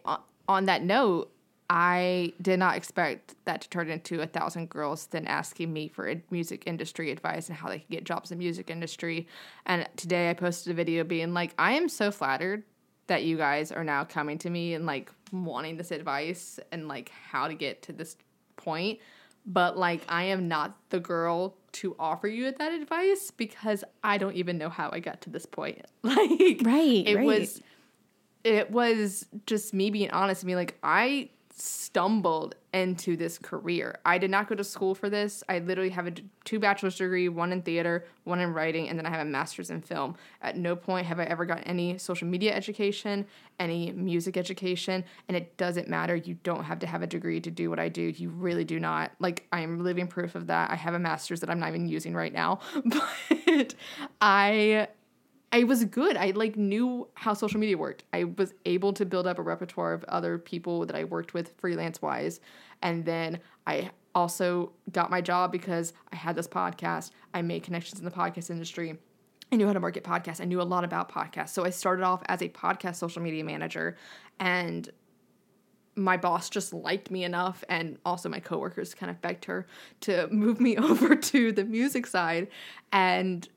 on 0.48 0.66
that 0.66 0.82
note, 0.82 1.30
I 1.68 2.32
did 2.40 2.58
not 2.58 2.76
expect 2.76 3.34
that 3.44 3.60
to 3.62 3.68
turn 3.68 3.90
into 3.90 4.20
a 4.20 4.26
thousand 4.26 4.68
girls 4.68 5.06
then 5.06 5.26
asking 5.26 5.72
me 5.72 5.88
for 5.88 6.12
music 6.30 6.62
industry 6.66 7.10
advice 7.10 7.48
and 7.48 7.56
how 7.56 7.68
they 7.68 7.80
could 7.80 7.90
get 7.90 8.04
jobs 8.04 8.30
in 8.30 8.38
the 8.38 8.44
music 8.44 8.70
industry. 8.70 9.26
And 9.66 9.88
today 9.96 10.30
I 10.30 10.34
posted 10.34 10.70
a 10.72 10.74
video 10.74 11.02
being 11.02 11.34
like, 11.34 11.54
I 11.58 11.72
am 11.72 11.88
so 11.88 12.10
flattered 12.10 12.62
that 13.08 13.24
you 13.24 13.36
guys 13.36 13.72
are 13.72 13.84
now 13.84 14.04
coming 14.04 14.38
to 14.38 14.50
me 14.50 14.74
and 14.74 14.86
like 14.86 15.10
wanting 15.32 15.76
this 15.76 15.90
advice 15.90 16.60
and 16.72 16.88
like 16.88 17.10
how 17.30 17.48
to 17.48 17.54
get 17.54 17.82
to 17.82 17.92
this 17.92 18.16
point 18.56 18.98
but 19.46 19.78
like 19.78 20.02
I 20.08 20.24
am 20.24 20.48
not 20.48 20.76
the 20.90 20.98
girl 20.98 21.56
to 21.72 21.94
offer 21.98 22.26
you 22.26 22.50
that 22.50 22.72
advice 22.72 23.30
because 23.30 23.84
I 24.02 24.18
don't 24.18 24.34
even 24.34 24.58
know 24.58 24.68
how 24.68 24.90
I 24.92 25.00
got 25.00 25.20
to 25.22 25.30
this 25.30 25.46
point. 25.46 25.84
Like 26.02 26.62
right, 26.64 27.06
it 27.06 27.16
right. 27.16 27.26
was 27.26 27.62
it 28.44 28.70
was 28.70 29.26
just 29.44 29.74
me 29.74 29.90
being 29.90 30.10
honest 30.10 30.42
and 30.42 30.48
me 30.48 30.54
like 30.54 30.78
I 30.82 31.30
stumbled 31.58 32.54
into 32.74 33.16
this 33.16 33.38
career. 33.38 33.98
I 34.04 34.18
did 34.18 34.30
not 34.30 34.46
go 34.46 34.54
to 34.54 34.62
school 34.62 34.94
for 34.94 35.08
this. 35.08 35.42
I 35.48 35.60
literally 35.60 35.88
have 35.88 36.06
a 36.06 36.12
two 36.44 36.58
bachelor's 36.58 36.96
degree, 36.96 37.30
one 37.30 37.50
in 37.50 37.62
theater, 37.62 38.04
one 38.24 38.40
in 38.40 38.52
writing, 38.52 38.90
and 38.90 38.98
then 38.98 39.06
I 39.06 39.10
have 39.10 39.26
a 39.26 39.30
master's 39.30 39.70
in 39.70 39.80
film. 39.80 40.16
At 40.42 40.58
no 40.58 40.76
point 40.76 41.06
have 41.06 41.18
I 41.18 41.24
ever 41.24 41.46
got 41.46 41.62
any 41.64 41.96
social 41.96 42.28
media 42.28 42.54
education, 42.54 43.24
any 43.58 43.90
music 43.92 44.36
education, 44.36 45.02
and 45.28 45.36
it 45.36 45.56
doesn't 45.56 45.88
matter. 45.88 46.14
You 46.14 46.36
don't 46.42 46.64
have 46.64 46.78
to 46.80 46.86
have 46.86 47.00
a 47.00 47.06
degree 47.06 47.40
to 47.40 47.50
do 47.50 47.70
what 47.70 47.78
I 47.78 47.88
do. 47.88 48.02
You 48.02 48.28
really 48.28 48.64
do 48.64 48.78
not. 48.78 49.12
Like 49.18 49.46
I 49.50 49.60
am 49.60 49.82
living 49.82 50.06
proof 50.06 50.34
of 50.34 50.48
that. 50.48 50.70
I 50.70 50.74
have 50.74 50.92
a 50.92 50.98
master's 50.98 51.40
that 51.40 51.48
I'm 51.48 51.58
not 51.58 51.70
even 51.70 51.88
using 51.88 52.14
right 52.14 52.34
now, 52.34 52.60
but 52.84 53.74
I 54.20 54.88
I 55.52 55.64
was 55.64 55.84
good. 55.84 56.16
I 56.16 56.32
like 56.32 56.56
knew 56.56 57.08
how 57.14 57.34
social 57.34 57.60
media 57.60 57.78
worked. 57.78 58.04
I 58.12 58.24
was 58.24 58.52
able 58.64 58.92
to 58.94 59.06
build 59.06 59.26
up 59.26 59.38
a 59.38 59.42
repertoire 59.42 59.92
of 59.92 60.04
other 60.04 60.38
people 60.38 60.84
that 60.86 60.96
I 60.96 61.04
worked 61.04 61.34
with 61.34 61.52
freelance 61.58 62.02
wise. 62.02 62.40
And 62.82 63.04
then 63.04 63.40
I 63.66 63.90
also 64.14 64.72
got 64.92 65.10
my 65.10 65.20
job 65.20 65.52
because 65.52 65.92
I 66.12 66.16
had 66.16 66.36
this 66.36 66.48
podcast. 66.48 67.10
I 67.32 67.42
made 67.42 67.62
connections 67.62 67.98
in 67.98 68.04
the 68.04 68.10
podcast 68.10 68.50
industry. 68.50 68.98
I 69.52 69.56
knew 69.56 69.66
how 69.66 69.72
to 69.72 69.80
market 69.80 70.02
podcasts. 70.02 70.40
I 70.40 70.44
knew 70.44 70.60
a 70.60 70.64
lot 70.64 70.84
about 70.84 71.10
podcasts. 71.10 71.50
So 71.50 71.64
I 71.64 71.70
started 71.70 72.02
off 72.02 72.22
as 72.26 72.42
a 72.42 72.48
podcast 72.48 72.96
social 72.96 73.22
media 73.22 73.44
manager 73.44 73.96
and 74.40 74.90
my 75.96 76.16
boss 76.16 76.50
just 76.50 76.74
liked 76.74 77.10
me 77.10 77.24
enough 77.24 77.64
and 77.70 77.98
also 78.04 78.28
my 78.28 78.38
coworkers 78.38 78.94
kind 78.94 79.08
of 79.08 79.20
begged 79.22 79.46
her 79.46 79.66
to 80.00 80.28
move 80.28 80.60
me 80.60 80.76
over 80.76 81.16
to 81.16 81.52
the 81.52 81.64
music 81.64 82.06
side 82.06 82.48
and 82.92 83.48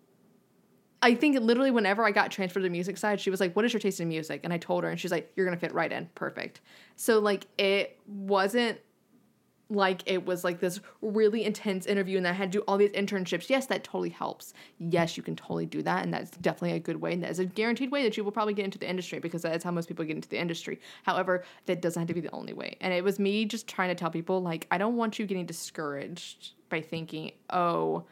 I 1.01 1.15
think 1.15 1.39
literally 1.39 1.71
whenever 1.71 2.03
I 2.03 2.11
got 2.11 2.31
transferred 2.31 2.59
to 2.59 2.63
the 2.63 2.69
music 2.69 2.97
side, 2.97 3.21
she 3.21 3.29
was 3.29 3.39
like, 3.39 3.55
"What 3.55 3.65
is 3.65 3.73
your 3.73 3.79
taste 3.79 3.99
in 3.99 4.09
music?" 4.09 4.41
And 4.43 4.51
I 4.51 4.57
told 4.57 4.83
her, 4.83 4.89
and 4.89 4.99
she's 4.99 5.11
like, 5.11 5.31
"You're 5.35 5.45
gonna 5.45 5.57
fit 5.57 5.73
right 5.73 5.91
in, 5.91 6.09
perfect." 6.15 6.61
So 6.95 7.19
like 7.19 7.47
it 7.57 7.99
wasn't 8.07 8.79
like 9.69 10.01
it 10.07 10.25
was 10.25 10.43
like 10.43 10.59
this 10.59 10.79
really 11.01 11.45
intense 11.45 11.85
interview 11.85 12.17
and 12.17 12.27
I 12.27 12.31
had 12.31 12.51
to 12.51 12.57
do 12.59 12.63
all 12.67 12.77
these 12.77 12.91
internships. 12.91 13.49
Yes, 13.49 13.67
that 13.67 13.83
totally 13.83 14.09
helps. 14.09 14.53
Yes, 14.79 15.15
you 15.15 15.21
can 15.21 15.35
totally 15.35 15.67
do 15.67 15.83
that, 15.83 16.03
and 16.03 16.13
that's 16.13 16.31
definitely 16.31 16.75
a 16.75 16.79
good 16.79 16.99
way. 16.99 17.13
And 17.13 17.23
that 17.23 17.29
is 17.29 17.39
a 17.39 17.45
guaranteed 17.45 17.91
way 17.91 18.03
that 18.03 18.17
you 18.17 18.23
will 18.23 18.31
probably 18.31 18.53
get 18.53 18.65
into 18.65 18.79
the 18.79 18.89
industry 18.89 19.19
because 19.19 19.43
that's 19.43 19.63
how 19.63 19.71
most 19.71 19.87
people 19.87 20.05
get 20.05 20.15
into 20.15 20.29
the 20.29 20.39
industry. 20.39 20.79
However, 21.03 21.43
that 21.67 21.81
doesn't 21.81 21.99
have 21.99 22.07
to 22.07 22.13
be 22.13 22.21
the 22.21 22.31
only 22.33 22.53
way. 22.53 22.77
And 22.81 22.93
it 22.93 23.03
was 23.03 23.19
me 23.19 23.45
just 23.45 23.67
trying 23.67 23.89
to 23.89 23.95
tell 23.95 24.09
people 24.09 24.41
like, 24.41 24.65
I 24.71 24.77
don't 24.77 24.97
want 24.97 25.19
you 25.19 25.25
getting 25.27 25.45
discouraged 25.45 26.53
by 26.69 26.81
thinking, 26.81 27.31
oh 27.51 28.05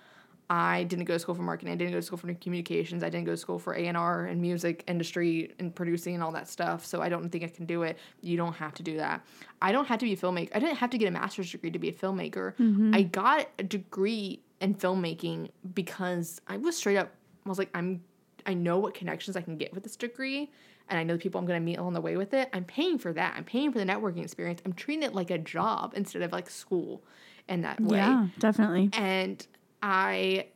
I 0.49 0.83
didn't 0.83 1.05
go 1.05 1.13
to 1.13 1.19
school 1.19 1.35
for 1.35 1.41
marketing. 1.41 1.73
I 1.73 1.75
didn't 1.75 1.91
go 1.91 1.99
to 1.99 2.01
school 2.01 2.17
for 2.17 2.33
communications. 2.35 3.03
I 3.03 3.09
didn't 3.09 3.25
go 3.25 3.33
to 3.33 3.37
school 3.37 3.59
for 3.59 3.73
A 3.73 3.85
and 3.85 3.97
R 3.97 4.25
and 4.25 4.41
music 4.41 4.83
industry 4.87 5.53
and 5.59 5.75
producing 5.75 6.15
and 6.15 6.23
all 6.23 6.31
that 6.31 6.47
stuff. 6.47 6.85
So 6.85 7.01
I 7.01 7.09
don't 7.09 7.29
think 7.29 7.43
I 7.43 7.47
can 7.47 7.65
do 7.65 7.83
it. 7.83 7.97
You 8.21 8.37
don't 8.37 8.53
have 8.53 8.73
to 8.75 8.83
do 8.83 8.97
that. 8.97 9.25
I 9.61 9.73
don't 9.73 9.85
have 9.87 9.99
to 9.99 10.05
be 10.05 10.13
a 10.13 10.17
filmmaker. 10.17 10.49
I 10.55 10.59
didn't 10.59 10.77
have 10.77 10.89
to 10.91 10.97
get 10.97 11.07
a 11.09 11.11
master's 11.11 11.51
degree 11.51 11.71
to 11.71 11.79
be 11.79 11.89
a 11.89 11.93
filmmaker. 11.93 12.55
Mm-hmm. 12.55 12.95
I 12.95 13.01
got 13.03 13.49
a 13.59 13.63
degree 13.63 14.41
in 14.61 14.75
filmmaking 14.75 15.49
because 15.73 16.39
I 16.47 16.57
was 16.57 16.77
straight 16.77 16.97
up. 16.97 17.11
I 17.45 17.49
was 17.49 17.57
like, 17.57 17.69
I'm. 17.73 18.03
I 18.45 18.53
know 18.53 18.79
what 18.79 18.93
connections 18.93 19.35
I 19.35 19.41
can 19.41 19.57
get 19.57 19.73
with 19.73 19.83
this 19.83 19.97
degree, 19.97 20.49
and 20.87 20.97
I 20.97 21.03
know 21.03 21.15
the 21.15 21.19
people 21.19 21.37
I'm 21.37 21.45
going 21.45 21.59
to 21.59 21.65
meet 21.65 21.75
along 21.75 21.91
the 21.91 22.01
way 22.01 22.15
with 22.15 22.33
it. 22.33 22.47
I'm 22.53 22.63
paying 22.63 22.97
for 22.97 23.11
that. 23.11 23.33
I'm 23.35 23.43
paying 23.43 23.73
for 23.73 23.79
the 23.79 23.83
networking 23.83 24.23
experience. 24.23 24.61
I'm 24.65 24.71
treating 24.71 25.03
it 25.03 25.13
like 25.13 25.29
a 25.29 25.37
job 25.37 25.91
instead 25.97 26.21
of 26.21 26.31
like 26.31 26.49
school 26.49 27.03
in 27.49 27.63
that 27.63 27.81
way. 27.81 27.97
Yeah, 27.97 28.27
definitely. 28.39 28.89
And 28.93 29.45
I 29.81 30.47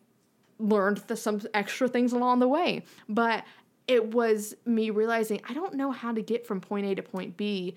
learned 0.60 0.98
the, 1.08 1.16
some 1.16 1.42
extra 1.54 1.88
things 1.88 2.14
along 2.14 2.40
the 2.40 2.48
way. 2.48 2.84
But 3.10 3.44
it 3.88 4.14
was 4.14 4.56
me 4.66 4.90
realizing 4.90 5.42
I 5.48 5.54
don't 5.54 5.74
know 5.74 5.92
how 5.92 6.14
to 6.14 6.22
get 6.22 6.46
from 6.46 6.62
point 6.62 6.86
A 6.86 6.96
to 6.96 7.04
point 7.04 7.38
B. 7.38 7.76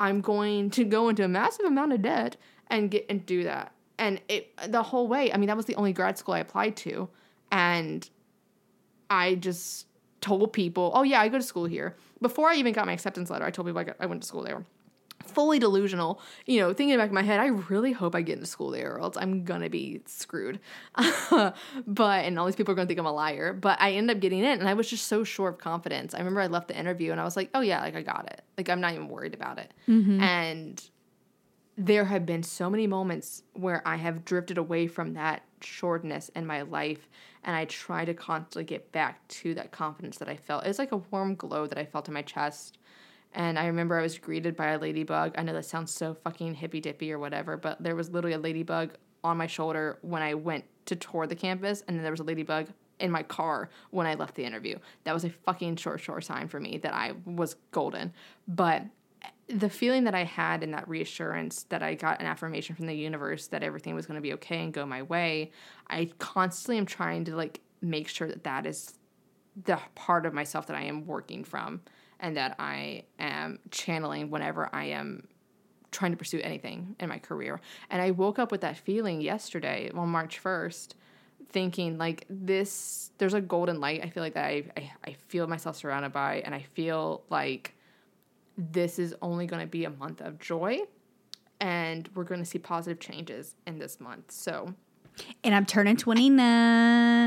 I'm 0.00 0.20
going 0.20 0.70
to 0.70 0.84
go 0.84 1.08
into 1.08 1.24
a 1.24 1.28
massive 1.28 1.66
amount 1.66 1.92
of 1.92 2.02
debt 2.02 2.36
and 2.68 2.90
get 2.90 3.06
and 3.08 3.24
do 3.24 3.44
that. 3.44 3.72
And 3.98 4.20
it 4.28 4.50
the 4.68 4.82
whole 4.82 5.08
way, 5.08 5.32
I 5.32 5.36
mean, 5.36 5.46
that 5.46 5.56
was 5.56 5.66
the 5.66 5.76
only 5.76 5.92
grad 5.92 6.18
school 6.18 6.34
I 6.34 6.40
applied 6.40 6.76
to. 6.78 7.08
And 7.52 8.08
I 9.08 9.36
just 9.36 9.86
told 10.20 10.52
people, 10.52 10.90
oh 10.94 11.02
yeah, 11.02 11.20
I 11.20 11.28
go 11.28 11.38
to 11.38 11.44
school 11.44 11.66
here. 11.66 11.96
Before 12.20 12.48
I 12.48 12.56
even 12.56 12.72
got 12.72 12.86
my 12.86 12.92
acceptance 12.92 13.30
letter, 13.30 13.44
I 13.44 13.50
told 13.50 13.66
people 13.66 13.80
I, 13.80 13.84
got, 13.84 13.96
I 14.00 14.06
went 14.06 14.22
to 14.22 14.28
school 14.28 14.42
there 14.42 14.64
fully 15.26 15.58
delusional, 15.58 16.20
you 16.46 16.60
know, 16.60 16.72
thinking 16.72 16.96
back 16.96 17.08
in 17.08 17.14
my 17.14 17.22
head, 17.22 17.40
I 17.40 17.46
really 17.46 17.92
hope 17.92 18.14
I 18.14 18.22
get 18.22 18.34
into 18.34 18.46
school 18.46 18.70
there 18.70 18.94
or 18.94 19.00
else 19.00 19.16
I'm 19.16 19.44
gonna 19.44 19.70
be 19.70 20.02
screwed. 20.06 20.60
but, 21.30 21.54
and 22.24 22.38
all 22.38 22.46
these 22.46 22.56
people 22.56 22.72
are 22.72 22.74
gonna 22.74 22.86
think 22.86 23.00
I'm 23.00 23.06
a 23.06 23.12
liar. 23.12 23.52
But 23.52 23.80
I 23.80 23.92
ended 23.92 24.16
up 24.16 24.20
getting 24.20 24.40
in 24.40 24.60
and 24.60 24.68
I 24.68 24.74
was 24.74 24.88
just 24.88 25.06
so 25.06 25.24
sure 25.24 25.48
of 25.48 25.58
confidence. 25.58 26.14
I 26.14 26.18
remember 26.18 26.40
I 26.40 26.46
left 26.46 26.68
the 26.68 26.78
interview 26.78 27.12
and 27.12 27.20
I 27.20 27.24
was 27.24 27.36
like, 27.36 27.50
oh 27.54 27.60
yeah, 27.60 27.80
like 27.80 27.96
I 27.96 28.02
got 28.02 28.26
it. 28.26 28.42
Like 28.56 28.68
I'm 28.68 28.80
not 28.80 28.92
even 28.92 29.08
worried 29.08 29.34
about 29.34 29.58
it. 29.58 29.72
Mm-hmm. 29.88 30.20
And 30.20 30.90
there 31.76 32.04
have 32.04 32.24
been 32.24 32.42
so 32.42 32.70
many 32.70 32.86
moments 32.86 33.42
where 33.54 33.82
I 33.86 33.96
have 33.96 34.24
drifted 34.24 34.58
away 34.58 34.86
from 34.86 35.14
that 35.14 35.42
shortness 35.60 36.30
in 36.36 36.46
my 36.46 36.62
life 36.62 37.08
and 37.42 37.54
I 37.54 37.64
try 37.66 38.04
to 38.04 38.14
constantly 38.14 38.64
get 38.64 38.92
back 38.92 39.26
to 39.28 39.54
that 39.54 39.70
confidence 39.70 40.18
that 40.18 40.28
I 40.28 40.36
felt. 40.36 40.64
It's 40.64 40.78
like 40.78 40.92
a 40.92 40.96
warm 40.96 41.34
glow 41.34 41.66
that 41.66 41.78
I 41.78 41.84
felt 41.84 42.08
in 42.08 42.14
my 42.14 42.22
chest. 42.22 42.78
And 43.34 43.58
I 43.58 43.66
remember 43.66 43.98
I 43.98 44.02
was 44.02 44.16
greeted 44.16 44.56
by 44.56 44.68
a 44.68 44.78
ladybug. 44.78 45.34
I 45.36 45.42
know 45.42 45.52
that 45.52 45.64
sounds 45.64 45.92
so 45.92 46.14
fucking 46.14 46.54
hippy 46.54 46.80
dippy 46.80 47.12
or 47.12 47.18
whatever, 47.18 47.56
but 47.56 47.82
there 47.82 47.96
was 47.96 48.10
literally 48.10 48.34
a 48.34 48.38
ladybug 48.38 48.94
on 49.24 49.36
my 49.36 49.46
shoulder 49.46 49.98
when 50.02 50.22
I 50.22 50.34
went 50.34 50.64
to 50.86 50.94
tour 50.94 51.26
the 51.26 51.34
campus, 51.34 51.82
and 51.86 51.96
then 51.96 52.02
there 52.02 52.12
was 52.12 52.20
a 52.20 52.24
ladybug 52.24 52.68
in 53.00 53.10
my 53.10 53.22
car 53.22 53.70
when 53.90 54.06
I 54.06 54.14
left 54.14 54.36
the 54.36 54.44
interview. 54.44 54.78
That 55.02 55.14
was 55.14 55.24
a 55.24 55.30
fucking 55.30 55.76
short, 55.76 56.00
short 56.00 56.24
sign 56.24 56.46
for 56.46 56.60
me 56.60 56.78
that 56.78 56.94
I 56.94 57.14
was 57.24 57.56
golden. 57.72 58.12
But 58.46 58.84
the 59.48 59.68
feeling 59.68 60.04
that 60.04 60.14
I 60.14 60.24
had 60.24 60.62
and 60.62 60.72
that 60.74 60.88
reassurance 60.88 61.64
that 61.64 61.82
I 61.82 61.94
got 61.94 62.20
an 62.20 62.26
affirmation 62.26 62.76
from 62.76 62.86
the 62.86 62.94
universe 62.94 63.48
that 63.48 63.62
everything 63.62 63.94
was 63.94 64.06
going 64.06 64.16
to 64.16 64.22
be 64.22 64.32
okay 64.34 64.62
and 64.62 64.72
go 64.72 64.86
my 64.86 65.02
way, 65.02 65.50
I 65.88 66.10
constantly 66.18 66.78
am 66.78 66.86
trying 66.86 67.24
to 67.24 67.34
like 67.34 67.60
make 67.82 68.08
sure 68.08 68.28
that 68.28 68.44
that 68.44 68.64
is 68.64 68.94
the 69.64 69.78
part 69.94 70.24
of 70.24 70.34
myself 70.34 70.66
that 70.68 70.76
I 70.76 70.82
am 70.82 71.06
working 71.06 71.44
from 71.44 71.80
and 72.24 72.38
that 72.38 72.56
I 72.58 73.04
am 73.18 73.58
channeling 73.70 74.30
whenever 74.30 74.70
I 74.74 74.86
am 74.86 75.28
trying 75.92 76.12
to 76.12 76.16
pursue 76.16 76.40
anything 76.40 76.96
in 76.98 77.10
my 77.10 77.18
career. 77.18 77.60
And 77.90 78.00
I 78.00 78.12
woke 78.12 78.38
up 78.38 78.50
with 78.50 78.62
that 78.62 78.78
feeling 78.78 79.20
yesterday 79.20 79.90
on 79.94 80.08
March 80.08 80.42
1st 80.42 80.94
thinking 81.50 81.98
like 81.98 82.24
this 82.30 83.10
there's 83.18 83.34
a 83.34 83.40
golden 83.40 83.78
light 83.78 84.02
I 84.02 84.08
feel 84.08 84.22
like 84.22 84.34
that 84.34 84.46
I, 84.46 84.64
I, 84.76 84.92
I 85.04 85.12
feel 85.28 85.46
myself 85.46 85.76
surrounded 85.76 86.12
by 86.12 86.40
and 86.44 86.54
I 86.54 86.62
feel 86.62 87.22
like 87.28 87.74
this 88.56 88.98
is 88.98 89.14
only 89.20 89.46
going 89.46 89.60
to 89.60 89.68
be 89.68 89.84
a 89.84 89.90
month 89.90 90.20
of 90.22 90.40
joy 90.40 90.78
and 91.60 92.08
we're 92.14 92.24
going 92.24 92.40
to 92.40 92.46
see 92.46 92.58
positive 92.58 92.98
changes 92.98 93.54
in 93.66 93.78
this 93.78 94.00
month. 94.00 94.32
So, 94.32 94.74
And 95.42 95.54
I'm 95.54 95.66
turning 95.66 95.96
29. 95.96 96.40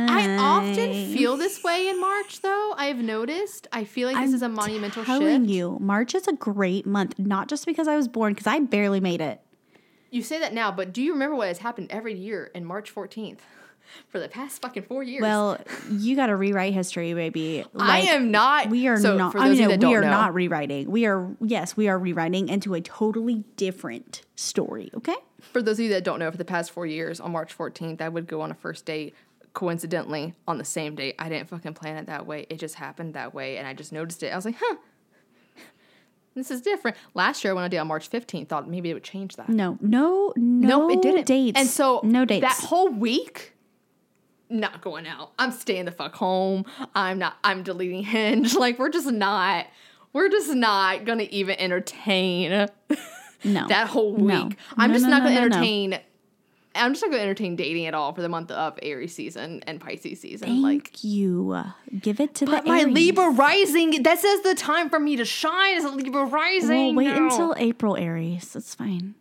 I 0.10 0.38
often 0.38 1.14
feel 1.14 1.38
this 1.38 1.64
way 1.64 1.88
in 1.88 2.00
March 2.02 2.42
though. 2.42 2.74
I've 2.78 2.98
noticed. 2.98 3.68
I 3.72 3.84
feel 3.84 4.08
like 4.08 4.18
this 4.18 4.30
I'm 4.30 4.36
is 4.36 4.42
a 4.42 4.50
monumental 4.50 5.06
telling 5.06 5.22
shift. 5.22 5.32
Telling 5.32 5.50
you, 5.50 5.78
March 5.80 6.16
is 6.16 6.28
a 6.28 6.34
great 6.34 6.86
month, 6.86 7.18
not 7.20 7.48
just 7.48 7.66
because 7.66 7.88
I 7.88 7.96
was 7.96 8.08
born, 8.08 8.34
because 8.34 8.48
I 8.48 8.60
barely 8.60 9.00
made 9.00 9.22
it. 9.22 9.42
You 10.10 10.22
say 10.24 10.40
that 10.40 10.54
now, 10.54 10.72
but 10.72 10.94
do 10.94 11.02
you 11.02 11.14
remember 11.14 11.36
what 11.36 11.48
has 11.50 11.60
happened 11.60 11.88
every 11.92 12.16
year 12.16 12.50
in 12.56 12.66
March 12.66 12.94
14th 12.94 13.40
for 14.10 14.20
the 14.20 14.30
past 14.30 14.62
fucking 14.62 14.84
4 14.84 15.04
years? 15.04 15.22
Well, 15.22 15.60
you 15.92 16.16
got 16.16 16.28
to 16.28 16.36
rewrite 16.36 16.74
history, 16.74 17.14
baby. 17.14 17.66
I 17.78 18.02
am 18.02 18.32
not 18.32 18.70
We 18.70 18.88
are 18.88 18.98
so 18.98 19.18
not. 19.18 19.36
I 19.36 19.50
mean, 19.50 19.80
no, 19.80 19.90
we 19.90 19.96
are 19.96 20.02
know, 20.02 20.10
not 20.10 20.34
rewriting. 20.34 20.90
We 20.90 21.06
are. 21.06 21.36
Yes, 21.42 21.78
we 21.78 21.88
are 21.88 22.00
rewriting 22.00 22.50
into 22.50 22.74
a 22.74 22.82
totally 22.82 23.44
different 23.58 24.24
story. 24.36 24.90
Okay. 24.96 25.16
For 25.52 25.62
those 25.62 25.80
of 25.80 25.84
you 25.86 25.90
that 25.90 26.04
don't 26.04 26.20
know, 26.20 26.30
for 26.32 26.38
the 26.38 26.46
past 26.46 26.72
4 26.72 26.86
years 26.86 27.20
on 27.20 27.32
March 27.32 27.58
14th, 27.58 28.02
I 28.02 28.10
would 28.10 28.28
go 28.28 28.42
on 28.42 28.52
a 28.52 28.56
first 28.56 28.86
date 28.86 29.14
coincidentally 29.54 30.36
on 30.48 30.58
the 30.58 30.66
same 30.66 30.96
date. 30.96 31.16
I 31.18 31.30
didn't 31.30 31.50
fucking 31.50 31.74
plan 31.74 31.98
it 31.98 32.06
that 32.08 32.28
way. 32.28 32.46
It 32.50 32.60
just 32.60 32.76
happened 32.76 33.14
that 33.16 33.34
way 33.34 33.58
and 33.58 33.68
I 33.68 33.74
just 33.74 33.92
noticed 33.92 34.22
it. 34.24 34.28
I 34.28 34.36
was 34.36 34.46
like, 34.46 34.56
"Huh. 34.60 34.76
This 36.36 36.52
is 36.52 36.62
different. 36.62 36.96
Last 37.16 37.44
year 37.44 37.56
when 37.56 37.64
I 37.64 37.68
date 37.68 37.80
on 37.80 37.88
March 37.88 38.12
15th, 38.12 38.48
thought 38.48 38.70
maybe 38.70 38.92
it 38.92 38.94
would 38.94 39.04
change 39.04 39.36
that. 39.38 39.50
No, 39.50 39.80
no, 39.82 40.34
no. 40.36 40.88
Nope, 40.88 40.92
it 40.92 41.02
didn't. 41.02 41.26
Dates. 41.26 41.60
And 41.60 41.68
so 41.68 42.02
no 42.04 42.26
dates. 42.26 42.42
That 42.42 42.68
whole 42.68 42.90
week, 42.90 43.54
not 44.48 44.82
going 44.82 45.08
out. 45.08 45.32
I'm 45.40 45.52
staying 45.52 45.86
the 45.86 45.92
fuck 45.92 46.14
home. 46.14 46.66
I'm 46.94 47.18
not. 47.18 47.38
I'm 47.44 47.64
deleting 47.64 48.04
Hinge. 48.04 48.54
Like 48.60 48.78
we're 48.78 48.90
just 48.90 49.10
not. 49.12 49.66
We're 50.14 50.30
just 50.30 50.54
not 50.54 51.06
gonna 51.06 51.28
even 51.32 51.60
entertain 51.60 52.68
no. 53.44 53.68
that 53.68 53.88
whole 53.88 54.14
week. 54.14 54.26
No. 54.28 54.50
I'm 54.78 54.90
No, 54.92 54.96
just 54.96 55.06
no, 55.06 55.12
not 55.12 55.24
no, 55.24 55.30
no. 55.30 55.42
entertain. 55.42 56.00
I'm 56.76 56.92
just 56.94 57.02
not 57.02 57.10
gonna 57.10 57.24
entertain 57.24 57.56
dating 57.56 57.88
at 57.88 57.96
all 57.96 58.14
for 58.14 58.22
the 58.22 58.30
month 58.30 58.52
of 58.52 58.78
Aries 58.84 59.16
season 59.16 59.64
and 59.66 59.82
Pisces 59.82 60.22
season. 60.22 60.48
Thank 60.48 60.62
like. 60.64 61.04
you. 61.04 61.64
Give 62.00 62.20
it 62.20 62.36
to 62.36 62.46
But 62.46 62.66
the 62.66 62.70
my 62.70 62.80
Aries. 62.82 62.94
Libra 62.94 63.32
rising, 63.32 64.04
that 64.04 64.20
says 64.20 64.42
the 64.42 64.54
time 64.54 64.90
for 64.92 65.00
me 65.00 65.16
to 65.16 65.26
shine 65.26 65.76
is 65.78 65.86
a 65.86 65.90
Libra 65.90 66.26
rising. 66.26 66.96
Well, 66.96 67.06
wait 67.06 67.16
No. 67.16 67.26
until 67.26 67.56
April, 67.58 67.98
Aries. 67.98 68.54
That's 68.54 68.76
fine. 68.76 69.16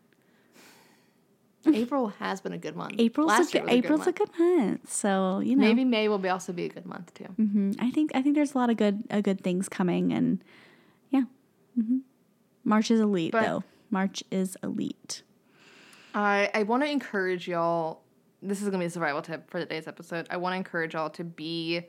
April 1.67 2.09
has 2.21 2.41
been 2.41 2.53
a 2.53 2.59
good 2.59 2.77
month. 2.77 2.95
April's 2.99 3.29
Last 3.29 3.55
a 3.55 3.61
good, 3.61 3.71
April's 3.71 4.03
a 4.03 4.05
month. 4.05 4.17
good 4.19 4.39
month. 4.39 4.93
So 4.93 5.41
you 5.41 5.57
know, 5.57 5.63
Maybe 5.63 5.85
May 5.85 6.09
will 6.09 6.19
be 6.19 6.29
also 6.29 6.53
be 6.53 6.67
a 6.67 6.69
good 6.69 6.87
month 6.87 7.13
too. 7.15 7.25
hmm 7.25 7.73
I 7.81 7.91
think 7.91 8.13
I 8.15 8.23
think 8.23 8.37
there's 8.37 8.55
a 8.55 8.59
lot 8.59 8.71
of 8.71 8.77
good 8.77 9.03
uh, 9.11 9.21
good 9.21 9.41
things 9.43 9.69
coming, 9.69 10.13
and 10.13 10.45
yeah, 11.11 11.23
hmm 11.75 11.99
March 12.65 12.91
is 12.91 13.01
elite 13.01 13.33
But- 13.33 13.43
though. 13.43 13.65
March 13.91 14.23
is 14.31 14.57
elite. 14.63 15.23
I 16.15 16.51
I 16.55 16.63
want 16.65 16.83
to 16.83 16.89
encourage 16.91 17.49
y'all. 17.49 18.03
This 18.43 18.63
is 18.63 18.69
gonna 18.69 18.79
be 18.79 18.87
a 18.87 18.91
survival 18.91 19.23
tip 19.23 19.51
for 19.51 19.59
today's 19.59 19.87
episode. 19.89 20.27
I 20.31 20.37
want 20.37 20.53
to 20.55 20.57
encourage 20.57 20.95
y'all 20.95 21.11
to 21.11 21.25
be 21.25 21.83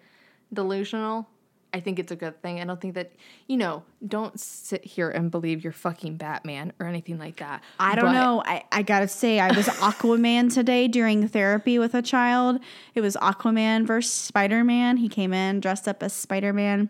delusional. 0.54 1.28
I 1.74 1.82
think 1.82 2.00
it's 2.00 2.14
a 2.14 2.16
good 2.16 2.42
thing. 2.42 2.62
I 2.62 2.64
don't 2.64 2.80
think 2.80 2.94
that 2.96 3.12
you 3.48 3.58
know. 3.58 3.84
Don't 4.08 4.40
sit 4.40 4.86
here 4.86 5.10
and 5.10 5.30
believe 5.30 5.64
you're 5.64 5.74
fucking 5.74 6.16
Batman 6.16 6.72
or 6.80 6.88
anything 6.88 7.20
like 7.20 7.38
that. 7.38 7.62
I 7.80 7.96
don't 7.96 8.06
But 8.06 8.14
know. 8.14 8.44
I, 8.46 8.64
I 8.72 8.82
gotta 8.84 9.08
say, 9.08 9.40
I 9.40 9.52
was 9.52 9.68
Aquaman 9.68 10.54
today 10.54 10.88
during 10.88 11.28
therapy 11.28 11.78
with 11.78 11.94
a 11.94 12.02
child. 12.02 12.60
It 12.96 13.02
was 13.02 13.16
Aquaman 13.18 13.86
versus 13.86 14.12
Spider 14.14 14.64
Man. 14.64 14.98
He 14.98 15.10
came 15.10 15.34
in 15.34 15.60
dressed 15.60 15.88
up 15.88 16.02
as 16.02 16.14
Spider 16.14 16.54
Man. 16.54 16.90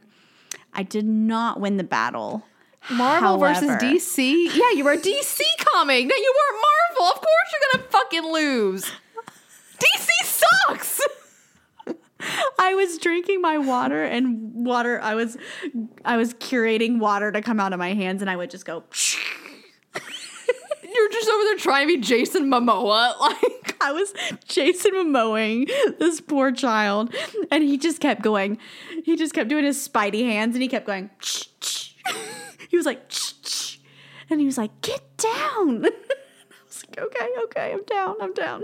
I 0.73 0.83
did 0.83 1.05
not 1.05 1.59
win 1.59 1.77
the 1.77 1.83
battle. 1.83 2.43
Marvel 2.91 3.37
versus 3.37 3.69
DC. 3.69 4.49
Yeah, 4.53 4.71
you 4.75 4.83
were 4.83 4.93
a 4.93 4.97
DC 4.97 5.41
comic. 5.59 6.05
No, 6.07 6.15
you 6.15 6.33
weren't 6.35 6.63
Marvel. 6.63 7.13
Of 7.13 7.21
course 7.21 7.53
you're 7.53 7.71
gonna 7.73 7.89
fucking 7.89 8.31
lose. 8.31 8.91
DC 9.79 10.07
sucks. 10.23 11.01
I 12.59 12.73
was 12.73 12.97
drinking 12.97 13.41
my 13.41 13.57
water 13.57 14.03
and 14.03 14.65
water. 14.65 14.99
I 15.01 15.15
was, 15.15 15.37
I 16.03 16.17
was 16.17 16.33
curating 16.33 16.99
water 16.99 17.31
to 17.31 17.41
come 17.41 17.59
out 17.59 17.73
of 17.73 17.79
my 17.79 17.93
hands, 17.93 18.21
and 18.21 18.29
I 18.29 18.35
would 18.35 18.49
just 18.49 18.65
go. 18.65 18.83
You're 20.95 21.09
just 21.11 21.29
over 21.29 21.43
there 21.43 21.57
trying 21.57 21.87
to 21.87 21.95
be 21.95 22.01
Jason 22.01 22.49
Momoa. 22.49 23.13
Like 23.19 23.75
I 23.79 23.91
was 23.91 24.13
Jason 24.47 24.93
Momoing 24.93 25.69
this 25.99 26.19
poor 26.19 26.51
child, 26.51 27.13
and 27.51 27.63
he 27.63 27.77
just 27.77 27.99
kept 27.99 28.21
going. 28.21 28.57
He 29.05 29.15
just 29.15 29.33
kept 29.33 29.49
doing 29.49 29.63
his 29.63 29.87
Spidey 29.87 30.25
hands, 30.25 30.55
and 30.55 30.63
he 30.63 30.67
kept 30.67 30.87
going. 30.87 31.09
he 32.69 32.77
was 32.77 32.85
like, 32.85 33.01
and 34.29 34.39
he 34.39 34.45
was 34.45 34.57
like, 34.57 34.71
"Get 34.81 35.01
down." 35.17 35.85
I 35.85 35.91
was 36.65 36.83
like, 36.87 36.99
"Okay, 36.99 37.27
okay, 37.45 37.73
I'm 37.73 37.83
down. 37.83 38.15
I'm 38.21 38.33
down." 38.33 38.63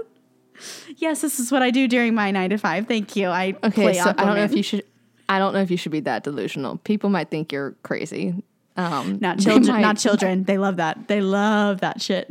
Yes, 0.97 1.21
this 1.21 1.39
is 1.39 1.51
what 1.51 1.61
I 1.63 1.71
do 1.71 1.87
during 1.87 2.13
my 2.13 2.31
nine 2.31 2.49
to 2.51 2.57
five. 2.57 2.87
Thank 2.87 3.15
you. 3.15 3.27
I 3.27 3.55
Okay, 3.63 3.69
play 3.83 3.93
so 3.93 4.09
I 4.17 4.25
don't 4.25 4.35
know 4.35 4.43
if 4.43 4.53
you 4.55 4.63
should. 4.63 4.83
I 5.29 5.39
don't 5.39 5.53
know 5.53 5.61
if 5.61 5.71
you 5.71 5.77
should 5.77 5.91
be 5.91 6.01
that 6.01 6.23
delusional. 6.23 6.77
People 6.79 7.09
might 7.09 7.29
think 7.31 7.51
you're 7.51 7.71
crazy. 7.83 8.35
Um, 8.75 9.17
not 9.21 9.39
children. 9.39 9.67
might- 9.75 9.81
Not 9.81 9.97
children. 10.05 10.43
They 10.43 10.57
love 10.57 10.77
that. 10.77 11.07
They 11.07 11.21
love 11.21 11.81
that 11.81 12.01
shit. 12.01 12.29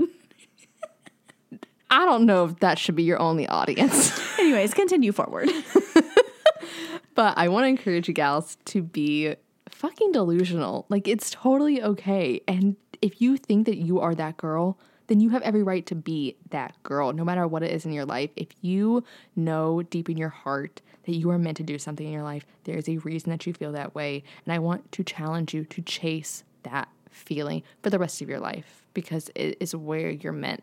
I 1.90 2.04
don't 2.06 2.24
know 2.26 2.46
if 2.46 2.58
that 2.60 2.78
should 2.78 2.96
be 2.96 3.02
your 3.02 3.20
only 3.20 3.46
audience, 3.46 4.18
Anyways, 4.38 4.72
continue 4.72 5.12
forward. 5.12 5.50
but 7.14 7.36
I 7.36 7.48
want 7.48 7.64
to 7.64 7.68
encourage 7.68 8.08
you 8.08 8.14
gals 8.14 8.56
to 8.66 8.82
be 8.82 9.34
fucking 9.83 10.12
delusional. 10.12 10.87
Like 10.89 11.09
it's 11.09 11.30
totally 11.30 11.83
okay, 11.83 12.41
and 12.47 12.76
if 13.03 13.20
you 13.20 13.37
think 13.37 13.66
that 13.66 13.76
you 13.76 14.01
are 14.01 14.14
that 14.14 14.39
girl. 14.39 14.78
Then 15.09 15.18
you 15.18 15.30
have 15.30 15.43
every 15.43 15.64
right 15.64 15.85
to 15.87 15.97
be 15.97 16.37
that 16.51 16.80
girl, 16.85 17.12
no 17.12 17.24
matter 17.24 17.47
what 17.47 17.64
it 17.64 17.72
is 17.72 17.85
in 17.85 17.93
your 17.93 18.07
life. 18.07 18.30
If 18.35 18.49
you 18.62 19.05
know 19.37 19.83
deep 19.83 20.09
in 20.09 20.16
your 20.16 20.30
heart 20.30 20.80
that 21.05 21.12
you 21.12 21.28
are 21.30 21.39
meant 21.39 21.57
to 21.59 21.64
do 21.64 21.76
something 21.76 22.07
in 22.07 22.12
your 22.12 22.22
life, 22.22 22.47
there 22.64 22.78
is 22.78 22.89
a 22.89 22.97
reason 22.99 23.30
that 23.30 23.45
you 23.45 23.53
feel 23.53 23.72
that 23.72 23.95
way. 23.95 24.22
And 24.47 24.55
I 24.55 24.61
want 24.61 24.91
to 24.93 25.05
challenge 25.05 25.53
you 25.53 25.64
to 25.64 25.83
chase 25.83 26.45
that 26.62 26.89
feeling 27.11 27.62
for 27.83 27.91
the 27.91 27.99
rest 27.99 28.22
of 28.22 28.28
your 28.28 28.39
life 28.39 28.87
because 28.95 29.28
it 29.35 29.57
is 29.61 29.74
where 29.74 30.09
you're 30.09 30.33
meant 30.33 30.62